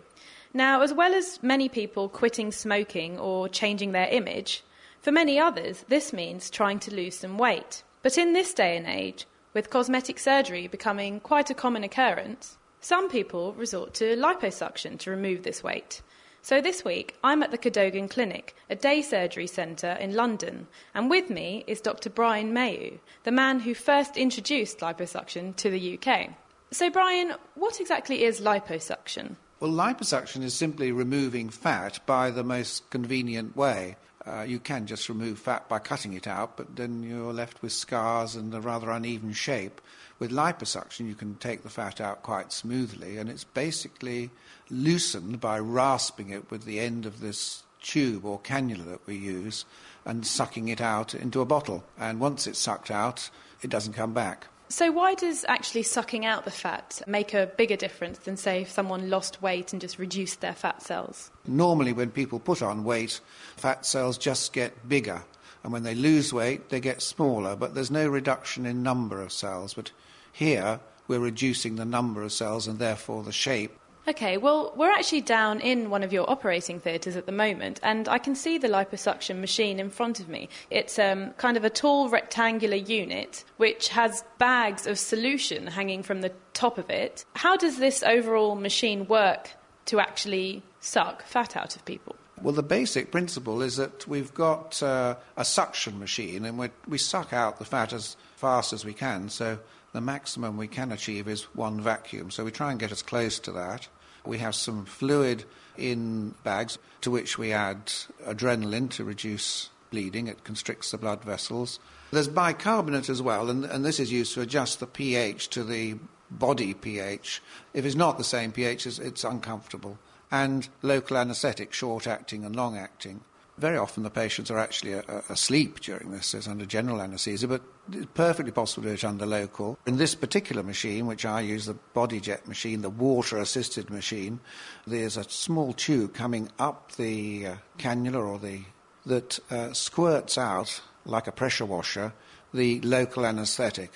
Now, 0.52 0.82
as 0.82 0.92
well 0.92 1.14
as 1.14 1.40
many 1.42 1.68
people 1.68 2.08
quitting 2.08 2.52
smoking 2.52 3.18
or 3.18 3.48
changing 3.48 3.92
their 3.92 4.08
image, 4.08 4.62
for 5.04 5.12
many 5.12 5.38
others, 5.38 5.84
this 5.88 6.14
means 6.14 6.48
trying 6.48 6.78
to 6.78 6.94
lose 6.94 7.18
some 7.18 7.36
weight. 7.36 7.82
But 8.02 8.16
in 8.16 8.32
this 8.32 8.54
day 8.54 8.74
and 8.74 8.86
age, 8.86 9.26
with 9.52 9.68
cosmetic 9.68 10.18
surgery 10.18 10.66
becoming 10.66 11.20
quite 11.20 11.50
a 11.50 11.54
common 11.54 11.84
occurrence, 11.84 12.56
some 12.80 13.10
people 13.10 13.52
resort 13.52 13.92
to 13.94 14.16
liposuction 14.16 14.98
to 15.00 15.10
remove 15.10 15.42
this 15.42 15.62
weight. 15.62 16.00
So 16.40 16.62
this 16.62 16.86
week, 16.86 17.16
I'm 17.22 17.42
at 17.42 17.50
the 17.50 17.58
Cadogan 17.58 18.08
Clinic, 18.08 18.56
a 18.70 18.76
day 18.76 19.02
surgery 19.02 19.46
centre 19.46 19.92
in 19.92 20.14
London, 20.14 20.68
and 20.94 21.10
with 21.10 21.28
me 21.28 21.64
is 21.66 21.82
Dr. 21.82 22.08
Brian 22.08 22.54
Mayou, 22.54 22.98
the 23.24 23.30
man 23.30 23.60
who 23.60 23.74
first 23.74 24.16
introduced 24.16 24.78
liposuction 24.78 25.54
to 25.56 25.68
the 25.68 25.98
UK. 25.98 26.30
So, 26.70 26.88
Brian, 26.88 27.34
what 27.56 27.78
exactly 27.78 28.24
is 28.24 28.40
liposuction? 28.40 29.36
Well, 29.60 29.70
liposuction 29.70 30.42
is 30.42 30.54
simply 30.54 30.92
removing 30.92 31.50
fat 31.50 32.00
by 32.06 32.30
the 32.30 32.42
most 32.42 32.88
convenient 32.88 33.54
way. 33.54 33.96
Uh, 34.26 34.42
you 34.42 34.58
can 34.58 34.86
just 34.86 35.08
remove 35.08 35.38
fat 35.38 35.68
by 35.68 35.78
cutting 35.78 36.14
it 36.14 36.26
out, 36.26 36.56
but 36.56 36.76
then 36.76 37.02
you're 37.02 37.32
left 37.32 37.60
with 37.60 37.72
scars 37.72 38.34
and 38.34 38.54
a 38.54 38.60
rather 38.60 38.90
uneven 38.90 39.32
shape. 39.32 39.80
With 40.18 40.30
liposuction, 40.30 41.06
you 41.06 41.14
can 41.14 41.34
take 41.36 41.62
the 41.62 41.68
fat 41.68 42.00
out 42.00 42.22
quite 42.22 42.52
smoothly, 42.52 43.18
and 43.18 43.28
it's 43.28 43.44
basically 43.44 44.30
loosened 44.70 45.40
by 45.40 45.58
rasping 45.58 46.30
it 46.30 46.50
with 46.50 46.64
the 46.64 46.80
end 46.80 47.04
of 47.04 47.20
this 47.20 47.64
tube 47.82 48.24
or 48.24 48.40
cannula 48.40 48.86
that 48.86 49.06
we 49.06 49.16
use 49.16 49.66
and 50.06 50.26
sucking 50.26 50.68
it 50.68 50.80
out 50.80 51.14
into 51.14 51.42
a 51.42 51.46
bottle. 51.46 51.84
And 51.98 52.18
once 52.18 52.46
it's 52.46 52.58
sucked 52.58 52.90
out, 52.90 53.28
it 53.60 53.68
doesn't 53.68 53.92
come 53.92 54.14
back. 54.14 54.46
So, 54.74 54.90
why 54.90 55.14
does 55.14 55.44
actually 55.46 55.84
sucking 55.84 56.26
out 56.26 56.44
the 56.44 56.50
fat 56.50 57.00
make 57.06 57.32
a 57.32 57.46
bigger 57.56 57.76
difference 57.76 58.18
than, 58.18 58.36
say, 58.36 58.62
if 58.62 58.72
someone 58.72 59.08
lost 59.08 59.40
weight 59.40 59.72
and 59.72 59.80
just 59.80 60.00
reduced 60.00 60.40
their 60.40 60.52
fat 60.52 60.82
cells? 60.82 61.30
Normally, 61.46 61.92
when 61.92 62.10
people 62.10 62.40
put 62.40 62.60
on 62.60 62.82
weight, 62.82 63.20
fat 63.54 63.86
cells 63.86 64.18
just 64.18 64.52
get 64.52 64.88
bigger. 64.88 65.22
And 65.62 65.72
when 65.72 65.84
they 65.84 65.94
lose 65.94 66.32
weight, 66.32 66.70
they 66.70 66.80
get 66.80 67.02
smaller, 67.02 67.54
but 67.54 67.76
there's 67.76 67.92
no 67.92 68.08
reduction 68.08 68.66
in 68.66 68.82
number 68.82 69.22
of 69.22 69.30
cells. 69.30 69.74
But 69.74 69.92
here, 70.32 70.80
we're 71.06 71.20
reducing 71.20 71.76
the 71.76 71.84
number 71.84 72.24
of 72.24 72.32
cells 72.32 72.66
and 72.66 72.80
therefore 72.80 73.22
the 73.22 73.30
shape. 73.30 73.78
Okay, 74.06 74.36
well, 74.36 74.74
we're 74.76 74.90
actually 74.90 75.22
down 75.22 75.60
in 75.60 75.88
one 75.88 76.02
of 76.02 76.12
your 76.12 76.28
operating 76.28 76.78
theatres 76.78 77.16
at 77.16 77.24
the 77.24 77.32
moment, 77.32 77.80
and 77.82 78.06
I 78.06 78.18
can 78.18 78.34
see 78.34 78.58
the 78.58 78.68
liposuction 78.68 79.40
machine 79.40 79.80
in 79.80 79.88
front 79.88 80.20
of 80.20 80.28
me. 80.28 80.50
It's 80.70 80.98
um, 80.98 81.30
kind 81.38 81.56
of 81.56 81.64
a 81.64 81.70
tall 81.70 82.10
rectangular 82.10 82.76
unit 82.76 83.44
which 83.56 83.88
has 83.88 84.22
bags 84.38 84.86
of 84.86 84.98
solution 84.98 85.68
hanging 85.68 86.02
from 86.02 86.20
the 86.20 86.32
top 86.52 86.76
of 86.76 86.90
it. 86.90 87.24
How 87.34 87.56
does 87.56 87.78
this 87.78 88.02
overall 88.02 88.56
machine 88.56 89.06
work 89.06 89.52
to 89.86 90.00
actually 90.00 90.62
suck 90.80 91.22
fat 91.24 91.56
out 91.56 91.74
of 91.74 91.84
people? 91.86 92.14
Well, 92.42 92.54
the 92.54 92.62
basic 92.62 93.10
principle 93.10 93.62
is 93.62 93.76
that 93.76 94.06
we've 94.06 94.34
got 94.34 94.82
uh, 94.82 95.16
a 95.36 95.46
suction 95.46 95.98
machine 95.98 96.44
and 96.44 96.70
we 96.86 96.98
suck 96.98 97.32
out 97.32 97.58
the 97.58 97.64
fat 97.64 97.94
as 97.94 98.16
fast 98.36 98.74
as 98.74 98.84
we 98.84 98.92
can. 98.92 99.30
So 99.30 99.60
the 99.92 100.00
maximum 100.00 100.56
we 100.56 100.66
can 100.66 100.92
achieve 100.92 101.28
is 101.28 101.44
one 101.54 101.80
vacuum. 101.80 102.30
So 102.30 102.44
we 102.44 102.50
try 102.50 102.70
and 102.70 102.80
get 102.80 102.92
as 102.92 103.00
close 103.00 103.38
to 103.38 103.52
that. 103.52 103.88
We 104.26 104.38
have 104.38 104.54
some 104.54 104.84
fluid 104.84 105.44
in 105.76 106.34
bags 106.44 106.78
to 107.02 107.10
which 107.10 107.38
we 107.38 107.52
add 107.52 107.86
adrenaline 108.26 108.90
to 108.90 109.04
reduce 109.04 109.70
bleeding. 109.90 110.28
It 110.28 110.44
constricts 110.44 110.90
the 110.90 110.98
blood 110.98 111.22
vessels. 111.22 111.78
There's 112.10 112.28
bicarbonate 112.28 113.08
as 113.08 113.20
well, 113.20 113.50
and, 113.50 113.64
and 113.64 113.84
this 113.84 114.00
is 114.00 114.12
used 114.12 114.34
to 114.34 114.40
adjust 114.40 114.80
the 114.80 114.86
pH 114.86 115.48
to 115.50 115.64
the 115.64 115.96
body 116.30 116.74
pH. 116.74 117.42
If 117.72 117.84
it's 117.84 117.94
not 117.94 118.18
the 118.18 118.24
same 118.24 118.52
pH, 118.52 118.86
it's, 118.86 118.98
it's 118.98 119.24
uncomfortable. 119.24 119.98
And 120.30 120.68
local 120.82 121.16
anaesthetic, 121.16 121.72
short 121.72 122.06
acting 122.06 122.44
and 122.44 122.56
long 122.56 122.76
acting. 122.76 123.20
Very 123.56 123.76
often 123.76 124.02
the 124.02 124.10
patients 124.10 124.50
are 124.50 124.58
actually 124.58 124.94
uh, 124.94 125.22
asleep 125.28 125.80
during 125.80 126.10
this, 126.10 126.34
it's 126.34 126.48
under 126.48 126.66
general 126.66 127.00
anaesthesia, 127.00 127.46
but 127.46 127.62
it's 127.92 128.06
perfectly 128.14 128.50
possible 128.50 128.82
to 128.82 128.88
do 128.88 128.94
it 128.94 129.04
under 129.04 129.26
local. 129.26 129.78
In 129.86 129.96
this 129.96 130.16
particular 130.16 130.64
machine, 130.64 131.06
which 131.06 131.24
I 131.24 131.40
use, 131.40 131.66
the 131.66 131.76
BodyJet 131.94 132.48
machine, 132.48 132.82
the 132.82 132.90
water 132.90 133.38
assisted 133.38 133.90
machine, 133.90 134.40
there's 134.86 135.16
a 135.16 135.24
small 135.24 135.72
tube 135.72 136.14
coming 136.14 136.48
up 136.58 136.92
the 136.92 137.46
uh, 137.46 137.54
cannula 137.78 138.26
or 138.26 138.38
the 138.38 138.62
that 139.06 139.38
uh, 139.50 139.72
squirts 139.72 140.38
out 140.38 140.80
like 141.04 141.26
a 141.26 141.32
pressure 141.32 141.66
washer 141.66 142.12
the 142.54 142.80
local 142.80 143.26
anaesthetic. 143.26 143.90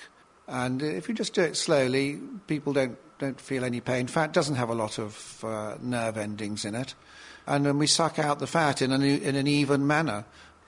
And 0.47 0.81
if 0.81 1.07
you 1.07 1.15
just 1.15 1.33
do 1.33 1.41
it 1.41 1.55
slowly, 1.55 2.19
people 2.47 2.73
don't, 2.73 2.97
don't 3.17 3.39
feel 3.39 3.63
any 3.63 3.81
pain. 3.81 4.07
Fat 4.07 4.33
doesn't 4.33 4.55
have 4.55 4.69
a 4.69 4.75
lot 4.75 4.99
of 4.99 5.43
uh, 5.43 5.77
nerve 5.81 6.17
endings 6.17 6.65
in 6.65 6.75
it 6.75 6.93
and 7.49 7.65
then 7.65 7.79
we 7.79 7.87
suck 7.87 8.19
out 8.19 8.39
the 8.39 8.47
fat 8.47 8.81
in 8.81 8.91
an, 8.91 9.01
in 9.01 9.35
an 9.35 9.47
even 9.47 9.85
manner. 9.85 10.23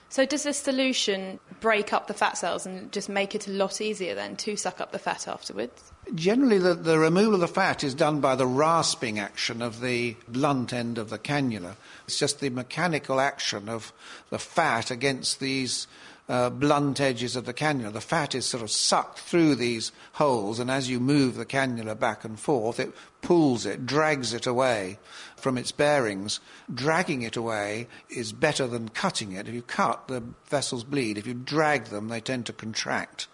So, 0.09 0.25
does 0.25 0.43
this 0.43 0.57
solution 0.57 1.39
break 1.61 1.93
up 1.93 2.07
the 2.07 2.13
fat 2.13 2.37
cells 2.37 2.65
and 2.65 2.91
just 2.91 3.07
make 3.07 3.33
it 3.33 3.47
a 3.47 3.51
lot 3.51 3.79
easier 3.79 4.13
then 4.13 4.35
to 4.37 4.57
suck 4.57 4.81
up 4.81 4.91
the 4.91 4.99
fat 4.99 5.25
afterwards? 5.25 5.93
Generally, 6.13 6.57
the, 6.57 6.73
the 6.73 6.99
removal 6.99 7.35
of 7.35 7.39
the 7.39 7.47
fat 7.47 7.81
is 7.85 7.93
done 7.93 8.19
by 8.19 8.35
the 8.35 8.45
rasping 8.45 9.19
action 9.19 9.61
of 9.61 9.79
the 9.79 10.17
blunt 10.27 10.73
end 10.73 10.97
of 10.97 11.09
the 11.09 11.19
cannula. 11.19 11.75
It's 12.07 12.19
just 12.19 12.41
the 12.41 12.49
mechanical 12.49 13.21
action 13.21 13.69
of 13.69 13.93
the 14.31 14.39
fat 14.39 14.91
against 14.91 15.39
these 15.39 15.87
uh, 16.31 16.49
blunt 16.49 17.01
edges 17.01 17.35
of 17.35 17.43
the 17.43 17.53
cannula. 17.53 17.91
The 17.91 17.99
fat 17.99 18.33
is 18.35 18.45
sort 18.45 18.63
of 18.63 18.71
sucked 18.71 19.19
through 19.19 19.55
these 19.55 19.91
holes, 20.13 20.59
and 20.59 20.71
as 20.71 20.89
you 20.89 21.01
move 21.01 21.35
the 21.35 21.45
cannula 21.45 21.99
back 21.99 22.23
and 22.23 22.39
forth, 22.39 22.79
it 22.79 22.93
pulls 23.21 23.65
it, 23.65 23.85
drags 23.85 24.33
it 24.33 24.47
away 24.47 24.97
from 25.35 25.57
its 25.57 25.73
bearings. 25.73 26.39
Dragging 26.73 27.23
it 27.23 27.35
away 27.35 27.87
is 28.09 28.31
better 28.31 28.65
than 28.65 28.87
cutting 28.87 29.33
it. 29.33 29.49
If 29.49 29.53
you 29.53 29.61
cut, 29.61 30.07
the 30.07 30.23
vessels 30.47 30.85
bleed. 30.85 31.17
If 31.17 31.27
you 31.27 31.33
drag 31.33 31.85
them, 31.85 32.07
they 32.07 32.21
tend 32.21 32.45
to 32.45 32.53
contract. 32.53 33.27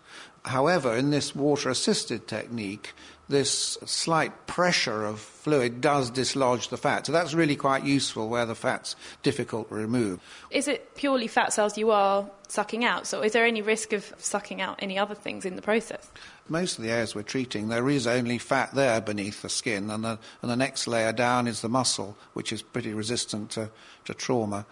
However, 0.46 0.96
in 0.96 1.12
this 1.12 1.36
water 1.36 1.70
assisted 1.70 2.28
technique, 2.28 2.94
this 3.30 3.78
slight 3.86 4.48
pressure 4.48 5.06
of 5.06 5.20
fluid 5.20 5.82
does 5.82 6.10
dislodge 6.10 6.70
the 6.70 6.78
fat. 6.78 7.06
So 7.06 7.12
that's 7.12 7.34
really 7.34 7.58
quite 7.58 7.84
useful 7.84 8.30
where 8.30 8.46
the 8.46 8.56
fat's 8.56 8.96
difficult 9.22 9.70
to 9.70 9.76
remove. 9.76 10.20
Is 10.50 10.68
it 10.68 10.96
purely 10.96 11.28
fat 11.28 11.54
cells 11.54 11.78
you 11.78 11.92
are 11.92 12.30
sucking 12.48 12.84
out? 12.84 13.08
So 13.08 13.22
is 13.22 13.34
there 13.34 13.46
any 13.46 13.62
risk 13.62 13.94
of 13.94 14.14
sucking 14.18 14.62
out 14.62 14.78
any 14.80 14.98
other 14.98 15.16
things 15.16 15.46
in 15.46 15.56
the 15.56 15.62
process? 15.62 16.10
Most 16.50 16.78
of 16.78 16.84
the 16.84 16.92
areas 16.92 17.16
we're 17.16 17.24
treating, 17.24 17.68
there 17.68 17.90
is 17.90 18.08
only 18.08 18.38
fat 18.38 18.74
there 18.74 19.02
beneath 19.02 19.42
the 19.42 19.50
skin, 19.50 19.90
and 19.90 20.04
the, 20.04 20.20
and 20.42 20.52
the 20.52 20.56
next 20.56 20.88
layer 20.88 21.14
down 21.14 21.48
is 21.48 21.62
the 21.62 21.70
muscle, 21.70 22.18
which 22.34 22.54
is 22.54 22.62
pretty 22.62 22.94
resistant 22.94 23.52
to, 23.52 23.70
to 24.06 24.14
trauma. 24.14 24.66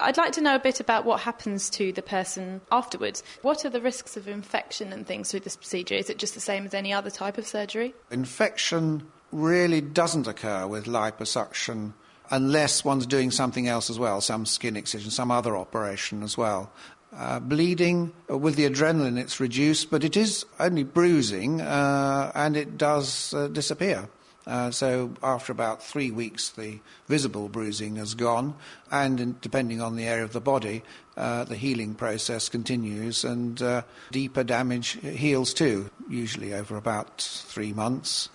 I'd 0.00 0.16
like 0.16 0.32
to 0.32 0.40
know 0.40 0.56
a 0.56 0.60
bit 0.60 0.80
about 0.80 1.04
what 1.04 1.20
happens 1.20 1.70
to 1.70 1.92
the 1.92 2.02
person 2.02 2.60
afterwards. 2.72 3.22
What 3.42 3.64
are 3.64 3.70
the 3.70 3.80
risks 3.80 4.16
of 4.16 4.26
infection 4.26 4.92
and 4.92 5.06
things 5.06 5.30
through 5.30 5.40
this 5.40 5.56
procedure? 5.56 5.94
Is 5.94 6.10
it 6.10 6.18
just 6.18 6.34
the 6.34 6.40
same 6.40 6.66
as 6.66 6.74
any 6.74 6.92
other 6.92 7.10
type 7.10 7.38
of 7.38 7.46
surgery? 7.46 7.94
Infection 8.10 9.06
really 9.30 9.80
doesn't 9.80 10.26
occur 10.26 10.66
with 10.66 10.86
liposuction 10.86 11.92
unless 12.30 12.84
one's 12.84 13.06
doing 13.06 13.30
something 13.30 13.68
else 13.68 13.90
as 13.90 13.98
well, 13.98 14.20
some 14.20 14.46
skin 14.46 14.76
excision, 14.76 15.10
some 15.10 15.30
other 15.30 15.56
operation 15.56 16.22
as 16.22 16.36
well. 16.36 16.72
Uh, 17.16 17.38
bleeding 17.38 18.12
uh, 18.28 18.36
with 18.36 18.56
the 18.56 18.68
adrenaline, 18.68 19.16
it's 19.16 19.38
reduced, 19.38 19.88
but 19.88 20.02
it 20.02 20.16
is 20.16 20.44
only 20.58 20.82
bruising 20.82 21.60
uh, 21.60 22.32
and 22.34 22.56
it 22.56 22.76
does 22.76 23.32
uh, 23.34 23.46
disappear. 23.46 24.08
Uh, 24.48 24.68
so 24.70 25.14
after 25.22 25.52
about 25.52 25.80
three 25.80 26.10
weeks, 26.10 26.50
the 26.50 26.80
visible 27.06 27.48
bruising 27.48 27.96
has 27.96 28.14
gone, 28.14 28.52
and 28.90 29.20
in, 29.20 29.36
depending 29.40 29.80
on 29.80 29.94
the 29.94 30.04
area 30.04 30.24
of 30.24 30.32
the 30.32 30.40
body, 30.40 30.82
uh, 31.16 31.44
the 31.44 31.54
healing 31.54 31.94
process 31.94 32.48
continues, 32.48 33.24
and 33.24 33.62
deeper 34.10 34.42
damage 34.42 34.98
heals 35.00 35.54
too, 35.54 35.88
usually 36.10 36.52
over 36.52 36.76
about 36.76 37.22
three 37.22 37.72
months. 37.72 38.28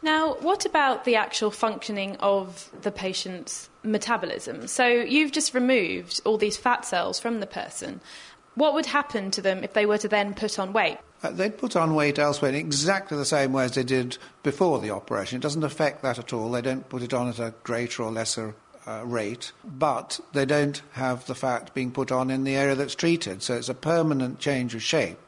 Now, 0.00 0.34
what 0.40 0.64
about 0.64 1.04
the 1.04 1.16
actual 1.16 1.50
functioning 1.50 2.16
of 2.16 2.70
the 2.80 2.90
patient's 2.90 3.68
metabolism? 3.82 4.66
So 4.66 4.86
you've 4.86 5.32
just 5.32 5.54
removed 5.54 6.20
all 6.24 6.38
these 6.38 6.56
fat 6.56 6.84
cells 6.84 7.18
from 7.18 7.40
the 7.40 7.46
person. 7.46 8.00
What 8.54 8.74
would 8.74 8.86
happen 8.86 9.30
to 9.30 9.40
them 9.40 9.64
if 9.64 9.72
they 9.72 9.86
were 9.86 9.98
to 9.98 10.08
then 10.08 10.34
put 10.34 10.58
on 10.58 10.72
weight? 10.72 10.98
Uh, 11.22 11.30
they'd 11.30 11.56
put 11.56 11.76
on 11.76 11.94
weight 11.94 12.18
elsewhere 12.18 12.50
in 12.50 12.56
exactly 12.56 13.16
the 13.16 13.24
same 13.24 13.52
way 13.52 13.64
as 13.64 13.74
they 13.74 13.84
did 13.84 14.18
before 14.42 14.78
the 14.80 14.90
operation. 14.90 15.36
It 15.36 15.42
doesn't 15.42 15.64
affect 15.64 16.02
that 16.02 16.18
at 16.18 16.32
all. 16.32 16.50
They 16.50 16.60
don't 16.60 16.88
put 16.88 17.02
it 17.02 17.14
on 17.14 17.28
at 17.28 17.38
a 17.38 17.54
greater 17.62 18.02
or 18.02 18.10
lesser 18.10 18.54
uh, 18.86 19.02
rate, 19.04 19.52
but 19.64 20.20
they 20.32 20.44
don't 20.44 20.82
have 20.92 21.26
the 21.26 21.34
fat 21.34 21.72
being 21.74 21.92
put 21.92 22.10
on 22.10 22.30
in 22.30 22.44
the 22.44 22.56
area 22.56 22.74
that's 22.74 22.94
treated. 22.94 23.42
So 23.42 23.54
it's 23.54 23.68
a 23.68 23.74
permanent 23.74 24.38
change 24.38 24.74
of 24.74 24.82
shape. 24.82 25.18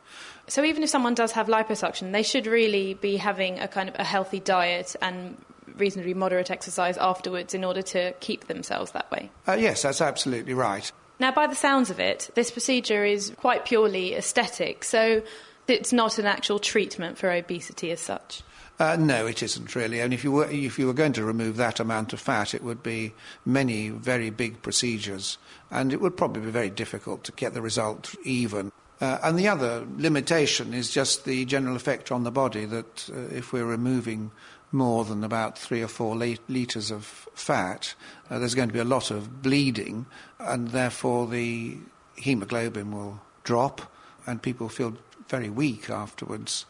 So 0.47 0.63
even 0.65 0.83
if 0.83 0.91
someone 0.91 1.15
does 1.15 1.33
have 1.33 1.47
liposuction, 1.47 2.13
they 2.13 2.23
should 2.23 2.47
really 2.47 2.95
be 2.95 3.17
having 3.17 3.61
a 3.61 3.69
kind 3.69 3.89
of 3.89 3.95
a 3.99 4.05
healthy 4.05 4.41
diet 4.41 4.95
and 5.01 5.39
reasonably 5.77 6.15
moderate 6.15 6.51
exercise 6.51 6.97
afterwards 6.97 7.55
in 7.55 7.65
order 7.65 7.83
to 7.83 8.13
keep 8.21 8.47
themselves 8.47 8.93
that 8.93 9.11
way. 9.11 9.31
Uh, 9.47 9.53
yes, 9.53 9.83
that's 9.83 10.01
absolutely 10.01 10.55
right. 10.55 10.91
Now, 11.21 11.33
by 11.33 11.47
the 11.47 11.55
sounds 11.55 11.91
of 11.91 12.01
it, 12.01 12.31
this 12.35 12.51
procedure 12.51 13.05
is 13.05 13.33
quite 13.37 13.65
purely 13.65 14.15
aesthetic. 14.15 14.85
So 14.85 15.23
it's 15.69 15.93
not 15.93 16.19
an 16.19 16.27
actual 16.27 16.59
treatment 16.59 17.19
for 17.19 17.31
obesity 17.31 17.91
as 17.91 18.01
such. 18.01 18.43
Uh, 18.79 18.97
no, 18.99 19.27
it 19.27 19.43
isn't 19.43 19.77
really. 19.77 20.01
And 20.01 20.13
if 20.13 20.25
you 20.25 20.33
were 20.33 20.51
if 20.51 20.79
you 20.81 20.89
were 20.89 20.93
going 20.93 21.13
to 21.13 21.25
remove 21.25 21.57
that 21.57 21.79
amount 21.79 22.13
of 22.13 22.19
fat, 22.19 22.55
it 22.55 22.63
would 22.65 22.83
be 22.83 23.15
many 23.47 23.91
very 23.91 24.31
big 24.31 24.63
procedures, 24.63 25.39
and 25.71 25.93
it 25.93 26.01
would 26.01 26.17
probably 26.17 26.43
be 26.43 26.51
very 26.51 26.71
difficult 26.71 27.23
to 27.25 27.33
get 27.33 27.55
the 27.55 27.63
result 27.63 28.17
even. 28.25 28.73
Uh, 29.01 29.19
and 29.23 29.39
the 29.39 29.49
other 29.49 29.87
limitation 29.97 30.73
is 30.73 30.91
just 30.91 31.25
the 31.25 31.45
general 31.45 31.77
effect 31.77 32.11
on 32.11 32.25
the 32.25 32.31
body 32.31 32.65
that 32.65 33.11
uh, 33.13 33.35
if 33.35 33.53
we're 33.53 33.65
removing 33.65 34.31
more 34.75 35.05
than 35.05 35.25
about 35.25 35.57
three 35.59 35.83
or 35.83 35.89
four 35.89 36.15
litres 36.17 36.91
of 36.91 37.05
fat, 37.35 37.95
uh, 38.29 38.39
there's 38.39 38.55
going 38.55 38.69
to 38.69 38.73
be 38.73 38.81
a 38.81 38.85
lot 38.85 39.11
of 39.11 39.41
bleeding, 39.41 40.05
and 40.39 40.69
therefore 40.69 41.27
the 41.27 41.79
hemoglobin 42.17 42.93
will 42.93 43.23
drop, 43.45 43.81
and 44.27 44.43
people 44.43 44.69
feel 44.69 44.97
very 45.29 45.49
weak 45.49 45.89
afterwards. 45.89 46.67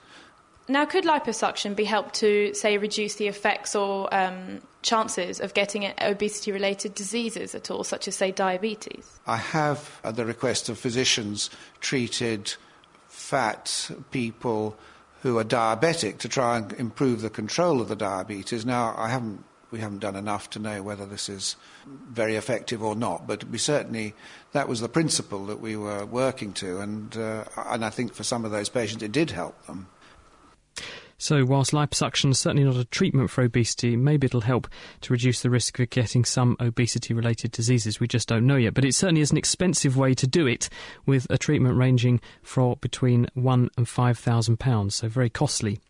Now, 0.67 0.87
could 0.87 1.05
liposuction 1.05 1.77
be 1.77 1.85
helped 1.85 2.15
to, 2.17 2.55
say, 2.55 2.79
reduce 2.79 3.17
the 3.17 3.29
effects 3.29 3.75
or 3.75 4.13
um, 4.15 4.61
chances 4.83 5.41
of 5.41 5.53
getting 5.53 5.93
obesity 6.01 6.53
related 6.53 6.95
diseases 6.95 7.55
at 7.55 7.71
all, 7.71 7.85
such 7.85 8.09
as, 8.09 8.17
say, 8.17 8.31
diabetes? 8.31 9.19
I 9.27 9.37
have, 9.37 10.01
at 10.05 10.17
the 10.17 10.25
request 10.25 10.71
of 10.71 10.79
physicians, 10.79 11.51
treated 11.81 12.55
fat 13.09 13.91
people 14.11 14.77
who 15.25 15.39
are 15.39 15.45
diabetic 15.45 16.19
to 16.19 16.29
try 16.29 16.59
and 16.59 16.75
improve 16.75 17.23
the 17.23 17.31
control 17.31 17.81
of 17.81 17.89
the 17.89 17.97
diabetes. 17.97 18.67
Now, 18.67 18.95
I 18.97 19.09
haven't 19.09 19.43
we 19.71 19.81
haven't 19.81 20.01
done 20.01 20.15
enough 20.15 20.51
to 20.51 20.59
know 20.59 20.83
whether 20.83 21.07
this 21.07 21.29
is 21.31 21.57
very 21.87 22.37
effective 22.37 22.83
or 22.83 22.95
not, 22.95 23.27
but 23.27 23.43
we 23.45 23.57
certainly 23.57 24.15
that 24.53 24.69
was 24.69 24.81
the 24.81 24.89
principle 24.89 25.47
that 25.47 25.61
we 25.61 25.77
were 25.77 26.05
working 26.05 26.53
to, 26.53 26.79
and 26.79 27.17
uh, 27.17 27.45
and 27.57 27.85
I 27.85 27.91
think 27.91 28.13
for 28.13 28.23
some 28.23 28.45
of 28.45 28.51
those 28.51 28.69
patients 28.69 29.03
it 29.03 29.13
did 29.13 29.31
help 29.31 29.67
them. 29.67 29.89
So, 31.19 31.45
whilst 31.45 31.73
liposuction 31.73 32.31
is 32.31 32.39
certainly 32.39 32.65
not 32.65 32.77
a 32.77 32.85
treatment 32.85 33.31
for 33.31 33.43
obesity, 33.43 33.97
maybe 33.97 34.27
it'll 34.27 34.41
help 34.43 34.69
to 35.03 35.13
reduce 35.13 35.43
the 35.43 35.51
risk 35.51 35.79
of 35.79 35.91
getting 35.91 36.25
some 36.25 36.57
obesity 36.61 37.15
related 37.15 37.53
diseases. 37.53 38.01
We 38.01 38.09
just 38.09 38.29
don't 38.29 38.47
know 38.47 38.57
yet. 38.57 38.75
But 38.75 38.85
it 38.85 38.95
certainly 38.95 39.21
is 39.21 39.31
an 39.31 39.37
expensive 39.37 39.97
way 39.97 40.15
to 40.15 40.27
do 40.27 40.47
it, 40.47 40.69
with 41.07 41.27
a 41.31 41.39
treatment 41.39 41.77
ranging 41.77 42.21
for 42.43 42.77
between 42.77 43.29
one 43.35 43.71
and 43.77 43.89
five 43.89 44.19
thousand 44.19 44.59
pounds, 44.59 44.97
so 44.97 45.09
very 45.09 45.31
costly. 45.31 45.81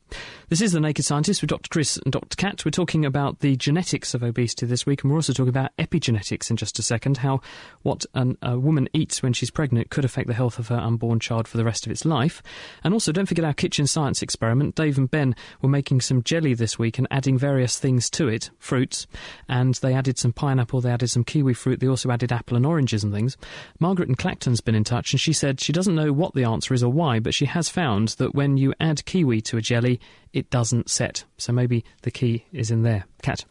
This 0.51 0.61
is 0.61 0.73
The 0.73 0.79
Naked 0.79 1.05
Scientist 1.05 1.41
with 1.41 1.49
Dr. 1.49 1.69
Chris 1.69 1.97
and 1.97 2.12
Dr. 2.12 2.37
Kat. 2.37 2.65
We're 2.65 2.71
talking 2.71 3.05
about 3.05 3.41
the 3.41 3.57
genetics 3.57 4.15
of 4.15 4.23
obesity 4.23 4.67
this 4.67 4.85
week, 4.85 5.03
and 5.03 5.11
we're 5.11 5.17
also 5.19 5.33
talking 5.33 5.49
about 5.49 5.77
epigenetics 5.79 6.51
in 6.51 6.57
just 6.57 6.79
a 6.79 6.83
second, 6.83 7.17
how 7.17 7.41
what 7.83 8.05
an, 8.15 8.37
a 8.43 8.59
woman 8.59 8.89
eats 8.93 9.23
when 9.23 9.33
she's 9.33 9.51
pregnant 9.51 9.91
could 9.91 10.05
affect 10.05 10.29
the 10.29 10.35
health 10.35 10.59
of 10.59 10.69
her 10.69 10.77
unborn 10.77 11.19
child 11.19 11.49
for 11.49 11.57
the 11.57 11.65
rest 11.65 11.87
of 11.87 11.91
its 11.93 12.05
life. 12.05 12.43
And 12.85 12.93
also, 12.93 13.11
don't 13.11 13.27
forget 13.27 13.45
our 13.45 13.55
kitchen 13.55 13.87
science 13.87 14.23
experiment. 14.23 14.75
Dave 14.75 14.99
and 14.99 15.11
Ben 15.11 15.35
were 15.62 15.69
making 15.69 16.03
some 16.03 16.23
jelly 16.23 16.53
this 16.53 16.79
week 16.79 16.99
and 16.99 17.09
adding 17.11 17.39
various 17.39 17.79
things 17.79 18.11
to 18.11 18.29
it, 18.29 18.51
fruits, 18.59 19.07
and 19.49 19.75
they 19.77 19.95
added 19.95 20.19
some 20.19 20.35
pineapple, 20.35 20.83
they 20.83 20.93
added 20.93 21.09
some 21.09 21.25
kiwi 21.25 21.55
fruit, 21.55 21.81
they 21.81 21.89
also 21.89 22.11
added 22.11 22.31
apple 22.31 22.57
and 22.57 22.67
oranges 22.67 23.03
and 23.03 23.15
things. 23.15 23.37
Margaret 23.81 24.09
and 24.09 24.19
Clacton's 24.19 24.61
been 24.61 24.75
in 24.75 24.85
touch, 24.85 25.12
and 25.12 25.21
she 25.21 25.33
said 25.33 25.59
she 25.59 25.73
doesn't 25.73 25.97
know 25.97 26.12
what 26.12 26.35
the 26.35 26.45
answer 26.45 26.75
is 26.75 26.85
or 26.85 26.93
why, 26.93 27.19
but 27.19 27.35
she 27.35 27.47
has 27.47 27.71
found 27.71 28.09
that 28.19 28.35
when 28.35 28.59
you 28.59 28.75
add 28.79 29.05
kiwi 29.07 29.41
to 29.41 29.57
a 29.57 29.62
jelly, 29.62 29.99
it 30.33 30.51
doesn't 30.51 30.91
set. 30.91 31.25
So 31.39 31.53
maybe 31.53 31.85
the 32.03 32.11
key 32.11 32.45
is 32.53 32.71
in 32.71 32.83
there. 32.83 33.07
Kat. 33.23 33.45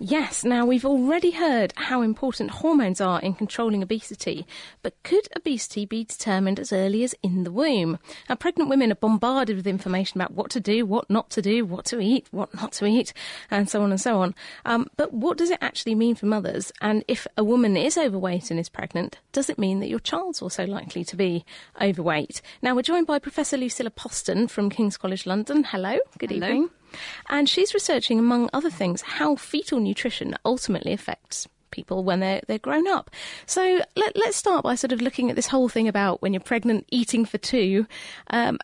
Yes, 0.00 0.44
now 0.44 0.66
we've 0.66 0.84
already 0.84 1.30
heard 1.30 1.72
how 1.76 2.02
important 2.02 2.50
hormones 2.50 3.00
are 3.00 3.20
in 3.20 3.32
controlling 3.32 3.80
obesity, 3.80 4.44
but 4.82 5.00
could 5.04 5.28
obesity 5.36 5.86
be 5.86 6.02
determined 6.02 6.58
as 6.58 6.72
early 6.72 7.04
as 7.04 7.14
in 7.22 7.44
the 7.44 7.52
womb? 7.52 8.00
Now, 8.28 8.34
pregnant 8.34 8.68
women 8.68 8.90
are 8.90 8.96
bombarded 8.96 9.54
with 9.56 9.68
information 9.68 10.20
about 10.20 10.32
what 10.32 10.50
to 10.50 10.60
do, 10.60 10.84
what 10.84 11.08
not 11.08 11.30
to 11.30 11.42
do, 11.42 11.64
what 11.64 11.84
to 11.86 12.00
eat, 12.00 12.26
what 12.32 12.52
not 12.54 12.72
to 12.72 12.86
eat, 12.86 13.12
and 13.52 13.70
so 13.70 13.82
on 13.82 13.92
and 13.92 14.00
so 14.00 14.20
on. 14.20 14.34
Um, 14.64 14.88
but 14.96 15.14
what 15.14 15.38
does 15.38 15.50
it 15.50 15.58
actually 15.60 15.94
mean 15.94 16.16
for 16.16 16.26
mothers? 16.26 16.72
And 16.80 17.04
if 17.06 17.28
a 17.36 17.44
woman 17.44 17.76
is 17.76 17.96
overweight 17.96 18.50
and 18.50 18.58
is 18.58 18.68
pregnant, 18.68 19.18
does 19.30 19.48
it 19.48 19.60
mean 19.60 19.78
that 19.78 19.88
your 19.88 20.00
child's 20.00 20.42
also 20.42 20.66
likely 20.66 21.04
to 21.04 21.14
be 21.14 21.44
overweight? 21.80 22.42
Now, 22.62 22.74
we're 22.74 22.82
joined 22.82 23.06
by 23.06 23.20
Professor 23.20 23.56
Lucilla 23.56 23.90
Poston 23.90 24.48
from 24.48 24.70
King's 24.70 24.96
College 24.96 25.24
London. 25.24 25.62
Hello, 25.62 25.98
good 26.18 26.30
Hello. 26.30 26.48
evening. 26.48 26.70
And 27.28 27.48
she's 27.48 27.74
researching, 27.74 28.18
among 28.18 28.50
other 28.52 28.70
things, 28.70 29.02
how 29.02 29.36
fetal 29.36 29.80
nutrition 29.80 30.36
ultimately 30.44 30.92
affects 30.92 31.48
people 31.70 32.04
when 32.04 32.20
they're 32.20 32.40
they're 32.46 32.58
grown 32.58 32.86
up. 32.86 33.10
So 33.46 33.80
let, 33.96 34.16
us 34.16 34.36
start 34.36 34.62
by 34.62 34.76
sort 34.76 34.92
of 34.92 35.02
looking 35.02 35.28
at 35.28 35.36
this 35.36 35.48
whole 35.48 35.68
thing 35.68 35.88
about 35.88 36.22
when 36.22 36.32
you're 36.32 36.40
pregnant, 36.40 36.86
eating 36.90 37.24
for 37.24 37.38
two. 37.38 37.86
Um, 38.28 38.58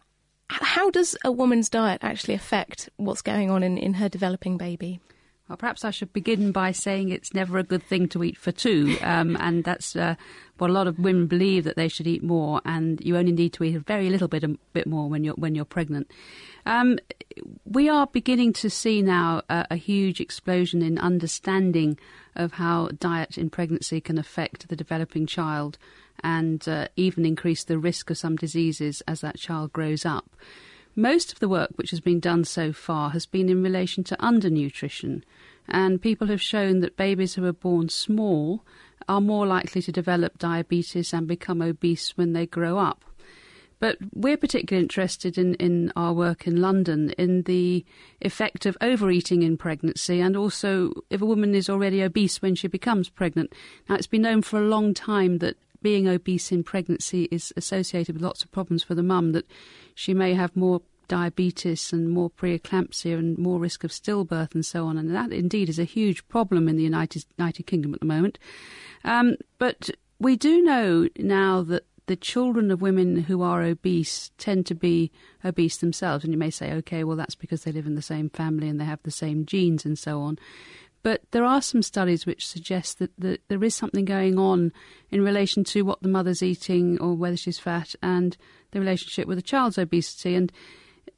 how 0.48 0.90
does 0.90 1.16
a 1.24 1.30
woman's 1.30 1.68
diet 1.68 2.00
actually 2.02 2.34
affect 2.34 2.88
what's 2.96 3.22
going 3.22 3.50
on 3.50 3.62
in, 3.62 3.78
in 3.78 3.94
her 3.94 4.08
developing 4.08 4.56
baby? 4.56 5.00
Well, 5.50 5.56
perhaps 5.56 5.84
I 5.84 5.90
should 5.90 6.12
begin 6.12 6.52
by 6.52 6.70
saying 6.70 7.08
it's 7.08 7.34
never 7.34 7.58
a 7.58 7.64
good 7.64 7.82
thing 7.82 8.06
to 8.10 8.22
eat 8.22 8.38
for 8.38 8.52
two, 8.52 8.96
um, 9.02 9.36
and 9.40 9.64
that's 9.64 9.96
uh, 9.96 10.14
what 10.58 10.70
a 10.70 10.72
lot 10.72 10.86
of 10.86 11.00
women 11.00 11.26
believe 11.26 11.64
that 11.64 11.74
they 11.74 11.88
should 11.88 12.06
eat 12.06 12.22
more, 12.22 12.60
and 12.64 13.04
you 13.04 13.16
only 13.16 13.32
need 13.32 13.52
to 13.54 13.64
eat 13.64 13.74
a 13.74 13.80
very 13.80 14.10
little 14.10 14.28
bit, 14.28 14.44
a 14.44 14.56
bit 14.72 14.86
more 14.86 15.08
when 15.08 15.24
you're 15.24 15.34
when 15.34 15.56
you're 15.56 15.64
pregnant. 15.64 16.08
Um, 16.66 17.00
we 17.64 17.88
are 17.88 18.06
beginning 18.06 18.52
to 18.52 18.70
see 18.70 19.02
now 19.02 19.42
a, 19.50 19.66
a, 19.72 19.76
huge 19.76 20.20
explosion 20.20 20.82
in 20.82 20.98
understanding 21.00 21.98
of 22.36 22.52
how 22.52 22.90
diet 23.00 23.36
in 23.36 23.50
pregnancy 23.50 24.00
can 24.00 24.18
affect 24.18 24.68
the 24.68 24.76
developing 24.76 25.26
child, 25.26 25.78
and 26.22 26.68
uh, 26.68 26.86
even 26.94 27.26
increase 27.26 27.64
the 27.64 27.76
risk 27.76 28.08
of 28.08 28.18
some 28.18 28.36
diseases 28.36 29.02
as 29.08 29.20
that 29.22 29.36
child 29.36 29.72
grows 29.72 30.06
up. 30.06 30.30
Most 30.96 31.32
of 31.32 31.38
the 31.38 31.48
work 31.48 31.70
which 31.76 31.90
has 31.90 32.00
been 32.00 32.20
done 32.20 32.44
so 32.44 32.72
far 32.72 33.10
has 33.10 33.26
been 33.26 33.48
in 33.48 33.62
relation 33.62 34.04
to 34.04 34.16
undernutrition, 34.16 35.22
and 35.68 36.02
people 36.02 36.26
have 36.26 36.42
shown 36.42 36.80
that 36.80 36.96
babies 36.96 37.34
who 37.34 37.44
are 37.44 37.52
born 37.52 37.88
small 37.88 38.64
are 39.08 39.20
more 39.20 39.46
likely 39.46 39.82
to 39.82 39.92
develop 39.92 40.38
diabetes 40.38 41.12
and 41.12 41.26
become 41.26 41.62
obese 41.62 42.16
when 42.16 42.32
they 42.32 42.46
grow 42.46 42.78
up. 42.78 43.04
But 43.78 43.96
we're 44.12 44.36
particularly 44.36 44.84
interested 44.84 45.38
in, 45.38 45.54
in 45.54 45.90
our 45.96 46.12
work 46.12 46.46
in 46.46 46.60
London 46.60 47.10
in 47.16 47.42
the 47.42 47.84
effect 48.20 48.66
of 48.66 48.76
overeating 48.82 49.42
in 49.42 49.56
pregnancy 49.56 50.20
and 50.20 50.36
also 50.36 50.92
if 51.08 51.22
a 51.22 51.26
woman 51.26 51.54
is 51.54 51.70
already 51.70 52.02
obese 52.02 52.42
when 52.42 52.54
she 52.54 52.68
becomes 52.68 53.08
pregnant. 53.08 53.54
Now, 53.88 53.94
it's 53.94 54.06
been 54.06 54.22
known 54.22 54.42
for 54.42 54.60
a 54.60 54.68
long 54.68 54.92
time 54.92 55.38
that 55.38 55.56
being 55.82 56.06
obese 56.06 56.52
in 56.52 56.62
pregnancy 56.62 57.26
is 57.30 57.54
associated 57.56 58.16
with 58.16 58.22
lots 58.22 58.42
of 58.42 58.52
problems 58.52 58.82
for 58.82 58.94
the 58.94 59.02
mum, 59.02 59.32
that 59.32 59.46
she 60.00 60.14
may 60.14 60.32
have 60.32 60.56
more 60.56 60.80
diabetes 61.08 61.92
and 61.92 62.08
more 62.08 62.30
preeclampsia 62.30 63.18
and 63.18 63.36
more 63.36 63.60
risk 63.60 63.84
of 63.84 63.90
stillbirth 63.90 64.54
and 64.54 64.64
so 64.64 64.86
on. 64.86 64.96
And 64.96 65.14
that 65.14 65.30
indeed 65.30 65.68
is 65.68 65.78
a 65.78 65.84
huge 65.84 66.26
problem 66.26 66.70
in 66.70 66.78
the 66.78 66.82
United, 66.82 67.26
United 67.36 67.64
Kingdom 67.64 67.92
at 67.92 68.00
the 68.00 68.06
moment. 68.06 68.38
Um, 69.04 69.36
but 69.58 69.90
we 70.18 70.36
do 70.36 70.62
know 70.62 71.06
now 71.18 71.62
that 71.64 71.84
the 72.06 72.16
children 72.16 72.70
of 72.70 72.80
women 72.80 73.24
who 73.24 73.42
are 73.42 73.62
obese 73.62 74.30
tend 74.38 74.64
to 74.66 74.74
be 74.74 75.12
obese 75.44 75.76
themselves. 75.76 76.24
And 76.24 76.32
you 76.32 76.38
may 76.38 76.50
say, 76.50 76.72
okay, 76.72 77.04
well, 77.04 77.16
that's 77.16 77.34
because 77.34 77.64
they 77.64 77.72
live 77.72 77.86
in 77.86 77.94
the 77.94 78.00
same 78.00 78.30
family 78.30 78.70
and 78.70 78.80
they 78.80 78.86
have 78.86 79.02
the 79.02 79.10
same 79.10 79.44
genes 79.44 79.84
and 79.84 79.98
so 79.98 80.22
on. 80.22 80.38
But 81.02 81.22
there 81.30 81.44
are 81.44 81.62
some 81.62 81.82
studies 81.82 82.26
which 82.26 82.46
suggest 82.46 82.98
that, 82.98 83.10
that 83.18 83.40
there 83.48 83.64
is 83.64 83.74
something 83.74 84.04
going 84.04 84.38
on 84.38 84.72
in 85.10 85.22
relation 85.22 85.64
to 85.64 85.82
what 85.82 86.02
the 86.02 86.08
mother's 86.08 86.42
eating 86.42 86.98
or 87.00 87.14
whether 87.14 87.36
she's 87.36 87.58
fat 87.58 87.94
and 88.02 88.36
the 88.72 88.80
relationship 88.80 89.26
with 89.26 89.38
the 89.38 89.42
child's 89.42 89.78
obesity. 89.78 90.34
And 90.34 90.52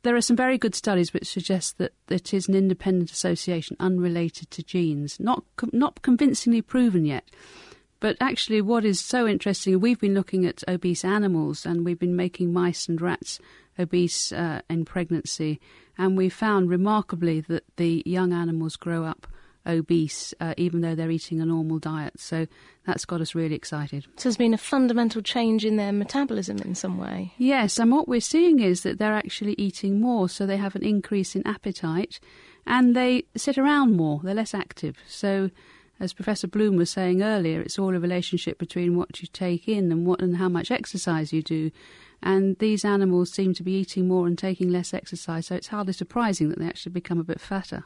there 0.03 0.15
are 0.15 0.21
some 0.21 0.37
very 0.37 0.57
good 0.57 0.75
studies 0.75 1.13
which 1.13 1.29
suggest 1.29 1.79
that 1.79 1.93
it 2.09 2.33
is 2.33 2.49
an 2.49 2.55
independent 2.55 3.11
association 3.11 3.77
unrelated 3.81 4.51
to 4.53 4.63
genes, 4.63 5.19
not 5.19 5.45
not 5.73 6.03
convincingly 6.03 6.63
proven 6.63 7.05
yet. 7.05 7.29
But 7.99 8.17
actually, 8.21 8.61
what 8.63 8.85
is 8.85 8.99
so 9.01 9.29
interesting, 9.29 9.79
we've 9.79 10.01
been 10.01 10.15
looking 10.15 10.45
at 10.45 10.65
obese 10.67 11.05
animals 11.05 11.65
and 11.65 11.85
we've 11.85 12.01
been 12.01 12.17
making 12.17 12.53
mice 12.53 12.89
and 12.89 13.01
rats 13.01 13.39
obese 13.79 14.33
uh, 14.33 14.61
in 14.69 14.85
pregnancy, 14.85 15.61
and 15.97 16.17
we 16.17 16.29
found 16.29 16.69
remarkably 16.69 17.41
that 17.43 17.65
the 17.77 18.03
young 18.05 18.33
animals 18.33 18.77
grow 18.77 19.05
up 19.05 19.29
obese, 19.67 20.35
uh, 20.41 20.55
even 20.57 20.81
though 20.81 20.95
they're 20.95 21.11
eating 21.11 21.41
a 21.41 21.47
normal 21.47 21.79
diet. 21.79 22.19
So 22.19 22.47
that's 22.87 23.05
got 23.05 23.21
us 23.21 23.35
really 23.35 23.55
excited. 23.55 24.05
So 24.17 24.29
there's 24.29 24.37
been 24.37 24.55
a 24.55 24.59
fundamental 24.59 25.23
change 25.23 25.65
in 25.65 25.77
their 25.77 25.93
metabolism 25.93 26.59
in 26.59 26.75
some 26.75 26.99
way. 26.99 27.35
Yes, 27.39 27.79
and 27.79 27.91
what 27.91 28.09
we're 28.09 28.21
seeing 28.21 28.61
is 28.61 28.83
that 28.83 28.99
they're 28.99 29.15
actually 29.15 29.55
eating 29.59 30.01
more, 30.01 30.29
so 30.29 30.47
they 30.47 30.57
have 30.57 30.75
an 30.75 30.85
increase 30.85 31.37
in 31.37 31.47
appetite, 31.47 32.19
and 32.67 32.97
they 32.97 33.25
sit 33.37 33.59
around 33.59 33.97
more. 33.97 34.21
They're 34.23 34.35
less 34.35 34.55
active. 34.55 34.97
So. 35.07 35.51
As 36.01 36.15
Professor 36.15 36.49
Bloom 36.49 36.75
was 36.75 36.91
saying 36.91 37.23
earlier, 37.23 37.61
it's 37.61 37.79
all 37.79 37.95
a 37.95 38.01
relationship 38.01 38.59
between 38.59 38.97
what 38.97 39.23
you 39.23 39.29
take 39.33 39.69
in 39.69 39.93
and 39.93 40.05
what 40.05 40.21
and 40.21 40.37
how 40.39 40.49
much 40.49 40.73
exercise 40.73 41.33
you 41.33 41.43
do. 41.43 41.71
And 42.21 42.59
these 42.59 42.85
animals 42.85 43.33
seem 43.33 43.55
to 43.55 43.63
be 43.63 43.75
eating 43.75 44.09
more 44.09 44.27
and 44.27 44.37
taking 44.37 44.71
less 44.71 44.93
exercise, 44.93 45.47
so 45.47 45.55
it's 45.55 45.69
hardly 45.69 45.93
surprising 45.93 46.49
that 46.49 46.59
they 46.59 46.67
actually 46.67 46.91
become 46.91 47.21
a 47.21 47.25
bit 47.25 47.41
fatter. 47.41 47.85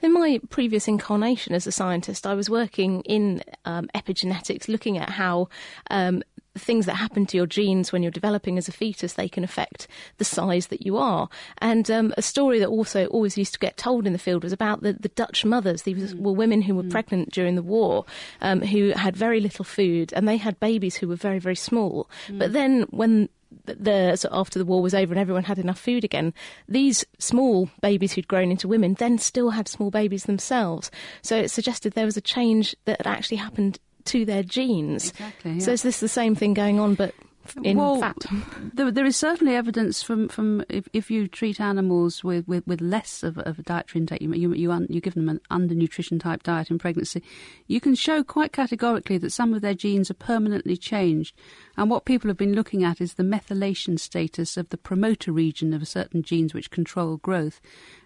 In 0.00 0.12
my 0.12 0.40
previous 0.50 0.88
incarnation 0.88 1.54
as 1.54 1.66
a 1.66 1.72
scientist, 1.72 2.26
I 2.26 2.34
was 2.34 2.50
working 2.50 3.02
in 3.02 3.42
um, 3.64 3.88
epigenetics, 3.94 4.68
looking 4.68 4.98
at 4.98 5.10
how 5.10 5.48
um, 5.90 6.22
things 6.56 6.86
that 6.86 6.94
happen 6.94 7.26
to 7.26 7.36
your 7.36 7.46
genes 7.46 7.92
when 7.92 8.02
you're 8.02 8.10
developing 8.10 8.58
as 8.58 8.68
a 8.68 8.72
fetus, 8.72 9.14
they 9.14 9.28
can 9.28 9.44
affect 9.44 9.88
the 10.18 10.24
size 10.24 10.68
that 10.68 10.84
you 10.84 10.96
are. 10.96 11.28
And 11.58 11.90
um, 11.90 12.12
a 12.16 12.22
story 12.22 12.58
that 12.58 12.68
also 12.68 13.06
always 13.06 13.38
used 13.38 13.54
to 13.54 13.58
get 13.58 13.76
told 13.76 14.06
in 14.06 14.12
the 14.12 14.18
field 14.18 14.42
was 14.44 14.52
about 14.52 14.82
the, 14.82 14.92
the 14.92 15.08
Dutch 15.10 15.44
mothers. 15.44 15.82
These 15.82 16.14
mm. 16.14 16.20
were 16.20 16.32
women 16.32 16.62
who 16.62 16.74
were 16.74 16.82
mm. 16.82 16.90
pregnant 16.90 17.32
during 17.32 17.54
the 17.54 17.62
war, 17.62 18.04
um, 18.40 18.60
who 18.60 18.90
had 18.90 19.16
very 19.16 19.40
little 19.40 19.64
food, 19.64 20.12
and 20.12 20.28
they 20.28 20.36
had 20.36 20.60
babies 20.60 20.96
who 20.96 21.08
were 21.08 21.16
very, 21.16 21.38
very 21.38 21.56
small. 21.56 22.08
Mm. 22.28 22.38
But 22.38 22.52
then 22.52 22.82
when 22.90 23.28
the 23.66 24.16
so 24.16 24.28
after 24.32 24.58
the 24.58 24.64
war 24.64 24.82
was 24.82 24.94
over 24.94 25.12
and 25.12 25.20
everyone 25.20 25.44
had 25.44 25.58
enough 25.58 25.78
food 25.78 26.04
again, 26.04 26.32
these 26.68 27.04
small 27.18 27.68
babies 27.80 28.12
who'd 28.12 28.28
grown 28.28 28.50
into 28.50 28.68
women 28.68 28.94
then 28.94 29.18
still 29.18 29.50
had 29.50 29.68
small 29.68 29.90
babies 29.90 30.24
themselves. 30.24 30.90
So 31.22 31.36
it 31.36 31.50
suggested 31.50 31.92
there 31.92 32.06
was 32.06 32.16
a 32.16 32.22
change 32.22 32.74
that 32.84 32.98
had 32.98 33.06
actually 33.06 33.36
happened 33.38 33.78
to 34.06 34.24
their 34.24 34.42
genes. 34.42 35.10
Exactly. 35.10 35.52
Yeah. 35.52 35.58
So 35.60 35.72
is 35.72 35.82
this 35.82 36.00
the 36.00 36.08
same 36.08 36.34
thing 36.34 36.54
going 36.54 36.78
on, 36.80 36.94
but 36.94 37.14
in 37.62 37.76
well, 37.76 38.00
fact. 38.00 38.26
There, 38.74 38.90
there 38.90 39.04
is 39.04 39.16
certainly 39.16 39.54
evidence 39.54 40.02
from, 40.02 40.28
from 40.28 40.64
if, 40.68 40.88
if 40.92 41.10
you 41.10 41.28
treat 41.28 41.60
animals 41.60 42.22
with, 42.22 42.46
with, 42.46 42.66
with 42.66 42.80
less 42.80 43.22
of, 43.22 43.38
of 43.38 43.58
a 43.58 43.62
dietary 43.62 44.00
intake, 44.00 44.22
you, 44.22 44.32
you, 44.32 44.54
you, 44.54 44.72
un, 44.72 44.86
you 44.88 45.00
give 45.00 45.14
them 45.14 45.28
an 45.28 45.40
undernutrition 45.50 46.20
type 46.20 46.42
diet 46.42 46.70
in 46.70 46.78
pregnancy, 46.78 47.22
you 47.66 47.80
can 47.80 47.94
show 47.94 48.22
quite 48.22 48.52
categorically 48.52 49.18
that 49.18 49.30
some 49.30 49.54
of 49.54 49.60
their 49.60 49.74
genes 49.74 50.10
are 50.10 50.14
permanently 50.14 50.76
changed. 50.76 51.34
And 51.76 51.90
what 51.90 52.04
people 52.04 52.28
have 52.28 52.36
been 52.36 52.54
looking 52.54 52.84
at 52.84 53.00
is 53.00 53.14
the 53.14 53.22
methylation 53.22 53.98
status 53.98 54.56
of 54.56 54.68
the 54.68 54.78
promoter 54.78 55.32
region 55.32 55.72
of 55.74 55.86
certain 55.88 56.22
genes 56.22 56.54
which 56.54 56.70
control 56.70 57.16
growth. 57.18 57.60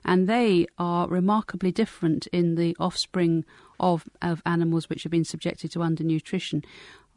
And 0.04 0.28
they 0.28 0.66
are 0.78 1.08
remarkably 1.08 1.72
different 1.72 2.26
in 2.28 2.54
the 2.54 2.76
offspring 2.78 3.44
of, 3.80 4.08
of 4.22 4.42
animals 4.46 4.88
which 4.88 5.02
have 5.02 5.12
been 5.12 5.24
subjected 5.24 5.70
to 5.72 5.80
undernutrition. 5.80 6.64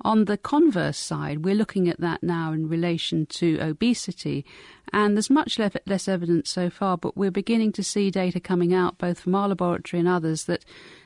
On 0.02 0.26
the 0.26 0.38
converse 0.38 0.98
side, 0.98 1.44
we're 1.44 1.56
looking 1.56 1.90
at 1.90 2.00
that 2.00 2.24
now 2.24 2.54
in 2.54 2.70
relation 2.70 3.26
to 3.26 3.60
obesity, 3.60 4.46
and 4.94 5.16
there's 5.16 5.30
much 5.30 5.60
less 5.60 6.08
evidence 6.08 6.50
so 6.50 6.70
far, 6.70 6.98
but 6.98 7.18
we're 7.18 7.32
beginning 7.32 7.74
to 7.74 7.84
see 7.84 8.10
data 8.10 8.40
coming 8.40 8.74
out, 8.74 8.98
both 8.98 9.20
from 9.20 9.36
our 9.36 9.50
laboratory 9.50 10.00
and 10.00 10.08
others, 10.08 10.46
that, 10.46 10.64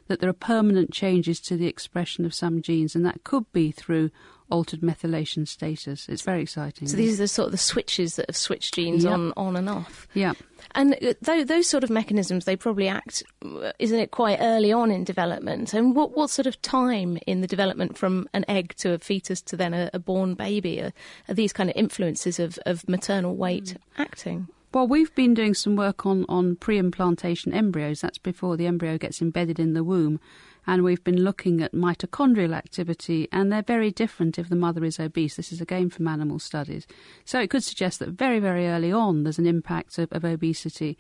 that 0.07 0.19
there 0.19 0.29
are 0.29 0.33
permanent 0.33 0.91
changes 0.91 1.39
to 1.41 1.57
the 1.57 1.65
expression 1.65 2.23
of 2.23 2.35
some 2.35 2.61
genes, 2.61 2.95
and 2.95 3.03
that 3.03 3.23
could 3.23 3.51
be 3.51 3.71
through 3.71 4.11
altered 4.49 4.81
methylation 4.81 5.47
status. 5.47 6.07
It's 6.07 6.21
very 6.21 6.41
exciting. 6.41 6.87
So 6.87 6.97
these 6.97 7.19
are 7.19 7.23
the 7.23 7.27
sort 7.27 7.47
of 7.47 7.51
the 7.51 7.57
switches 7.57 8.15
that 8.15 8.27
have 8.27 8.37
switched 8.37 8.75
genes 8.75 9.03
yep. 9.03 9.13
on, 9.13 9.33
on 9.35 9.55
and 9.55 9.69
off. 9.69 10.07
Yeah. 10.13 10.33
And 10.75 10.93
uh, 10.95 11.13
th- 11.23 11.47
those 11.47 11.67
sort 11.67 11.83
of 11.83 11.89
mechanisms, 11.89 12.45
they 12.45 12.55
probably 12.55 12.87
act, 12.87 13.23
uh, 13.43 13.71
isn't 13.79 13.99
it, 13.99 14.11
quite 14.11 14.39
early 14.41 14.71
on 14.71 14.91
in 14.91 15.03
development? 15.03 15.73
And 15.73 15.95
what, 15.95 16.15
what 16.15 16.29
sort 16.29 16.47
of 16.47 16.61
time 16.61 17.17
in 17.27 17.41
the 17.41 17.47
development 17.47 17.97
from 17.97 18.27
an 18.33 18.45
egg 18.47 18.75
to 18.77 18.93
a 18.93 18.99
fetus 18.99 19.41
to 19.43 19.57
then 19.57 19.73
a, 19.73 19.89
a 19.93 19.99
born 19.99 20.35
baby 20.35 20.81
are, 20.81 20.93
are, 21.29 21.33
these 21.33 21.53
kind 21.53 21.69
of 21.69 21.75
influences 21.75 22.39
of, 22.39 22.59
of 22.65 22.87
maternal 22.87 23.35
weight 23.35 23.65
mm. 23.65 23.77
acting? 23.97 24.47
Well, 24.73 24.87
we've 24.87 25.13
been 25.13 25.35
doing 25.35 25.53
some 25.53 25.75
work 25.75 26.05
on, 26.05 26.25
on 26.27 26.55
pre 26.55 26.79
implantation 26.79 27.53
embryos. 27.53 28.01
That's 28.01 28.17
before 28.17 28.57
the 28.57 28.65
embryo 28.65 28.97
gets 28.97 29.21
embedded 29.21 29.59
in 29.59 29.73
the 29.73 29.83
womb 29.83 30.19
and 30.65 30.83
we've 30.83 31.03
been 31.03 31.23
looking 31.23 31.61
at 31.61 31.73
mitochondrial 31.73 32.55
activity, 32.55 33.27
and 33.31 33.51
they're 33.51 33.61
very 33.61 33.91
different 33.91 34.39
if 34.39 34.49
the 34.49 34.55
mother 34.55 34.83
is 34.83 34.99
obese. 34.99 35.35
This 35.35 35.51
is 35.51 35.61
again 35.61 35.89
from 35.89 36.07
animal 36.07 36.39
studies. 36.39 36.87
So 37.25 37.39
it 37.39 37.49
could 37.49 37.63
suggest 37.63 37.99
that 37.99 38.09
very, 38.09 38.39
very 38.39 38.67
early 38.67 38.91
on 38.91 39.23
there's 39.23 39.39
an 39.39 39.47
impact 39.47 39.97
of, 39.97 40.11
of 40.11 40.23
obesity. 40.23 40.97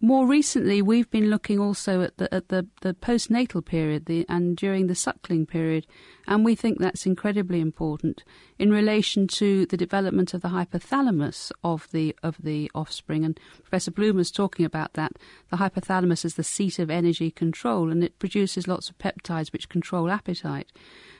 More 0.00 0.26
recently, 0.26 0.82
we've 0.82 1.10
been 1.10 1.30
looking 1.30 1.58
also 1.58 2.02
at 2.02 2.18
the 2.18 2.32
at 2.32 2.48
the, 2.48 2.66
the 2.82 2.92
postnatal 2.92 3.64
period 3.64 4.04
the, 4.04 4.26
and 4.28 4.54
during 4.54 4.88
the 4.88 4.94
suckling 4.94 5.46
period, 5.46 5.86
and 6.28 6.44
we 6.44 6.54
think 6.54 6.78
that's 6.78 7.06
incredibly 7.06 7.60
important 7.60 8.22
in 8.58 8.70
relation 8.70 9.26
to 9.28 9.64
the 9.64 9.76
development 9.76 10.34
of 10.34 10.42
the 10.42 10.48
hypothalamus 10.48 11.50
of 11.64 11.88
the 11.92 12.14
of 12.22 12.36
the 12.42 12.70
offspring. 12.74 13.24
And 13.24 13.40
Professor 13.62 13.90
Bloom 13.90 14.16
was 14.16 14.30
talking 14.30 14.66
about 14.66 14.92
that. 14.94 15.12
The 15.50 15.56
hypothalamus 15.56 16.26
is 16.26 16.34
the 16.34 16.44
seat 16.44 16.78
of 16.78 16.90
energy 16.90 17.30
control, 17.30 17.90
and 17.90 18.04
it 18.04 18.18
produces 18.18 18.68
lots 18.68 18.90
of 18.90 18.98
peptides 18.98 19.50
which 19.50 19.70
control 19.70 20.10
appetite. 20.10 20.72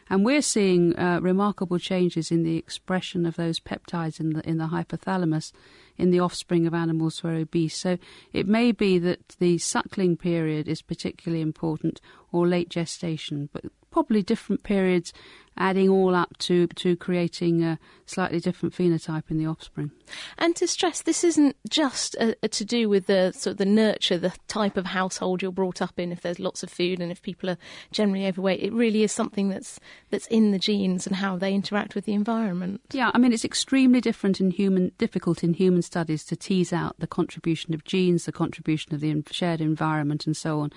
And 0.08 0.24
we're 0.24 0.42
seeing 0.42 0.96
uh, 0.96 1.18
remarkable 1.20 1.78
changes 1.78 2.30
in 2.30 2.44
the 2.44 2.56
expression 2.56 3.26
of 3.26 3.36
those 3.36 3.58
peptides 3.58 4.20
in 4.20 4.30
the 4.34 4.46
in 4.46 4.58
the 4.58 4.66
hypothalamus 4.66 5.52
in 5.98 6.10
the 6.10 6.20
offspring 6.20 6.66
of 6.66 6.74
animals 6.74 7.18
who 7.18 7.28
are 7.28 7.34
obese. 7.34 7.76
So 7.76 7.98
it 8.32 8.46
may 8.46 8.72
be 8.72 8.98
that 8.98 9.36
the 9.38 9.58
suckling 9.58 10.16
period 10.16 10.68
is 10.68 10.82
particularly 10.82 11.42
important 11.42 12.00
or 12.32 12.46
late 12.46 12.68
gestation, 12.68 13.48
but 13.52 13.64
probably 13.90 14.22
different 14.22 14.62
periods 14.62 15.12
adding 15.56 15.88
all 15.88 16.14
up 16.14 16.36
to, 16.38 16.66
to 16.68 16.96
creating 16.96 17.62
a 17.62 17.78
slightly 18.06 18.40
different 18.40 18.74
phenotype 18.74 19.30
in 19.30 19.38
the 19.38 19.46
offspring. 19.46 19.90
And 20.38 20.54
to 20.56 20.68
stress, 20.68 21.02
this 21.02 21.24
isn't 21.24 21.56
just 21.68 22.14
a, 22.16 22.36
a 22.42 22.48
to 22.48 22.64
do 22.64 22.88
with 22.88 23.06
the 23.06 23.32
sort 23.32 23.52
of 23.52 23.58
the 23.58 23.64
nurture, 23.64 24.18
the 24.18 24.32
type 24.48 24.76
of 24.76 24.86
household 24.86 25.42
you're 25.42 25.52
brought 25.52 25.82
up 25.82 25.98
in. 25.98 26.12
If 26.12 26.20
there's 26.20 26.38
lots 26.38 26.62
of 26.62 26.70
food 26.70 27.00
and 27.00 27.10
if 27.10 27.22
people 27.22 27.50
are 27.50 27.58
generally 27.90 28.26
overweight, 28.26 28.62
it 28.62 28.72
really 28.72 29.02
is 29.02 29.12
something 29.12 29.48
that's 29.48 29.80
that's 30.10 30.26
in 30.28 30.52
the 30.52 30.58
genes 30.58 31.06
and 31.06 31.16
how 31.16 31.36
they 31.36 31.54
interact 31.54 31.94
with 31.94 32.04
the 32.04 32.14
environment. 32.14 32.80
Yeah, 32.92 33.10
I 33.14 33.18
mean 33.18 33.32
it's 33.32 33.44
extremely 33.44 34.00
different 34.00 34.40
in 34.40 34.50
human, 34.50 34.92
difficult 34.98 35.42
in 35.42 35.54
human 35.54 35.82
studies 35.82 36.24
to 36.24 36.36
tease 36.36 36.72
out 36.72 36.96
the 36.98 37.06
contribution 37.06 37.74
of 37.74 37.84
genes, 37.84 38.24
the 38.24 38.32
contribution 38.32 38.94
of 38.94 39.00
the 39.00 39.22
shared 39.30 39.60
environment, 39.60 40.26
and 40.26 40.36
so 40.36 40.60
on 40.60 40.72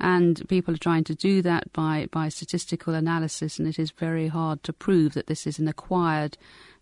and 0.00 0.48
people 0.48 0.74
are 0.74 0.78
trying 0.78 1.04
to 1.04 1.14
do 1.14 1.42
that 1.42 1.72
by, 1.72 2.08
by 2.12 2.28
statistical 2.28 2.94
analysis, 2.94 3.58
and 3.58 3.66
it 3.66 3.78
is 3.78 3.90
very 3.90 4.17
hard 4.26 4.64
to 4.64 4.72
prove 4.72 5.14
that 5.14 5.28
this 5.28 5.46
is 5.46 5.60
an 5.60 5.68
acquired 5.68 6.36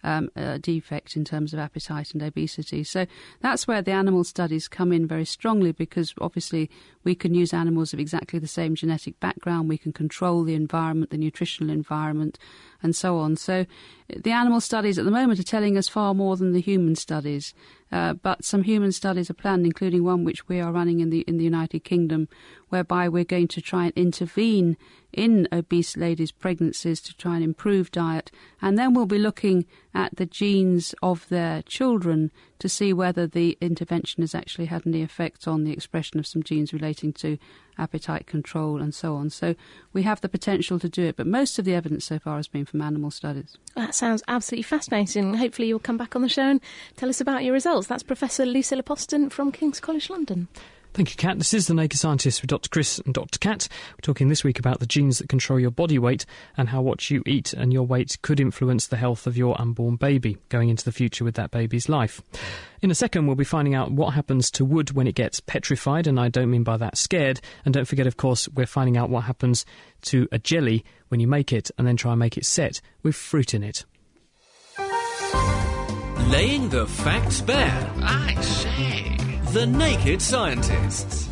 um, 0.07 0.31
uh, 0.37 0.59
defect 0.59 1.17
in 1.17 1.25
terms 1.25 1.53
of 1.53 1.59
appetite 1.59 2.13
and 2.15 2.23
obesity. 2.23 2.85
So 2.85 3.07
that's 3.41 3.67
where 3.67 3.83
the 3.83 3.91
animal 3.91 4.25
studies 4.25 4.69
come 4.69 4.93
in 4.93 5.07
very 5.07 5.25
strongly 5.25 5.73
because 5.73 6.15
obviously 6.21 6.71
we 7.05 7.15
can 7.15 7.35
use 7.35 7.53
animals 7.53 7.93
of 7.93 7.99
exactly 7.99 8.39
the 8.39 8.47
same 8.47 8.77
genetic 8.77 9.19
background, 9.21 9.69
we 9.69 9.79
can 9.79 9.93
control 9.93 10.45
the 10.45 10.55
environment, 10.55 11.11
the 11.11 11.19
nutritional 11.19 11.73
environment, 11.73 12.39
and 12.83 12.95
so 12.95 13.19
on. 13.19 13.37
So 13.37 13.67
the 14.09 14.31
animal 14.31 14.61
studies 14.61 14.99
at 14.99 15.05
the 15.05 15.11
moment 15.11 15.41
are 15.41 15.45
telling 15.45 15.77
us 15.77 15.89
far 15.89 16.15
more 16.15 16.37
than 16.37 16.53
the 16.53 16.61
human 16.61 16.95
studies. 16.95 17.53
Uh, 17.91 18.15
but 18.15 18.45
some 18.45 18.65
human 18.65 18.93
studies 18.93 19.31
are 19.31 19.35
planned, 19.35 19.65
including 19.65 20.03
one 20.03 20.25
which 20.25 20.49
we 20.49 20.61
are 20.61 20.73
running 20.73 21.01
in 21.01 21.11
the 21.11 21.21
in 21.21 21.39
the 21.39 21.45
United 21.45 21.81
Kingdom, 21.81 22.29
whereby 22.69 23.09
we're 23.09 23.25
going 23.25 23.49
to 23.49 23.61
try 23.61 23.85
and 23.85 23.93
intervene 23.95 24.77
in 25.13 25.49
obese 25.51 25.97
ladies' 25.97 26.33
pregnancies 26.33 27.01
to 27.01 27.17
try 27.17 27.37
and 27.37 27.45
improve 27.45 27.91
diet, 27.91 28.31
and 28.61 28.79
then 28.79 28.93
we'll 28.93 29.07
be 29.07 29.19
looking 29.19 29.65
at 29.95 30.15
the 30.17 30.27
genes 30.27 30.95
of 31.03 31.27
their 31.29 31.63
children 31.63 32.31
to 32.59 32.69
see 32.69 32.93
whether 32.93 33.27
the 33.27 33.57
intervention 33.61 34.23
has 34.23 34.35
actually 34.35 34.67
had 34.67 34.87
any 34.87 35.03
effect 35.03 35.49
on 35.49 35.65
the 35.65 35.73
expression 35.73 36.19
of 36.19 36.27
some 36.27 36.43
genes 36.43 36.73
relating 36.73 37.13
to 37.13 37.39
appetite 37.79 38.27
control 38.27 38.81
and 38.81 38.95
so 38.95 39.15
on. 39.15 39.31
So 39.31 39.55
we 39.93 40.03
have 40.03 40.21
the 40.21 40.29
potential 40.29 40.79
to 40.79 40.89
do 40.89 41.05
it, 41.05 41.17
but 41.17 41.27
most 41.27 41.59
of 41.59 41.65
the 41.65 41.75
evidence 41.75 42.05
so 42.05 42.19
far 42.19 42.37
has 42.37 42.49
been 42.49 42.65
from 42.65 42.83
animal 42.83 43.11
studies. 43.11 43.57
That 43.75 43.95
sounds 43.95 44.23
absolutely 44.29 44.65
fascinating. 44.65 45.35
Hopefully, 45.35 45.69
you'll 45.69 45.79
come 45.79 45.97
back 45.97 46.17
on 46.17 46.23
the 46.23 46.29
show 46.29 46.43
and 46.43 46.61
tell 46.97 47.09
us 47.09 47.21
about 47.21 47.45
your 47.45 47.55
results. 47.55 47.87
That's 47.87 48.03
Professor 48.03 48.45
Lucilla 48.45 48.83
Poston 48.83 49.31
from 49.31 49.53
King's 49.53 49.81
College 49.81 50.11
London. 50.11 50.49
Thank 50.97 51.11
you, 51.11 51.17
Kat. 51.17 51.37
This 51.37 51.53
is 51.53 51.67
The 51.67 51.75
Naked 51.75 51.99
Scientist 51.99 52.41
with 52.41 52.49
Dr. 52.49 52.71
Chris 52.71 52.99
and 53.01 53.13
Dr. 53.13 53.39
Kat. 53.39 53.69
We're 53.93 54.01
talking 54.01 54.29
this 54.31 54.43
week 54.43 54.59
about 54.59 54.81
the 54.81 54.87
genes 54.87 55.19
that 55.19 55.29
control 55.29 55.61
your 55.61 55.71
body 55.71 55.99
weight 55.99 56.25
and 56.57 56.71
how 56.71 56.81
what 56.81 57.11
you 57.11 57.23
eat 57.27 57.53
and 57.53 57.71
your 57.71 57.83
weight 57.83 58.17
could 58.23 58.41
influence 58.41 58.87
the 58.87 58.97
health 58.97 59.27
of 59.27 59.37
your 59.37 59.61
unborn 59.61 59.97
baby 59.97 60.39
going 60.49 60.71
into 60.71 60.87
the 60.87 60.93
future 60.93 61.23
with 61.23 61.35
that 61.35 61.51
baby's 61.51 61.91
life. 61.91 62.23
In 62.81 62.91
a 62.91 62.95
second, 62.95 63.27
we'll 63.27 63.37
be 63.37 63.45
finding 63.45 63.75
out 63.75 63.91
what 63.91 64.15
happens 64.15 64.51
to 64.53 64.65
wood 64.65 64.93
when 64.93 65.07
it 65.07 65.15
gets 65.15 65.39
petrified, 65.39 66.07
and 66.07 66.19
I 66.19 66.31
don't 66.31 66.51
mean 66.51 66.65
by 66.65 66.79
that 66.79 66.97
scared. 66.97 67.43
And 67.67 67.75
don't 67.75 67.85
forget, 67.85 68.07
of 68.07 68.17
course, 68.17 68.49
we're 68.49 68.65
finding 68.65 68.97
out 68.97 69.11
what 69.11 69.25
happens 69.25 69.67
to 70.05 70.27
a 70.33 70.39
jelly 70.39 70.83
when 71.09 71.21
you 71.21 71.29
make 71.29 71.53
it 71.53 71.71
and 71.77 71.87
then 71.87 71.99
try 71.99 72.13
and 72.13 72.21
make 72.21 72.39
it 72.39 72.47
set 72.47 72.81
with 73.03 73.17
fruit 73.17 73.53
in 73.53 73.63
it. 73.63 73.85
Laying 76.31 76.71
the 76.71 76.87
facts 76.87 77.43
bare. 77.43 77.93
I 78.01 78.41
say. 78.41 79.06
The 79.57 79.65
Naked 79.65 80.21
Scientists. 80.21 81.31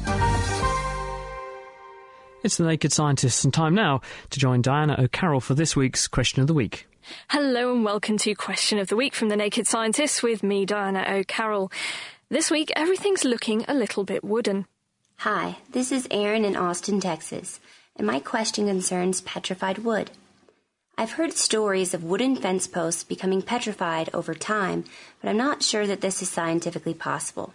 It's 2.42 2.56
the 2.56 2.64
Naked 2.64 2.90
Scientists, 2.90 3.44
and 3.44 3.52
time 3.52 3.74
now 3.74 4.00
to 4.30 4.38
join 4.38 4.62
Diana 4.62 4.96
O'Carroll 4.98 5.40
for 5.40 5.52
this 5.52 5.76
week's 5.76 6.08
Question 6.08 6.40
of 6.40 6.46
the 6.46 6.54
Week. 6.54 6.88
Hello, 7.28 7.74
and 7.74 7.84
welcome 7.84 8.16
to 8.16 8.34
Question 8.34 8.78
of 8.78 8.88
the 8.88 8.96
Week 8.96 9.14
from 9.14 9.28
the 9.28 9.36
Naked 9.36 9.66
Scientists 9.66 10.22
with 10.22 10.42
me, 10.42 10.64
Diana 10.64 11.04
O'Carroll. 11.06 11.70
This 12.30 12.50
week, 12.50 12.72
everything's 12.74 13.26
looking 13.26 13.66
a 13.68 13.74
little 13.74 14.04
bit 14.04 14.24
wooden. 14.24 14.64
Hi, 15.16 15.58
this 15.72 15.92
is 15.92 16.08
Erin 16.10 16.46
in 16.46 16.56
Austin, 16.56 17.00
Texas, 17.00 17.60
and 17.94 18.06
my 18.06 18.20
question 18.20 18.68
concerns 18.68 19.20
petrified 19.20 19.80
wood. 19.80 20.12
I've 20.96 21.12
heard 21.12 21.34
stories 21.34 21.92
of 21.92 22.02
wooden 22.02 22.36
fence 22.36 22.68
posts 22.68 23.04
becoming 23.04 23.42
petrified 23.42 24.08
over 24.14 24.32
time, 24.32 24.84
but 25.20 25.28
I'm 25.28 25.36
not 25.36 25.62
sure 25.62 25.86
that 25.86 26.00
this 26.00 26.22
is 26.22 26.30
scientifically 26.30 26.94
possible. 26.94 27.52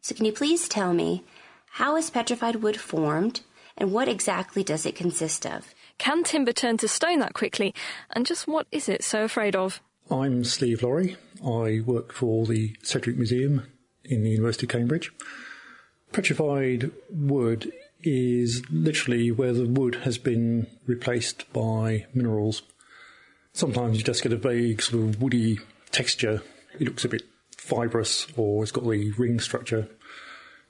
So, 0.00 0.14
can 0.14 0.24
you 0.24 0.32
please 0.32 0.68
tell 0.68 0.94
me 0.94 1.24
how 1.72 1.96
is 1.96 2.10
petrified 2.10 2.56
wood 2.56 2.78
formed 2.78 3.40
and 3.76 3.92
what 3.92 4.08
exactly 4.08 4.64
does 4.64 4.86
it 4.86 4.96
consist 4.96 5.46
of? 5.46 5.74
Can 5.98 6.24
timber 6.24 6.52
turn 6.52 6.76
to 6.78 6.88
stone 6.88 7.18
that 7.20 7.34
quickly? 7.34 7.74
And 8.10 8.26
just 8.26 8.46
what 8.46 8.66
is 8.70 8.88
it 8.88 9.02
so 9.04 9.24
afraid 9.24 9.56
of? 9.56 9.80
I'm 10.10 10.44
Steve 10.44 10.82
Laurie. 10.82 11.16
I 11.44 11.80
work 11.84 12.12
for 12.12 12.46
the 12.46 12.74
Sedgwick 12.82 13.16
Museum 13.16 13.64
in 14.04 14.22
the 14.22 14.30
University 14.30 14.66
of 14.66 14.70
Cambridge. 14.70 15.12
Petrified 16.12 16.90
wood 17.10 17.72
is 18.02 18.62
literally 18.70 19.30
where 19.30 19.52
the 19.52 19.66
wood 19.66 19.96
has 20.04 20.18
been 20.18 20.66
replaced 20.86 21.52
by 21.52 22.06
minerals. 22.14 22.62
Sometimes 23.52 23.98
you 23.98 24.04
just 24.04 24.22
get 24.22 24.32
a 24.32 24.36
vague 24.36 24.80
sort 24.80 25.02
of 25.02 25.20
woody 25.20 25.58
texture. 25.90 26.42
It 26.78 26.86
looks 26.86 27.04
a 27.04 27.08
bit 27.08 27.22
fibrous 27.68 28.26
or 28.36 28.62
it's 28.62 28.72
got 28.72 28.88
the 28.88 29.12
ring 29.12 29.38
structure. 29.38 29.88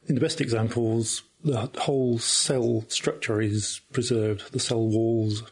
In 0.06 0.14
the 0.14 0.20
best 0.20 0.40
examples, 0.40 1.22
the 1.44 1.70
whole 1.78 2.18
cell 2.18 2.84
structure 2.88 3.40
is 3.40 3.80
preserved, 3.92 4.52
the 4.52 4.58
cell 4.58 4.86
walls 4.86 5.44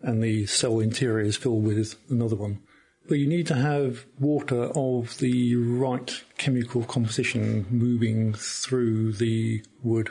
and 0.00 0.22
the 0.22 0.46
cell 0.46 0.80
interior 0.80 1.24
is 1.24 1.36
filled 1.36 1.64
with 1.64 1.96
another 2.08 2.36
one. 2.36 2.60
But 3.06 3.18
you 3.18 3.26
need 3.26 3.46
to 3.48 3.56
have 3.56 4.06
water 4.18 4.70
of 4.74 5.18
the 5.18 5.56
right 5.56 6.22
chemical 6.38 6.84
composition 6.84 7.66
moving 7.68 8.32
through 8.34 9.14
the 9.14 9.62
wood. 9.82 10.10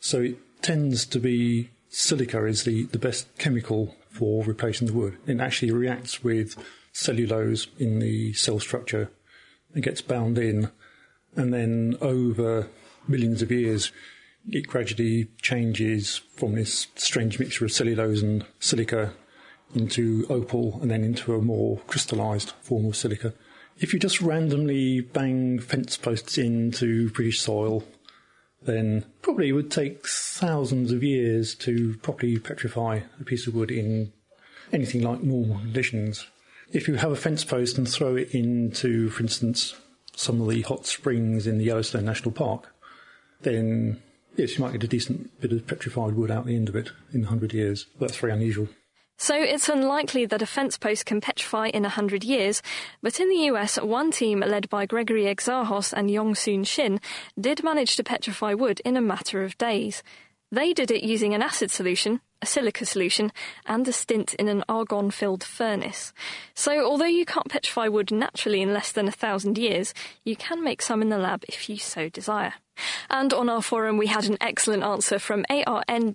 So 0.00 0.22
it 0.22 0.62
tends 0.62 1.04
to 1.06 1.20
be 1.20 1.70
silica 1.88 2.44
is 2.46 2.64
the, 2.64 2.84
the 2.84 2.98
best 2.98 3.28
chemical 3.38 3.94
for 4.10 4.42
replacing 4.44 4.88
the 4.88 4.94
wood. 4.94 5.18
It 5.26 5.40
actually 5.40 5.72
reacts 5.72 6.24
with 6.24 6.56
cellulose 6.92 7.68
in 7.78 7.98
the 7.98 8.32
cell 8.32 8.58
structure 8.58 9.10
it 9.76 9.82
gets 9.82 10.00
bound 10.00 10.38
in, 10.38 10.70
and 11.36 11.52
then 11.52 11.96
over 12.00 12.68
millions 13.06 13.42
of 13.42 13.52
years, 13.52 13.92
it 14.48 14.66
gradually 14.66 15.28
changes 15.42 16.22
from 16.34 16.54
this 16.54 16.86
strange 16.96 17.38
mixture 17.38 17.64
of 17.64 17.72
cellulose 17.72 18.22
and 18.22 18.44
silica 18.58 19.12
into 19.74 20.24
opal 20.30 20.78
and 20.80 20.90
then 20.90 21.04
into 21.04 21.34
a 21.34 21.42
more 21.42 21.78
crystallized 21.86 22.52
form 22.62 22.86
of 22.86 22.96
silica. 22.96 23.34
If 23.78 23.92
you 23.92 23.98
just 23.98 24.22
randomly 24.22 25.00
bang 25.02 25.58
fence 25.58 25.96
posts 25.96 26.38
into 26.38 27.10
British 27.10 27.40
soil, 27.40 27.84
then 28.62 29.04
probably 29.20 29.50
it 29.50 29.52
would 29.52 29.70
take 29.70 30.06
thousands 30.06 30.92
of 30.92 31.02
years 31.02 31.54
to 31.56 31.98
properly 31.98 32.38
petrify 32.38 33.00
a 33.20 33.24
piece 33.24 33.46
of 33.46 33.54
wood 33.54 33.70
in 33.70 34.12
anything 34.72 35.02
like 35.02 35.22
normal 35.22 35.58
conditions. 35.58 36.26
If 36.72 36.88
you 36.88 36.94
have 36.94 37.12
a 37.12 37.16
fence 37.16 37.44
post 37.44 37.78
and 37.78 37.88
throw 37.88 38.16
it 38.16 38.34
into, 38.34 39.08
for 39.10 39.22
instance, 39.22 39.76
some 40.14 40.40
of 40.40 40.48
the 40.48 40.62
hot 40.62 40.86
springs 40.86 41.46
in 41.46 41.58
the 41.58 41.64
Yellowstone 41.64 42.04
National 42.04 42.32
Park, 42.32 42.74
then 43.42 44.02
yes, 44.36 44.56
you 44.56 44.64
might 44.64 44.72
get 44.72 44.84
a 44.84 44.88
decent 44.88 45.40
bit 45.40 45.52
of 45.52 45.66
petrified 45.66 46.14
wood 46.14 46.30
out 46.30 46.46
the 46.46 46.56
end 46.56 46.68
of 46.68 46.76
it 46.76 46.90
in 47.12 47.22
100 47.22 47.52
years. 47.52 47.86
That's 48.00 48.16
very 48.16 48.32
unusual. 48.32 48.68
So 49.18 49.34
it's 49.34 49.70
unlikely 49.70 50.26
that 50.26 50.42
a 50.42 50.46
fence 50.46 50.76
post 50.76 51.06
can 51.06 51.22
petrify 51.22 51.68
in 51.68 51.86
a 51.86 51.90
hundred 51.90 52.22
years, 52.22 52.60
but 53.02 53.18
in 53.18 53.30
the 53.30 53.46
US, 53.50 53.80
one 53.80 54.10
team 54.10 54.40
led 54.40 54.68
by 54.68 54.84
Gregory 54.84 55.24
Exarhos 55.24 55.94
and 55.94 56.10
Yong-Soon 56.10 56.64
Shin 56.64 57.00
did 57.40 57.64
manage 57.64 57.96
to 57.96 58.04
petrify 58.04 58.52
wood 58.52 58.82
in 58.84 58.94
a 58.94 59.00
matter 59.00 59.42
of 59.42 59.56
days. 59.56 60.02
They 60.52 60.74
did 60.74 60.90
it 60.90 61.02
using 61.02 61.32
an 61.32 61.42
acid 61.42 61.70
solution, 61.70 62.20
a 62.42 62.46
silica 62.46 62.84
solution, 62.84 63.32
and 63.66 63.86
a 63.88 63.92
stint 63.92 64.34
in 64.34 64.48
an 64.48 64.64
argon 64.68 65.10
filled 65.10 65.44
furnace. 65.44 66.12
So, 66.54 66.84
although 66.84 67.04
you 67.04 67.24
can't 67.24 67.48
petrify 67.48 67.88
wood 67.88 68.10
naturally 68.10 68.62
in 68.62 68.72
less 68.72 68.92
than 68.92 69.08
a 69.08 69.12
thousand 69.12 69.58
years, 69.58 69.94
you 70.24 70.36
can 70.36 70.62
make 70.62 70.82
some 70.82 71.02
in 71.02 71.08
the 71.08 71.18
lab 71.18 71.44
if 71.48 71.68
you 71.68 71.76
so 71.78 72.08
desire. 72.08 72.54
And 73.08 73.32
on 73.32 73.48
our 73.48 73.62
forum, 73.62 73.96
we 73.96 74.08
had 74.08 74.26
an 74.26 74.36
excellent 74.40 74.82
answer 74.82 75.18
from 75.18 75.46
ARNDTSPJ, 75.50 76.14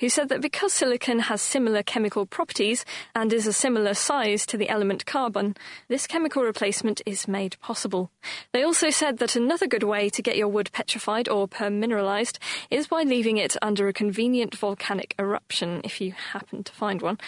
who 0.00 0.08
said 0.08 0.28
that 0.30 0.40
because 0.40 0.72
silicon 0.72 1.20
has 1.20 1.40
similar 1.40 1.84
chemical 1.84 2.26
properties 2.26 2.84
and 3.14 3.32
is 3.32 3.46
a 3.46 3.52
similar 3.52 3.94
size 3.94 4.44
to 4.46 4.56
the 4.56 4.68
element 4.68 5.06
carbon, 5.06 5.56
this 5.88 6.08
chemical 6.08 6.42
replacement 6.42 7.00
is 7.06 7.28
made 7.28 7.56
possible. 7.60 8.10
They 8.52 8.64
also 8.64 8.90
said 8.90 9.18
that 9.18 9.36
another 9.36 9.66
good 9.66 9.84
way 9.84 10.08
to 10.10 10.22
get 10.22 10.36
your 10.36 10.48
wood 10.48 10.70
petrified 10.72 11.28
or 11.28 11.46
permineralized 11.48 12.38
is 12.70 12.88
by 12.88 13.02
leaving 13.02 13.36
it 13.36 13.56
under 13.62 13.86
a 13.88 13.92
convenient 13.92 14.23
volcanic 14.54 15.14
eruption, 15.18 15.80
if 15.84 16.00
you 16.00 16.12
happen 16.12 16.64
to 16.64 16.72
find 16.72 17.02
one. 17.02 17.18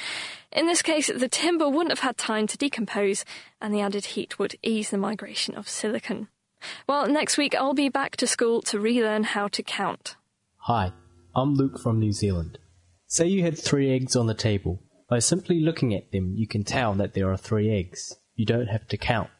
In 0.53 0.66
this 0.66 0.82
case, 0.82 1.09
the 1.09 1.28
timber 1.28 1.68
wouldn't 1.68 1.90
have 1.90 2.01
had 2.01 2.16
time 2.16 2.47
to 2.47 2.57
decompose, 2.57 3.24
and 3.61 3.74
the 3.74 3.80
added 3.80 4.07
heat 4.07 4.38
would 4.38 4.57
ease 4.62 4.90
the 4.90 4.99
migration 4.99 5.55
of 5.55 5.68
silicon. 5.68 6.28
Well, 6.86 7.07
next 7.09 7.36
week 7.36 7.55
I'll 7.55 7.74
be 7.74 7.88
back 7.88 8.16
to 8.16 8.26
school 8.26 8.62
to 8.62 8.80
relearn 8.80 9.24
how 9.24 9.49
to 9.49 9.62
count. 9.62 10.16
Hi, 10.59 10.92
I'm 11.34 11.55
Luke 11.55 11.78
from 11.78 11.99
New 11.99 12.12
Zealand. 12.12 12.59
Say 13.07 13.26
you 13.26 13.42
had 13.42 13.59
three 13.59 13.94
eggs 13.94 14.16
on 14.16 14.26
the 14.26 14.34
table. 14.34 14.82
By 15.09 15.20
simply 15.20 15.61
looking 15.61 15.94
at 15.94 16.11
them, 16.11 16.34
you 16.34 16.49
can 16.49 16.64
tell 16.64 16.94
that 16.94 17.14
there 17.14 17.30
are 17.30 17.36
three 17.36 17.70
eggs. 17.70 18.16
You 18.34 18.47
don't 18.47 18.68
have 18.68 18.88
to 18.88 18.97
count. 18.97 19.30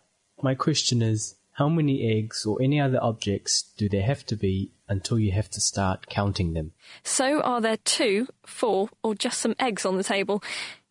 My 0.43 0.55
question 0.55 1.03
is, 1.03 1.36
how 1.57 1.71
many 1.71 2.07
eggs 2.07 2.45
or 2.45 2.61
any 2.61 2.79
other 2.79 2.99
objects 3.03 3.73
do 3.79 3.89
there 3.89 4.03
have 4.03 4.27
to 4.27 4.37
be 4.37 4.71
until 4.91 5.19
you 5.19 5.33
have 5.33 5.49
to 5.49 5.59
start 5.59 6.07
counting 6.07 6.53
them? 6.53 6.73
So, 7.03 7.41
are 7.41 7.63
there 7.63 7.79
two, 7.79 8.29
four, 8.45 8.91
or 9.03 9.15
just 9.15 9.41
some 9.41 9.55
eggs 9.59 9.87
on 9.87 9.97
the 9.97 10.05
table? 10.05 10.43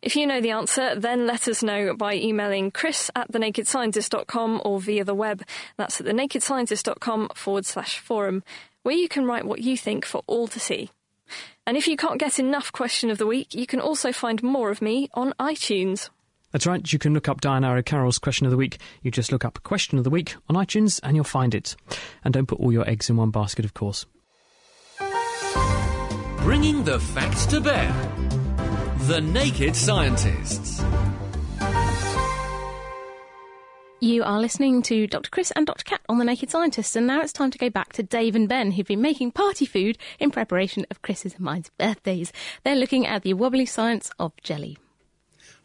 If 0.02 0.16
you 0.16 0.26
know 0.26 0.40
the 0.40 0.50
answer, 0.50 0.96
then 0.96 1.24
let 1.24 1.46
us 1.46 1.62
know 1.62 1.94
by 1.94 2.14
emailing 2.14 2.72
chris 2.72 3.12
at 3.14 3.30
thenakedscientist.com 3.30 4.62
or 4.64 4.80
via 4.80 5.04
the 5.04 5.14
web. 5.14 5.44
That's 5.76 6.00
at 6.00 6.06
thenakedscientist.com 6.08 7.30
forward 7.36 7.64
slash 7.64 8.00
forum, 8.00 8.42
where 8.82 8.96
you 8.96 9.08
can 9.08 9.24
write 9.24 9.46
what 9.46 9.60
you 9.60 9.76
think 9.76 10.04
for 10.04 10.24
all 10.26 10.48
to 10.48 10.58
see. 10.58 10.90
And 11.64 11.76
if 11.76 11.86
you 11.86 11.96
can't 11.96 12.18
get 12.18 12.40
enough 12.40 12.72
question 12.72 13.08
of 13.10 13.18
the 13.18 13.26
week, 13.26 13.54
you 13.54 13.68
can 13.68 13.80
also 13.80 14.10
find 14.10 14.42
more 14.42 14.70
of 14.70 14.82
me 14.82 15.10
on 15.14 15.32
iTunes. 15.38 16.10
That's 16.52 16.66
right, 16.66 16.92
you 16.92 16.98
can 16.98 17.12
look 17.12 17.28
up 17.28 17.40
Diana 17.40 17.72
O'Carroll's 17.72 18.18
Question 18.18 18.46
of 18.46 18.50
the 18.50 18.56
Week. 18.56 18.78
You 19.02 19.10
just 19.10 19.32
look 19.32 19.44
up 19.44 19.62
Question 19.62 19.98
of 19.98 20.04
the 20.04 20.10
Week 20.10 20.36
on 20.48 20.56
iTunes 20.56 21.00
and 21.02 21.16
you'll 21.16 21.24
find 21.24 21.54
it. 21.54 21.76
And 22.24 22.32
don't 22.32 22.46
put 22.46 22.60
all 22.60 22.72
your 22.72 22.88
eggs 22.88 23.10
in 23.10 23.16
one 23.16 23.30
basket, 23.30 23.64
of 23.64 23.74
course. 23.74 24.06
Bringing 26.38 26.84
the 26.84 27.00
facts 27.00 27.46
to 27.46 27.60
bear. 27.60 27.92
The 29.00 29.20
Naked 29.20 29.74
Scientists. 29.74 30.82
You 34.00 34.22
are 34.24 34.40
listening 34.40 34.82
to 34.82 35.06
Dr. 35.06 35.30
Chris 35.30 35.50
and 35.52 35.66
Dr. 35.66 35.82
Kat 35.82 36.00
on 36.08 36.18
The 36.18 36.24
Naked 36.24 36.50
Scientists, 36.50 36.94
and 36.96 37.06
now 37.06 37.22
it's 37.22 37.32
time 37.32 37.50
to 37.50 37.58
go 37.58 37.70
back 37.70 37.92
to 37.94 38.02
Dave 38.02 38.36
and 38.36 38.48
Ben, 38.48 38.72
who've 38.72 38.86
been 38.86 39.00
making 39.00 39.32
party 39.32 39.64
food 39.66 39.98
in 40.20 40.30
preparation 40.30 40.86
of 40.90 41.02
Chris's 41.02 41.34
and 41.34 41.42
mine's 41.42 41.70
birthdays. 41.78 42.32
They're 42.62 42.76
looking 42.76 43.06
at 43.06 43.22
the 43.22 43.34
wobbly 43.34 43.66
science 43.66 44.10
of 44.18 44.32
jelly. 44.42 44.78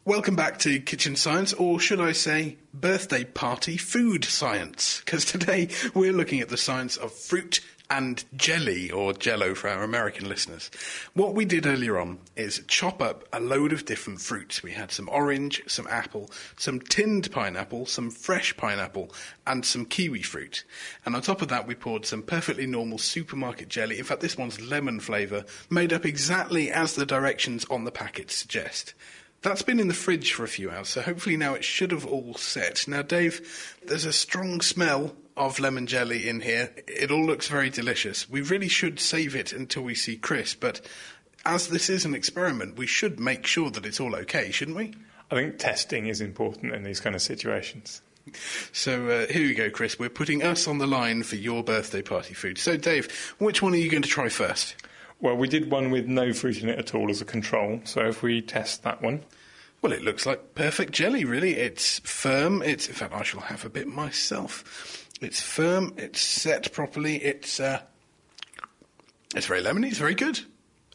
Welcome 0.04 0.36
back 0.36 0.58
to 0.60 0.80
Kitchen 0.80 1.16
Science, 1.16 1.54
or 1.54 1.80
should 1.80 2.02
I 2.02 2.14
say, 2.14 2.58
birthday 2.74 3.24
party 3.24 3.78
food 3.78 4.26
science? 4.26 5.00
Because 5.06 5.24
today 5.26 5.68
we're 5.94 6.12
looking 6.12 6.40
at 6.40 6.50
the 6.50 6.58
science 6.58 6.98
of 6.98 7.12
fruit 7.12 7.60
and 7.88 8.26
jelly, 8.36 8.90
or 8.90 9.14
jello 9.14 9.54
for 9.54 9.70
our 9.70 9.84
American 9.84 10.28
listeners. 10.28 10.72
What 11.14 11.36
we 11.36 11.46
did 11.46 11.68
earlier 11.68 12.00
on 12.00 12.18
is 12.36 12.64
chop 12.68 13.00
up 13.00 13.26
a 13.32 13.40
load 13.40 13.74
of 13.74 13.86
different 13.86 14.22
fruits. 14.22 14.64
We 14.64 14.72
had 14.72 14.92
some 14.92 15.08
orange, 15.08 15.62
some 15.68 15.86
apple, 15.86 16.32
some 16.58 16.80
tinned 16.80 17.32
pineapple, 17.32 17.86
some 17.86 18.10
fresh 18.10 18.58
pineapple, 18.58 19.14
and 19.46 19.64
some 19.64 19.86
kiwi 19.86 20.24
fruit. 20.24 20.64
And 21.06 21.16
on 21.16 21.22
top 21.22 21.44
of 21.44 21.50
that, 21.50 21.68
we 21.68 21.76
poured 21.76 22.08
some 22.08 22.24
perfectly 22.24 22.66
normal 22.66 22.98
supermarket 22.98 23.70
jelly. 23.70 24.00
In 24.00 24.06
fact, 24.06 24.22
this 24.22 24.38
one's 24.38 24.60
lemon 24.60 25.00
flavour, 25.00 25.46
made 25.70 25.94
up 25.94 26.08
exactly 26.08 26.72
as 26.72 26.96
the 26.96 27.06
directions 27.06 27.66
on 27.70 27.84
the 27.84 27.92
packet 27.92 28.32
suggest. 28.32 28.96
That's 29.42 29.64
been 29.64 29.80
in 29.80 29.88
the 29.88 29.96
fridge 29.96 30.34
for 30.34 30.44
a 30.44 30.48
few 30.48 30.70
hours, 30.70 30.90
so 30.90 31.02
hopefully 31.02 31.36
now 31.36 31.56
it 31.56 31.64
should 31.64 31.92
have 31.92 32.06
all 32.06 32.36
set. 32.36 32.88
Now, 32.88 33.02
Dave, 33.02 33.76
there's 33.84 34.06
a 34.06 34.14
strong 34.14 34.62
smell 34.62 35.16
of 35.36 35.60
lemon 35.60 35.88
jelly 35.88 36.30
in 36.30 36.42
here. 36.42 36.72
It 36.88 37.10
all 37.10 37.26
looks 37.26 37.48
very 37.48 37.72
delicious. 37.72 38.30
We 38.30 38.42
really 38.42 38.68
should 38.68 39.00
save 39.00 39.36
it 39.36 39.52
until 39.52 39.82
we 39.82 39.96
see 39.96 40.16
Chris, 40.16 40.54
but 40.54 40.82
as 41.44 41.70
this 41.70 41.90
is 41.90 42.06
an 42.06 42.14
experiment, 42.14 42.78
we 42.78 42.86
should 42.86 43.20
make 43.20 43.48
sure 43.48 43.72
that 43.72 43.86
it's 43.86 44.00
all 44.00 44.16
okay, 44.16 44.52
shouldn't 44.52 44.78
we? 44.78 44.94
I 45.32 45.36
think 45.36 45.58
testing 45.58 46.06
is 46.06 46.22
important 46.22 46.76
in 46.76 46.84
these 46.84 47.00
kind 47.00 47.16
of 47.16 47.22
situations. 47.22 48.04
So 48.72 49.10
uh, 49.10 49.28
here 49.28 49.48
we 49.48 49.56
go, 49.56 49.72
Chris. 49.72 49.98
We're 49.98 50.10
putting 50.10 50.44
us 50.44 50.68
on 50.68 50.78
the 50.78 50.86
line 50.86 51.24
for 51.24 51.36
your 51.36 51.64
birthday 51.64 52.04
party 52.04 52.36
food. 52.36 52.60
So, 52.60 52.78
Dave, 52.78 53.34
which 53.40 53.64
one 53.64 53.74
are 53.74 53.78
you 53.78 53.90
going 53.90 54.04
to 54.04 54.10
try 54.10 54.30
first? 54.30 54.76
Well, 55.22 55.38
we 55.38 55.48
did 55.48 55.70
one 55.70 55.92
with 55.92 56.08
no 56.08 56.34
fruit 56.34 56.64
in 56.64 56.70
it 56.70 56.80
at 56.80 56.96
all 56.96 57.12
as 57.12 57.22
a 57.22 57.26
control, 57.26 57.82
so 57.84 58.08
if 58.08 58.24
we 58.24 58.42
test 58.42 58.82
that 58.84 59.04
one. 59.04 59.24
Well, 59.82 59.94
it 59.94 60.02
looks 60.02 60.26
like 60.26 60.56
perfect 60.56 60.94
jelly, 60.94 61.26
really. 61.26 61.56
It's 61.56 62.00
firm. 62.00 62.62
It's, 62.62 62.88
in 62.88 62.96
fact, 62.96 63.14
I 63.14 63.24
shall 63.24 63.42
have 63.42 63.64
a 63.64 63.70
bit 63.70 63.88
myself. 63.88 65.08
It's 65.22 65.40
firm. 65.40 65.94
It's 65.98 66.20
set 66.20 66.72
properly. 66.72 67.18
It's, 67.18 67.60
uh, 67.60 67.82
it's 69.36 69.46
very 69.46 69.62
lemony. 69.62 69.88
It's 69.88 69.98
very 69.98 70.16
good. 70.16 70.40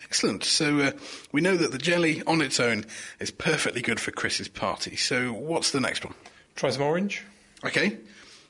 Excellent. 0.02 0.44
So 0.44 0.80
uh, 0.80 0.92
we 1.32 1.40
know 1.40 1.56
that 1.56 1.72
the 1.72 1.78
jelly 1.78 2.22
on 2.26 2.40
its 2.40 2.60
own 2.60 2.84
is 3.18 3.30
perfectly 3.30 3.80
good 3.80 3.98
for 3.98 4.12
Chris's 4.12 4.48
party. 4.48 4.94
So 4.96 5.32
what's 5.32 5.70
the 5.70 5.80
next 5.80 6.04
one? 6.04 6.14
Try 6.54 6.70
some 6.70 6.82
orange. 6.82 7.24
Okay. 7.64 7.98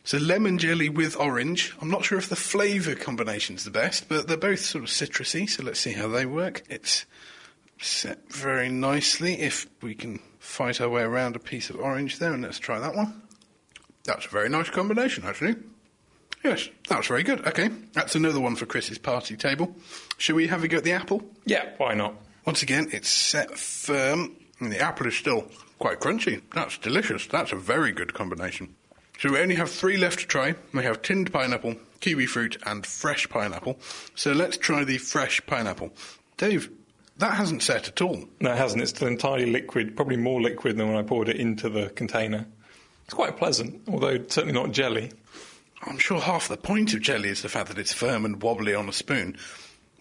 So 0.07 0.18
lemon 0.18 0.57
jelly 0.59 0.88
with 0.88 1.16
orange. 1.16 1.74
I'm 1.82 1.90
not 1.90 2.04
sure 2.04 2.16
if 2.16 2.28
the 2.28 2.36
flavour 2.36 2.94
combination's 2.94 3.64
the 3.64 3.72
best, 3.72 4.09
but 4.09 4.28
they're 4.28 4.36
both 4.36 4.61
sort 4.61 4.84
of 4.84 4.90
citrusy, 4.90 5.50
so 5.50 5.64
let's 5.64 5.80
see 5.80 5.94
how 5.94 6.07
they 6.07 6.24
work. 6.24 6.62
It's 6.70 7.07
set 7.80 8.32
very 8.32 8.68
nicely 8.68 9.40
if 9.40 9.66
we 9.82 9.96
can 9.96 10.20
fight 10.38 10.80
our 10.80 10.88
way 10.88 11.02
around 11.02 11.34
a 11.34 11.40
piece 11.40 11.70
of 11.70 11.80
orange 11.80 12.20
there, 12.20 12.32
and 12.32 12.44
let's 12.44 12.61
try 12.61 12.78
that 12.78 12.94
one. 12.94 13.20
That's 14.04 14.26
a 14.26 14.28
very 14.28 14.48
nice 14.48 14.70
combination, 14.70 15.24
actually. 15.24 15.57
Yes, 16.44 16.68
that's 16.88 17.09
very 17.09 17.24
good. 17.24 17.44
Okay, 17.44 17.70
that's 17.92 18.14
another 18.14 18.38
one 18.38 18.54
for 18.54 18.64
Chris's 18.64 18.98
party 18.98 19.36
table. 19.36 19.74
Shall 20.18 20.36
we 20.36 20.46
have 20.46 20.62
a 20.62 20.68
go 20.68 20.76
at 20.76 20.84
the 20.84 20.92
apple? 20.92 21.24
Yeah, 21.46 21.70
why 21.78 21.94
not? 21.94 22.14
Once 22.44 22.62
again, 22.62 22.90
it's 22.92 23.09
set 23.09 23.59
firm, 23.59 24.36
and 24.61 24.70
the 24.70 24.78
apple 24.78 25.09
is 25.09 25.16
still 25.16 25.50
quite 25.80 25.98
crunchy. 25.98 26.42
That's 26.54 26.78
delicious. 26.78 27.26
That's 27.26 27.50
a 27.50 27.57
very 27.57 27.90
good 27.90 28.14
combination. 28.14 28.76
So 29.18 29.32
we 29.32 29.38
only 29.38 29.54
have 29.54 29.70
three 29.70 29.96
left 29.96 30.20
to 30.20 30.26
try. 30.26 30.54
We 30.72 30.82
have 30.82 31.02
tinned 31.02 31.32
pineapple, 31.32 31.76
kiwi 32.00 32.26
fruit, 32.26 32.58
and 32.66 32.84
fresh 32.84 33.28
pineapple. 33.28 33.78
So 34.14 34.32
let's 34.32 34.56
try 34.56 34.84
the 34.84 34.98
fresh 34.98 35.44
pineapple. 35.46 35.92
Dave, 36.36 36.70
that 37.18 37.34
hasn't 37.34 37.62
set 37.62 37.88
at 37.88 38.02
all. 38.02 38.28
No, 38.40 38.52
it 38.52 38.58
hasn't. 38.58 38.82
It's 38.82 38.90
still 38.90 39.08
entirely 39.08 39.46
liquid, 39.50 39.96
probably 39.96 40.16
more 40.16 40.42
liquid 40.42 40.76
than 40.76 40.88
when 40.88 40.96
I 40.96 41.02
poured 41.02 41.28
it 41.28 41.36
into 41.36 41.70
the 41.70 41.88
container. 41.90 42.46
It's 43.04 43.14
quite 43.14 43.36
pleasant, 43.36 43.82
although 43.88 44.18
certainly 44.28 44.52
not 44.52 44.72
jelly. 44.72 45.12
I'm 45.82 45.98
sure 45.98 46.20
half 46.20 46.48
the 46.48 46.56
point 46.56 46.92
of 46.94 47.00
jelly 47.00 47.28
is 47.28 47.42
the 47.42 47.48
fact 47.48 47.68
that 47.68 47.78
it's 47.78 47.92
firm 47.92 48.24
and 48.24 48.42
wobbly 48.42 48.74
on 48.74 48.88
a 48.88 48.92
spoon. 48.92 49.36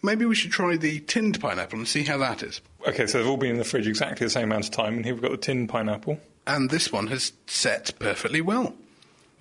Maybe 0.02 0.26
we 0.26 0.36
should 0.36 0.52
try 0.52 0.76
the 0.76 1.00
tinned 1.02 1.40
pineapple 1.40 1.80
and 1.80 1.88
see 1.88 2.04
how 2.04 2.18
that 2.18 2.44
is. 2.44 2.62
Okay, 2.88 3.08
so 3.08 3.18
they've 3.18 3.28
all 3.28 3.38
been 3.38 3.52
in 3.52 3.58
the 3.58 3.64
fridge 3.64 3.88
exactly 3.88 4.26
the 4.26 4.32
same 4.32 4.46
amount 4.46 4.66
of 4.66 4.72
time, 4.72 4.96
and 4.96 5.06
here 5.06 5.14
we've 5.14 5.24
got 5.24 5.32
the 5.32 5.38
tinned 5.38 5.70
pineapple. 5.70 6.20
And 6.46 6.70
this 6.70 6.92
one 6.92 7.08
has 7.08 7.34
set 7.48 7.98
perfectly 7.98 8.42
well. 8.42 8.76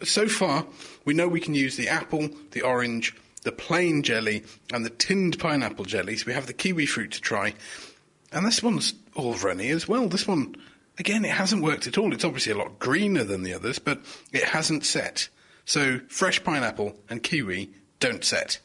So 0.03 0.29
far, 0.29 0.67
we 1.05 1.15
know 1.15 1.29
we 1.29 1.41
can 1.41 1.55
use 1.55 1.77
the 1.77 1.89
apple, 1.89 2.29
the 2.51 2.63
orange, 2.63 3.15
the 3.43 3.53
plain 3.53 4.03
jelly, 4.03 4.45
and 4.73 4.85
the 4.85 4.91
tinned 4.91 5.39
pineapple 5.39 5.85
jelly. 5.85 6.17
So 6.17 6.27
we 6.27 6.33
have 6.33 6.47
the 6.47 6.53
kiwi 6.53 6.87
fruit 6.87 7.13
to 7.13 7.21
try. 7.21 7.55
And 8.33 8.45
this 8.45 8.63
one's 8.63 8.95
all 9.15 9.35
runny 9.35 9.71
as 9.71 9.87
well. 9.87 10.09
This 10.09 10.27
one, 10.27 10.57
again, 10.99 11.25
it 11.25 11.31
hasn't 11.31 11.63
worked 11.63 11.87
at 11.87 11.97
all. 11.97 12.13
It's 12.13 12.25
obviously 12.25 12.53
a 12.53 12.59
lot 12.59 12.79
greener 12.79 13.25
than 13.25 13.43
the 13.43 13.55
others, 13.55 13.79
but 13.79 14.03
it 14.33 14.45
hasn't 14.45 14.85
set. 14.85 15.29
So 15.65 16.01
fresh 16.09 16.43
pineapple 16.43 16.97
and 17.09 17.23
kiwi 17.23 17.71
don't 18.01 18.25
set. 18.25 18.59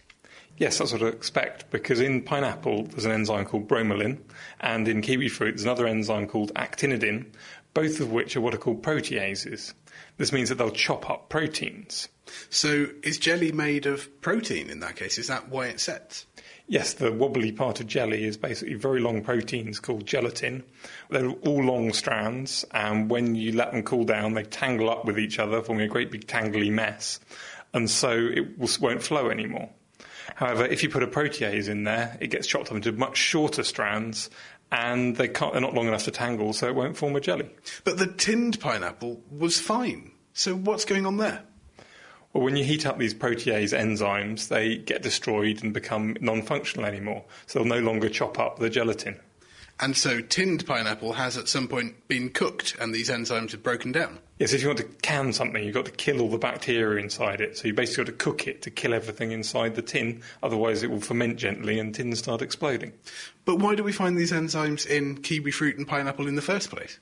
Yes, 0.58 0.78
that's 0.78 0.92
what 0.92 1.02
I 1.02 1.08
expect, 1.08 1.72
because 1.72 2.02
in 2.02 2.22
pineapple 2.22 2.84
there's 2.84 3.06
an 3.06 3.14
enzyme 3.14 3.46
called 3.46 3.70
bromelain, 3.70 4.18
and 4.60 4.90
in 4.90 5.02
kiwi 5.02 5.30
fruit 5.30 5.52
there's 5.52 5.64
another 5.64 5.88
enzyme 5.88 6.28
called 6.28 6.54
actinidin, 6.56 7.28
both 7.74 8.02
of 8.02 8.12
which 8.12 8.36
are 8.36 8.42
what 8.42 8.54
are 8.54 8.58
called 8.58 8.84
proteases. 8.84 9.74
This 10.20 10.34
means 10.34 10.50
that 10.50 10.56
they'll 10.56 10.70
chop 10.70 11.10
up 11.10 11.30
proteins. 11.30 12.10
So 12.50 12.88
is 13.04 13.18
jelly 13.18 13.54
made 13.54 13.86
of 13.86 14.22
protein 14.22 14.70
in 14.70 14.82
that 14.82 14.98
case? 14.98 15.18
Is 15.18 15.28
that 15.28 15.48
why 15.48 15.68
it 15.68 15.80
sets? 15.80 16.26
Yes, 16.68 16.94
the 16.94 17.12
wobbly 17.12 17.54
part 17.54 17.80
of 17.80 17.88
jelly 17.88 18.26
is 18.26 18.36
basically 18.36 18.76
very 18.76 19.00
long 19.00 19.24
proteins 19.24 19.80
called 19.80 20.06
gelatin. 20.06 20.64
They're 21.10 21.30
all 21.30 21.64
long 21.64 21.94
strands, 21.94 22.66
and 22.72 23.10
when 23.10 23.34
you 23.34 23.54
let 23.54 23.72
them 23.72 23.82
cool 23.82 24.04
down, 24.04 24.34
they 24.34 24.44
tangle 24.44 24.90
up 24.90 25.06
with 25.06 25.18
each 25.18 25.40
other, 25.40 25.64
forming 25.64 25.86
a 25.86 25.90
great 25.90 26.12
big 26.12 26.28
tangly 26.28 26.70
mess, 26.70 27.22
and 27.74 27.90
so 27.90 28.12
it 28.12 28.60
won't 28.80 29.02
flow 29.02 29.30
anymore. 29.30 29.70
However, 30.36 30.66
if 30.66 30.84
you 30.84 30.90
put 30.90 31.02
a 31.02 31.08
protease 31.08 31.70
in 31.70 31.86
there, 31.86 32.18
it 32.20 32.28
gets 32.28 32.46
chopped 32.46 32.70
up 32.70 32.76
into 32.76 32.92
much 32.92 33.18
shorter 33.18 33.64
strands, 33.64 34.30
and 34.72 35.16
they 35.16 35.28
can't, 35.28 35.54
they're 35.54 35.62
not 35.62 35.74
long 35.74 35.88
enough 35.88 36.04
to 36.06 36.12
tangle, 36.12 36.54
so 36.54 36.68
it 36.68 36.76
won't 36.76 36.98
form 36.98 37.16
a 37.16 37.22
jelly. 37.22 37.50
But 37.84 37.98
the 37.98 38.08
tinned 38.08 38.60
pineapple 38.60 39.22
was 39.32 39.60
fine. 39.60 40.12
So 40.34 40.56
what's 40.56 40.86
going 40.86 41.06
on 41.06 41.18
there? 41.18 41.44
Well, 42.34 42.44
when 42.44 42.56
you 42.56 42.64
heat 42.64 42.86
up 42.86 43.00
these 43.00 43.14
protease 43.14 43.78
enzymes, 43.78 44.50
they 44.50 44.78
get 44.78 45.02
destroyed 45.02 45.64
and 45.64 45.74
become 45.74 46.16
non 46.22 46.44
functional 46.44 46.86
anymore. 46.86 47.26
So 47.48 47.60
they'll 47.60 47.68
no 47.68 47.80
longer 47.80 48.08
chop 48.10 48.38
up 48.38 48.60
the 48.60 48.70
gelatin. 48.70 49.20
And 49.80 49.98
so 49.98 50.22
tinned 50.22 50.66
pineapple 50.68 51.14
has 51.14 51.38
at 51.38 51.48
some 51.48 51.68
point 51.68 52.08
been 52.08 52.30
cooked 52.30 52.76
and 52.80 52.94
these 52.94 53.10
enzymes 53.10 53.52
have 53.52 53.64
broken 53.64 53.92
down? 53.92 54.20
Yes, 54.40 54.54
if 54.54 54.62
you 54.62 54.70
want 54.70 54.80
to 54.80 54.86
can 55.02 55.34
something, 55.34 55.62
you've 55.62 55.74
got 55.74 55.86
to 55.86 55.92
kill 55.92 56.22
all 56.22 56.30
the 56.30 56.38
bacteria 56.38 57.04
inside 57.04 57.42
it. 57.42 57.58
So 57.58 57.68
you 57.68 57.74
basically 57.74 58.06
got 58.06 58.12
to 58.12 58.18
cook 58.18 58.48
it 58.48 58.62
to 58.62 58.72
kill 58.72 58.94
everything 58.94 59.34
inside 59.34 59.76
the 59.76 59.82
tin. 59.82 60.22
Otherwise, 60.42 60.82
it 60.82 60.90
will 60.90 61.02
ferment 61.02 61.36
gently 61.36 61.78
and 61.78 61.94
tins 61.94 62.20
start 62.20 62.42
exploding. 62.42 62.94
But 63.44 63.58
why 63.58 63.76
do 63.76 63.84
we 63.84 63.92
find 63.92 64.18
these 64.18 64.32
enzymes 64.32 64.88
in 64.88 65.18
kiwi 65.18 65.52
fruit 65.52 65.78
and 65.78 65.86
pineapple 65.86 66.26
in 66.26 66.36
the 66.36 66.42
first 66.42 66.70
place? 66.70 67.00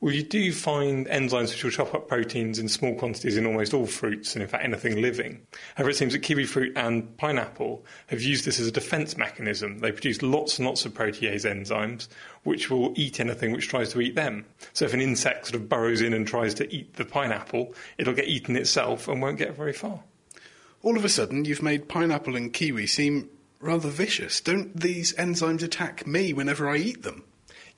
Well, 0.00 0.14
you 0.14 0.22
do 0.22 0.52
find 0.52 1.08
enzymes 1.08 1.50
which 1.50 1.64
will 1.64 1.72
chop 1.72 1.92
up 1.92 2.06
proteins 2.06 2.60
in 2.60 2.68
small 2.68 2.94
quantities 2.94 3.36
in 3.36 3.44
almost 3.44 3.74
all 3.74 3.86
fruits, 3.86 4.34
and 4.34 4.42
in 4.42 4.48
fact 4.48 4.62
anything 4.62 5.02
living. 5.02 5.40
However, 5.74 5.90
it 5.90 5.96
seems 5.96 6.12
that 6.12 6.20
kiwi 6.20 6.44
fruit 6.44 6.72
and 6.76 7.16
pineapple 7.16 7.84
have 8.06 8.22
used 8.22 8.44
this 8.44 8.60
as 8.60 8.68
a 8.68 8.72
defense 8.72 9.16
mechanism. 9.16 9.80
They 9.80 9.90
produce 9.90 10.22
lots 10.22 10.56
and 10.58 10.68
lots 10.68 10.84
of 10.84 10.94
protease 10.94 11.44
enzymes 11.44 12.06
which 12.44 12.70
will 12.70 12.92
eat 12.94 13.18
anything 13.18 13.50
which 13.50 13.66
tries 13.66 13.90
to 13.92 14.00
eat 14.00 14.14
them. 14.14 14.46
So 14.72 14.84
if 14.84 14.94
an 14.94 15.00
insect 15.00 15.46
sort 15.46 15.56
of 15.56 15.68
burrows 15.68 16.00
in 16.00 16.12
and 16.12 16.28
tries 16.28 16.54
to 16.54 16.72
eat 16.72 16.94
the 16.94 17.04
pineapple, 17.04 17.74
it'll 17.98 18.14
get 18.14 18.28
eaten 18.28 18.54
itself 18.54 19.08
and 19.08 19.20
won't 19.20 19.38
get 19.38 19.56
very 19.56 19.72
far. 19.72 20.04
All 20.82 20.96
of 20.96 21.04
a 21.04 21.08
sudden, 21.08 21.44
you've 21.44 21.60
made 21.60 21.88
pineapple 21.88 22.36
and 22.36 22.52
kiwi 22.52 22.86
seem 22.86 23.30
rather 23.58 23.88
vicious. 23.88 24.40
Don't 24.40 24.78
these 24.78 25.12
enzymes 25.14 25.64
attack 25.64 26.06
me 26.06 26.32
whenever 26.32 26.68
I 26.68 26.76
eat 26.76 27.02
them? 27.02 27.24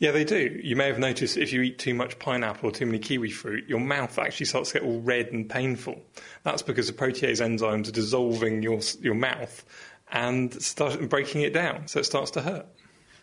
Yeah, 0.00 0.12
they 0.12 0.24
do. 0.24 0.58
You 0.64 0.76
may 0.76 0.86
have 0.86 0.98
noticed 0.98 1.36
if 1.36 1.52
you 1.52 1.60
eat 1.60 1.78
too 1.78 1.92
much 1.92 2.18
pineapple 2.18 2.70
or 2.70 2.72
too 2.72 2.86
many 2.86 2.98
kiwi 2.98 3.30
fruit, 3.30 3.68
your 3.68 3.80
mouth 3.80 4.18
actually 4.18 4.46
starts 4.46 4.72
to 4.72 4.80
get 4.80 4.88
all 4.88 4.98
red 5.02 5.26
and 5.26 5.48
painful. 5.48 6.00
That's 6.42 6.62
because 6.62 6.86
the 6.86 6.94
protease 6.94 7.42
enzymes 7.42 7.86
are 7.86 7.92
dissolving 7.92 8.62
your 8.62 8.80
your 9.02 9.14
mouth 9.14 9.62
and 10.10 10.52
start 10.60 11.06
breaking 11.10 11.42
it 11.42 11.52
down, 11.52 11.86
so 11.86 12.00
it 12.00 12.04
starts 12.04 12.30
to 12.32 12.40
hurt. 12.40 12.66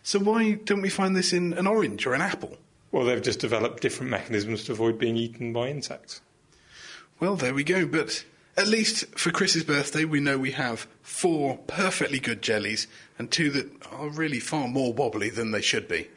So 0.04 0.20
why 0.20 0.52
don't 0.52 0.80
we 0.80 0.88
find 0.88 1.16
this 1.16 1.32
in 1.32 1.52
an 1.54 1.66
orange 1.66 2.06
or 2.06 2.14
an 2.14 2.20
apple? 2.20 2.56
Well, 2.92 3.04
they've 3.04 3.20
just 3.20 3.40
developed 3.40 3.82
different 3.82 4.10
mechanisms 4.10 4.64
to 4.64 4.72
avoid 4.72 4.98
being 4.98 5.16
eaten 5.16 5.52
by 5.52 5.68
insects. 5.68 6.20
Well, 7.18 7.34
there 7.34 7.54
we 7.54 7.64
go. 7.64 7.86
But 7.86 8.24
at 8.56 8.68
least 8.68 9.04
for 9.18 9.32
Chris's 9.32 9.64
birthday, 9.64 10.04
we 10.04 10.20
know 10.20 10.38
we 10.38 10.52
have 10.52 10.86
four 11.02 11.58
perfectly 11.66 12.20
good 12.20 12.40
jellies 12.40 12.86
and 13.18 13.32
two 13.32 13.50
that 13.50 13.68
are 13.90 14.08
really 14.08 14.40
far 14.40 14.68
more 14.68 14.94
wobbly 14.94 15.28
than 15.28 15.50
they 15.50 15.60
should 15.60 15.88
be. 15.88 16.08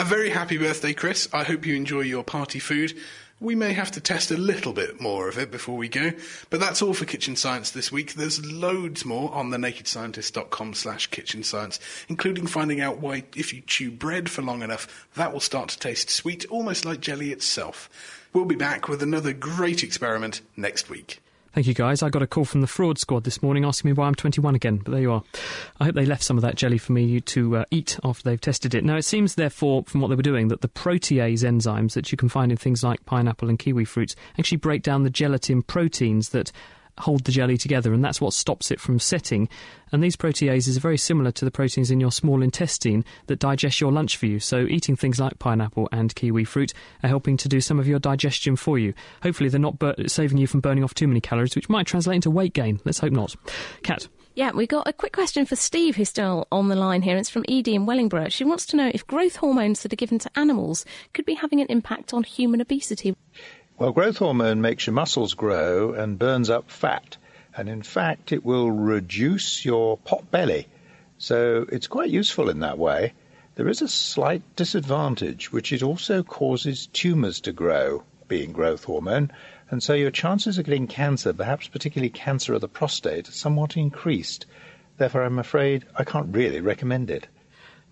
A 0.00 0.04
very 0.04 0.30
happy 0.30 0.56
birthday, 0.56 0.94
Chris. 0.94 1.28
I 1.30 1.44
hope 1.44 1.66
you 1.66 1.76
enjoy 1.76 2.00
your 2.00 2.24
party 2.24 2.58
food. 2.58 2.96
We 3.38 3.54
may 3.54 3.74
have 3.74 3.90
to 3.90 4.00
test 4.00 4.30
a 4.30 4.36
little 4.38 4.72
bit 4.72 4.98
more 4.98 5.28
of 5.28 5.36
it 5.36 5.50
before 5.50 5.76
we 5.76 5.90
go, 5.90 6.12
but 6.48 6.58
that's 6.58 6.80
all 6.80 6.94
for 6.94 7.04
Kitchen 7.04 7.36
Science 7.36 7.70
this 7.70 7.92
week. 7.92 8.14
There's 8.14 8.42
loads 8.50 9.04
more 9.04 9.30
on 9.34 9.50
thenakedscientist.com 9.50 10.72
slash 10.72 11.08
kitchen 11.08 11.42
science, 11.42 11.78
including 12.08 12.46
finding 12.46 12.80
out 12.80 13.00
why 13.00 13.24
if 13.36 13.52
you 13.52 13.60
chew 13.60 13.90
bread 13.90 14.30
for 14.30 14.40
long 14.40 14.62
enough, 14.62 15.06
that 15.16 15.34
will 15.34 15.38
start 15.38 15.68
to 15.68 15.78
taste 15.78 16.08
sweet, 16.08 16.46
almost 16.46 16.86
like 16.86 17.00
jelly 17.00 17.30
itself. 17.30 17.90
We'll 18.32 18.46
be 18.46 18.54
back 18.54 18.88
with 18.88 19.02
another 19.02 19.34
great 19.34 19.82
experiment 19.82 20.40
next 20.56 20.88
week. 20.88 21.20
Thank 21.52 21.66
you, 21.66 21.74
guys. 21.74 22.00
I 22.00 22.10
got 22.10 22.22
a 22.22 22.28
call 22.28 22.44
from 22.44 22.60
the 22.60 22.68
fraud 22.68 22.96
squad 22.98 23.24
this 23.24 23.42
morning 23.42 23.64
asking 23.64 23.88
me 23.88 23.92
why 23.92 24.06
I'm 24.06 24.14
21 24.14 24.54
again, 24.54 24.76
but 24.76 24.92
there 24.92 25.00
you 25.00 25.12
are. 25.12 25.24
I 25.80 25.84
hope 25.86 25.96
they 25.96 26.06
left 26.06 26.22
some 26.22 26.38
of 26.38 26.42
that 26.42 26.54
jelly 26.54 26.78
for 26.78 26.92
me 26.92 27.20
to 27.20 27.56
uh, 27.56 27.64
eat 27.72 27.98
after 28.04 28.22
they've 28.22 28.40
tested 28.40 28.72
it. 28.72 28.84
Now, 28.84 28.96
it 28.96 29.02
seems, 29.02 29.34
therefore, 29.34 29.82
from 29.84 30.00
what 30.00 30.08
they 30.08 30.14
were 30.14 30.22
doing, 30.22 30.46
that 30.48 30.60
the 30.60 30.68
protease 30.68 31.42
enzymes 31.42 31.94
that 31.94 32.12
you 32.12 32.16
can 32.16 32.28
find 32.28 32.52
in 32.52 32.56
things 32.56 32.84
like 32.84 33.04
pineapple 33.04 33.48
and 33.48 33.58
kiwi 33.58 33.84
fruits 33.84 34.14
actually 34.38 34.58
break 34.58 34.84
down 34.84 35.02
the 35.02 35.10
gelatin 35.10 35.62
proteins 35.62 36.28
that 36.28 36.52
hold 37.00 37.24
the 37.24 37.32
jelly 37.32 37.56
together, 37.56 37.92
and 37.92 38.04
that's 38.04 38.20
what 38.20 38.32
stops 38.32 38.70
it 38.70 38.80
from 38.80 38.98
setting. 38.98 39.48
And 39.92 40.02
these 40.02 40.16
proteases 40.16 40.76
are 40.76 40.80
very 40.80 40.98
similar 40.98 41.32
to 41.32 41.44
the 41.44 41.50
proteins 41.50 41.90
in 41.90 42.00
your 42.00 42.12
small 42.12 42.42
intestine 42.42 43.04
that 43.26 43.38
digest 43.38 43.80
your 43.80 43.92
lunch 43.92 44.16
for 44.16 44.26
you. 44.26 44.38
So, 44.38 44.66
eating 44.68 44.96
things 44.96 45.18
like 45.18 45.38
pineapple 45.38 45.88
and 45.92 46.14
kiwi 46.14 46.44
fruit 46.44 46.72
are 47.02 47.08
helping 47.08 47.36
to 47.38 47.48
do 47.48 47.60
some 47.60 47.78
of 47.78 47.88
your 47.88 47.98
digestion 47.98 48.56
for 48.56 48.78
you. 48.78 48.94
Hopefully, 49.22 49.48
they're 49.48 49.60
not 49.60 49.78
bur- 49.78 50.06
saving 50.06 50.38
you 50.38 50.46
from 50.46 50.60
burning 50.60 50.84
off 50.84 50.94
too 50.94 51.08
many 51.08 51.20
calories, 51.20 51.56
which 51.56 51.68
might 51.68 51.86
translate 51.86 52.16
into 52.16 52.30
weight 52.30 52.54
gain. 52.54 52.80
Let's 52.84 53.00
hope 53.00 53.12
not. 53.12 53.34
Kat. 53.82 54.08
Yeah, 54.36 54.52
we 54.52 54.66
got 54.66 54.86
a 54.86 54.92
quick 54.92 55.12
question 55.12 55.44
for 55.44 55.56
Steve, 55.56 55.96
who's 55.96 56.08
still 56.08 56.46
on 56.52 56.68
the 56.68 56.76
line 56.76 57.02
here. 57.02 57.16
It's 57.16 57.28
from 57.28 57.44
Edie 57.48 57.74
in 57.74 57.84
Wellingborough. 57.84 58.28
She 58.28 58.44
wants 58.44 58.64
to 58.66 58.76
know 58.76 58.90
if 58.94 59.06
growth 59.06 59.36
hormones 59.36 59.82
that 59.82 59.92
are 59.92 59.96
given 59.96 60.20
to 60.20 60.30
animals 60.36 60.84
could 61.12 61.26
be 61.26 61.34
having 61.34 61.60
an 61.60 61.66
impact 61.68 62.14
on 62.14 62.22
human 62.22 62.60
obesity. 62.60 63.16
Well, 63.80 63.92
growth 63.92 64.18
hormone 64.18 64.60
makes 64.60 64.86
your 64.86 64.92
muscles 64.92 65.32
grow 65.32 65.94
and 65.94 66.18
burns 66.18 66.50
up 66.50 66.70
fat. 66.70 67.16
And 67.56 67.66
in 67.66 67.82
fact, 67.82 68.30
it 68.30 68.44
will 68.44 68.70
reduce 68.70 69.64
your 69.64 69.96
pot 69.96 70.30
belly. 70.30 70.66
So 71.16 71.64
it's 71.72 71.86
quite 71.86 72.10
useful 72.10 72.50
in 72.50 72.60
that 72.60 72.76
way. 72.76 73.14
There 73.54 73.70
is 73.70 73.80
a 73.80 73.88
slight 73.88 74.42
disadvantage, 74.54 75.50
which 75.50 75.72
it 75.72 75.82
also 75.82 76.22
causes 76.22 76.88
tumours 76.92 77.40
to 77.40 77.52
grow, 77.52 78.02
being 78.28 78.52
growth 78.52 78.84
hormone. 78.84 79.30
And 79.70 79.82
so 79.82 79.94
your 79.94 80.10
chances 80.10 80.58
of 80.58 80.66
getting 80.66 80.86
cancer, 80.86 81.32
perhaps 81.32 81.66
particularly 81.66 82.10
cancer 82.10 82.52
of 82.52 82.60
the 82.60 82.68
prostate, 82.68 83.30
are 83.30 83.32
somewhat 83.32 83.78
increased. 83.78 84.44
Therefore, 84.98 85.22
I'm 85.22 85.38
afraid 85.38 85.86
I 85.96 86.04
can't 86.04 86.36
really 86.36 86.60
recommend 86.60 87.10
it. 87.10 87.28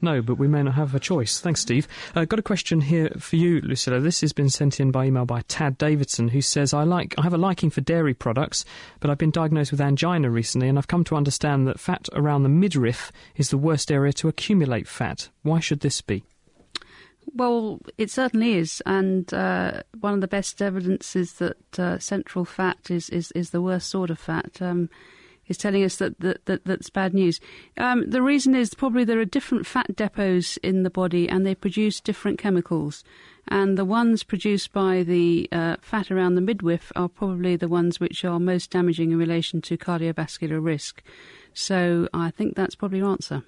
No, 0.00 0.22
but 0.22 0.36
we 0.36 0.46
may 0.46 0.62
not 0.62 0.74
have 0.74 0.94
a 0.94 1.00
choice. 1.00 1.40
Thanks, 1.40 1.60
Steve. 1.60 1.88
Uh, 2.14 2.24
got 2.24 2.38
a 2.38 2.42
question 2.42 2.80
here 2.80 3.10
for 3.18 3.34
you, 3.36 3.60
Lucilla. 3.62 3.98
This 3.98 4.20
has 4.20 4.32
been 4.32 4.48
sent 4.48 4.78
in 4.78 4.92
by 4.92 5.06
email 5.06 5.24
by 5.24 5.42
Tad 5.48 5.76
Davidson, 5.76 6.28
who 6.28 6.40
says, 6.40 6.72
"I 6.72 6.84
like, 6.84 7.14
I 7.18 7.22
have 7.22 7.34
a 7.34 7.38
liking 7.38 7.70
for 7.70 7.80
dairy 7.80 8.14
products, 8.14 8.64
but 9.00 9.10
I've 9.10 9.18
been 9.18 9.32
diagnosed 9.32 9.72
with 9.72 9.80
angina 9.80 10.30
recently, 10.30 10.68
and 10.68 10.78
I've 10.78 10.86
come 10.86 11.04
to 11.04 11.16
understand 11.16 11.66
that 11.66 11.80
fat 11.80 12.08
around 12.12 12.44
the 12.44 12.48
midriff 12.48 13.10
is 13.36 13.50
the 13.50 13.58
worst 13.58 13.90
area 13.90 14.12
to 14.14 14.28
accumulate 14.28 14.86
fat. 14.86 15.30
Why 15.42 15.58
should 15.58 15.80
this 15.80 16.00
be?" 16.00 16.22
Well, 17.34 17.80
it 17.98 18.10
certainly 18.10 18.54
is, 18.54 18.82
and 18.86 19.32
uh, 19.34 19.82
one 20.00 20.14
of 20.14 20.20
the 20.20 20.28
best 20.28 20.62
evidence 20.62 21.14
is 21.14 21.34
that 21.34 21.78
uh, 21.78 21.98
central 21.98 22.44
fat 22.44 22.90
is, 22.90 23.10
is, 23.10 23.32
is 23.32 23.50
the 23.50 23.60
worst 23.60 23.90
sort 23.90 24.10
of 24.10 24.18
fat. 24.18 24.62
Um, 24.62 24.88
is 25.48 25.56
telling 25.56 25.84
us 25.84 25.96
that, 25.96 26.18
that, 26.20 26.44
that 26.46 26.64
that's 26.64 26.90
bad 26.90 27.14
news. 27.14 27.40
Um, 27.76 28.08
the 28.08 28.22
reason 28.22 28.54
is 28.54 28.74
probably 28.74 29.04
there 29.04 29.20
are 29.20 29.24
different 29.24 29.66
fat 29.66 29.94
depots 29.96 30.58
in 30.58 30.82
the 30.82 30.90
body 30.90 31.28
and 31.28 31.44
they 31.44 31.54
produce 31.54 32.00
different 32.00 32.38
chemicals. 32.38 33.04
And 33.48 33.78
the 33.78 33.84
ones 33.84 34.22
produced 34.22 34.72
by 34.72 35.02
the 35.02 35.48
uh, 35.50 35.76
fat 35.80 36.10
around 36.10 36.34
the 36.34 36.42
midriff 36.42 36.92
are 36.94 37.08
probably 37.08 37.56
the 37.56 37.68
ones 37.68 37.98
which 37.98 38.24
are 38.24 38.38
most 38.38 38.70
damaging 38.70 39.10
in 39.10 39.18
relation 39.18 39.62
to 39.62 39.78
cardiovascular 39.78 40.62
risk. 40.62 41.02
So 41.54 42.08
I 42.12 42.30
think 42.30 42.54
that's 42.54 42.74
probably 42.74 42.98
your 42.98 43.10
answer. 43.10 43.42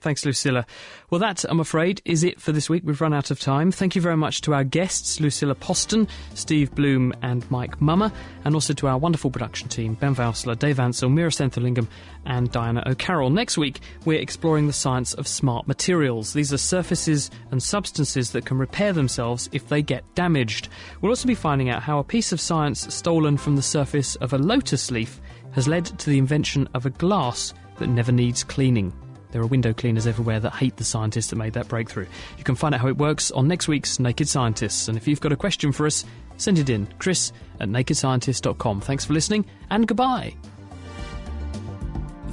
Thanks, 0.00 0.24
Lucilla. 0.24 0.64
Well, 1.10 1.18
that, 1.18 1.44
I'm 1.48 1.60
afraid, 1.60 2.00
is 2.06 2.24
it 2.24 2.40
for 2.40 2.52
this 2.52 2.70
week. 2.70 2.82
We've 2.86 3.00
run 3.00 3.12
out 3.12 3.30
of 3.30 3.38
time. 3.38 3.70
Thank 3.70 3.94
you 3.94 4.00
very 4.00 4.16
much 4.16 4.40
to 4.42 4.54
our 4.54 4.64
guests, 4.64 5.20
Lucilla 5.20 5.54
Poston, 5.54 6.08
Steve 6.34 6.74
Bloom, 6.74 7.12
and 7.20 7.48
Mike 7.50 7.80
Mumma, 7.80 8.10
and 8.44 8.54
also 8.54 8.72
to 8.72 8.86
our 8.86 8.96
wonderful 8.96 9.30
production 9.30 9.68
team, 9.68 9.94
Ben 9.94 10.14
Valsler, 10.14 10.58
Dave 10.58 10.80
Ansell, 10.80 11.10
Meera 11.10 11.30
Senthilingam, 11.30 11.86
and 12.24 12.50
Diana 12.50 12.82
O'Carroll. 12.86 13.28
Next 13.28 13.58
week, 13.58 13.80
we're 14.06 14.20
exploring 14.20 14.66
the 14.66 14.72
science 14.72 15.12
of 15.14 15.28
smart 15.28 15.68
materials. 15.68 16.32
These 16.32 16.52
are 16.52 16.58
surfaces 16.58 17.30
and 17.50 17.62
substances 17.62 18.30
that 18.30 18.46
can 18.46 18.56
repair 18.56 18.94
themselves 18.94 19.50
if 19.52 19.68
they 19.68 19.82
get 19.82 20.14
damaged. 20.14 20.68
We'll 21.00 21.12
also 21.12 21.28
be 21.28 21.34
finding 21.34 21.68
out 21.68 21.82
how 21.82 21.98
a 21.98 22.04
piece 22.04 22.32
of 22.32 22.40
science 22.40 22.92
stolen 22.94 23.36
from 23.36 23.56
the 23.56 23.62
surface 23.62 24.16
of 24.16 24.32
a 24.32 24.38
lotus 24.38 24.90
leaf 24.90 25.20
has 25.52 25.68
led 25.68 25.84
to 25.84 26.08
the 26.08 26.18
invention 26.18 26.68
of 26.72 26.86
a 26.86 26.90
glass 26.90 27.52
that 27.78 27.88
never 27.88 28.12
needs 28.12 28.44
cleaning. 28.44 28.92
There 29.32 29.42
are 29.42 29.46
window 29.46 29.72
cleaners 29.72 30.06
everywhere 30.06 30.40
that 30.40 30.54
hate 30.54 30.76
the 30.76 30.84
scientists 30.84 31.28
that 31.28 31.36
made 31.36 31.54
that 31.54 31.68
breakthrough. 31.68 32.06
You 32.38 32.44
can 32.44 32.54
find 32.54 32.74
out 32.74 32.80
how 32.80 32.88
it 32.88 32.98
works 32.98 33.30
on 33.30 33.48
next 33.48 33.68
week's 33.68 34.00
Naked 34.00 34.28
Scientists. 34.28 34.88
And 34.88 34.96
if 34.96 35.06
you've 35.06 35.20
got 35.20 35.32
a 35.32 35.36
question 35.36 35.72
for 35.72 35.86
us, 35.86 36.04
send 36.36 36.58
it 36.58 36.70
in. 36.70 36.88
Chris 36.98 37.32
at 37.60 37.68
nakedscientist.com. 37.68 38.80
Thanks 38.80 39.04
for 39.04 39.12
listening 39.12 39.44
and 39.70 39.86
goodbye. 39.86 40.34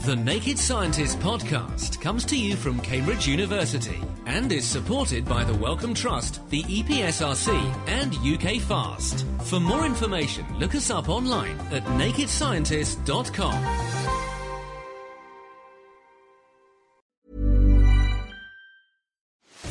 The 0.05 0.15
Naked 0.15 0.59
Scientist 0.59 1.19
podcast 1.19 1.99
comes 1.99 2.23
to 2.25 2.37
you 2.37 2.55
from 2.55 2.79
Cambridge 2.79 3.27
University 3.27 3.99
and 4.25 4.51
is 4.51 4.65
supported 4.65 5.25
by 5.25 5.43
the 5.43 5.55
Wellcome 5.55 5.93
Trust, 5.93 6.47
the 6.49 6.63
EPSRC, 6.63 7.49
and 7.87 8.15
UK 8.15 8.61
Fast. 8.61 9.25
For 9.43 9.59
more 9.59 9.85
information, 9.85 10.45
look 10.59 10.75
us 10.75 10.91
up 10.91 11.09
online 11.09 11.57
at 11.71 11.83
nakedscientist.com. 11.83 14.26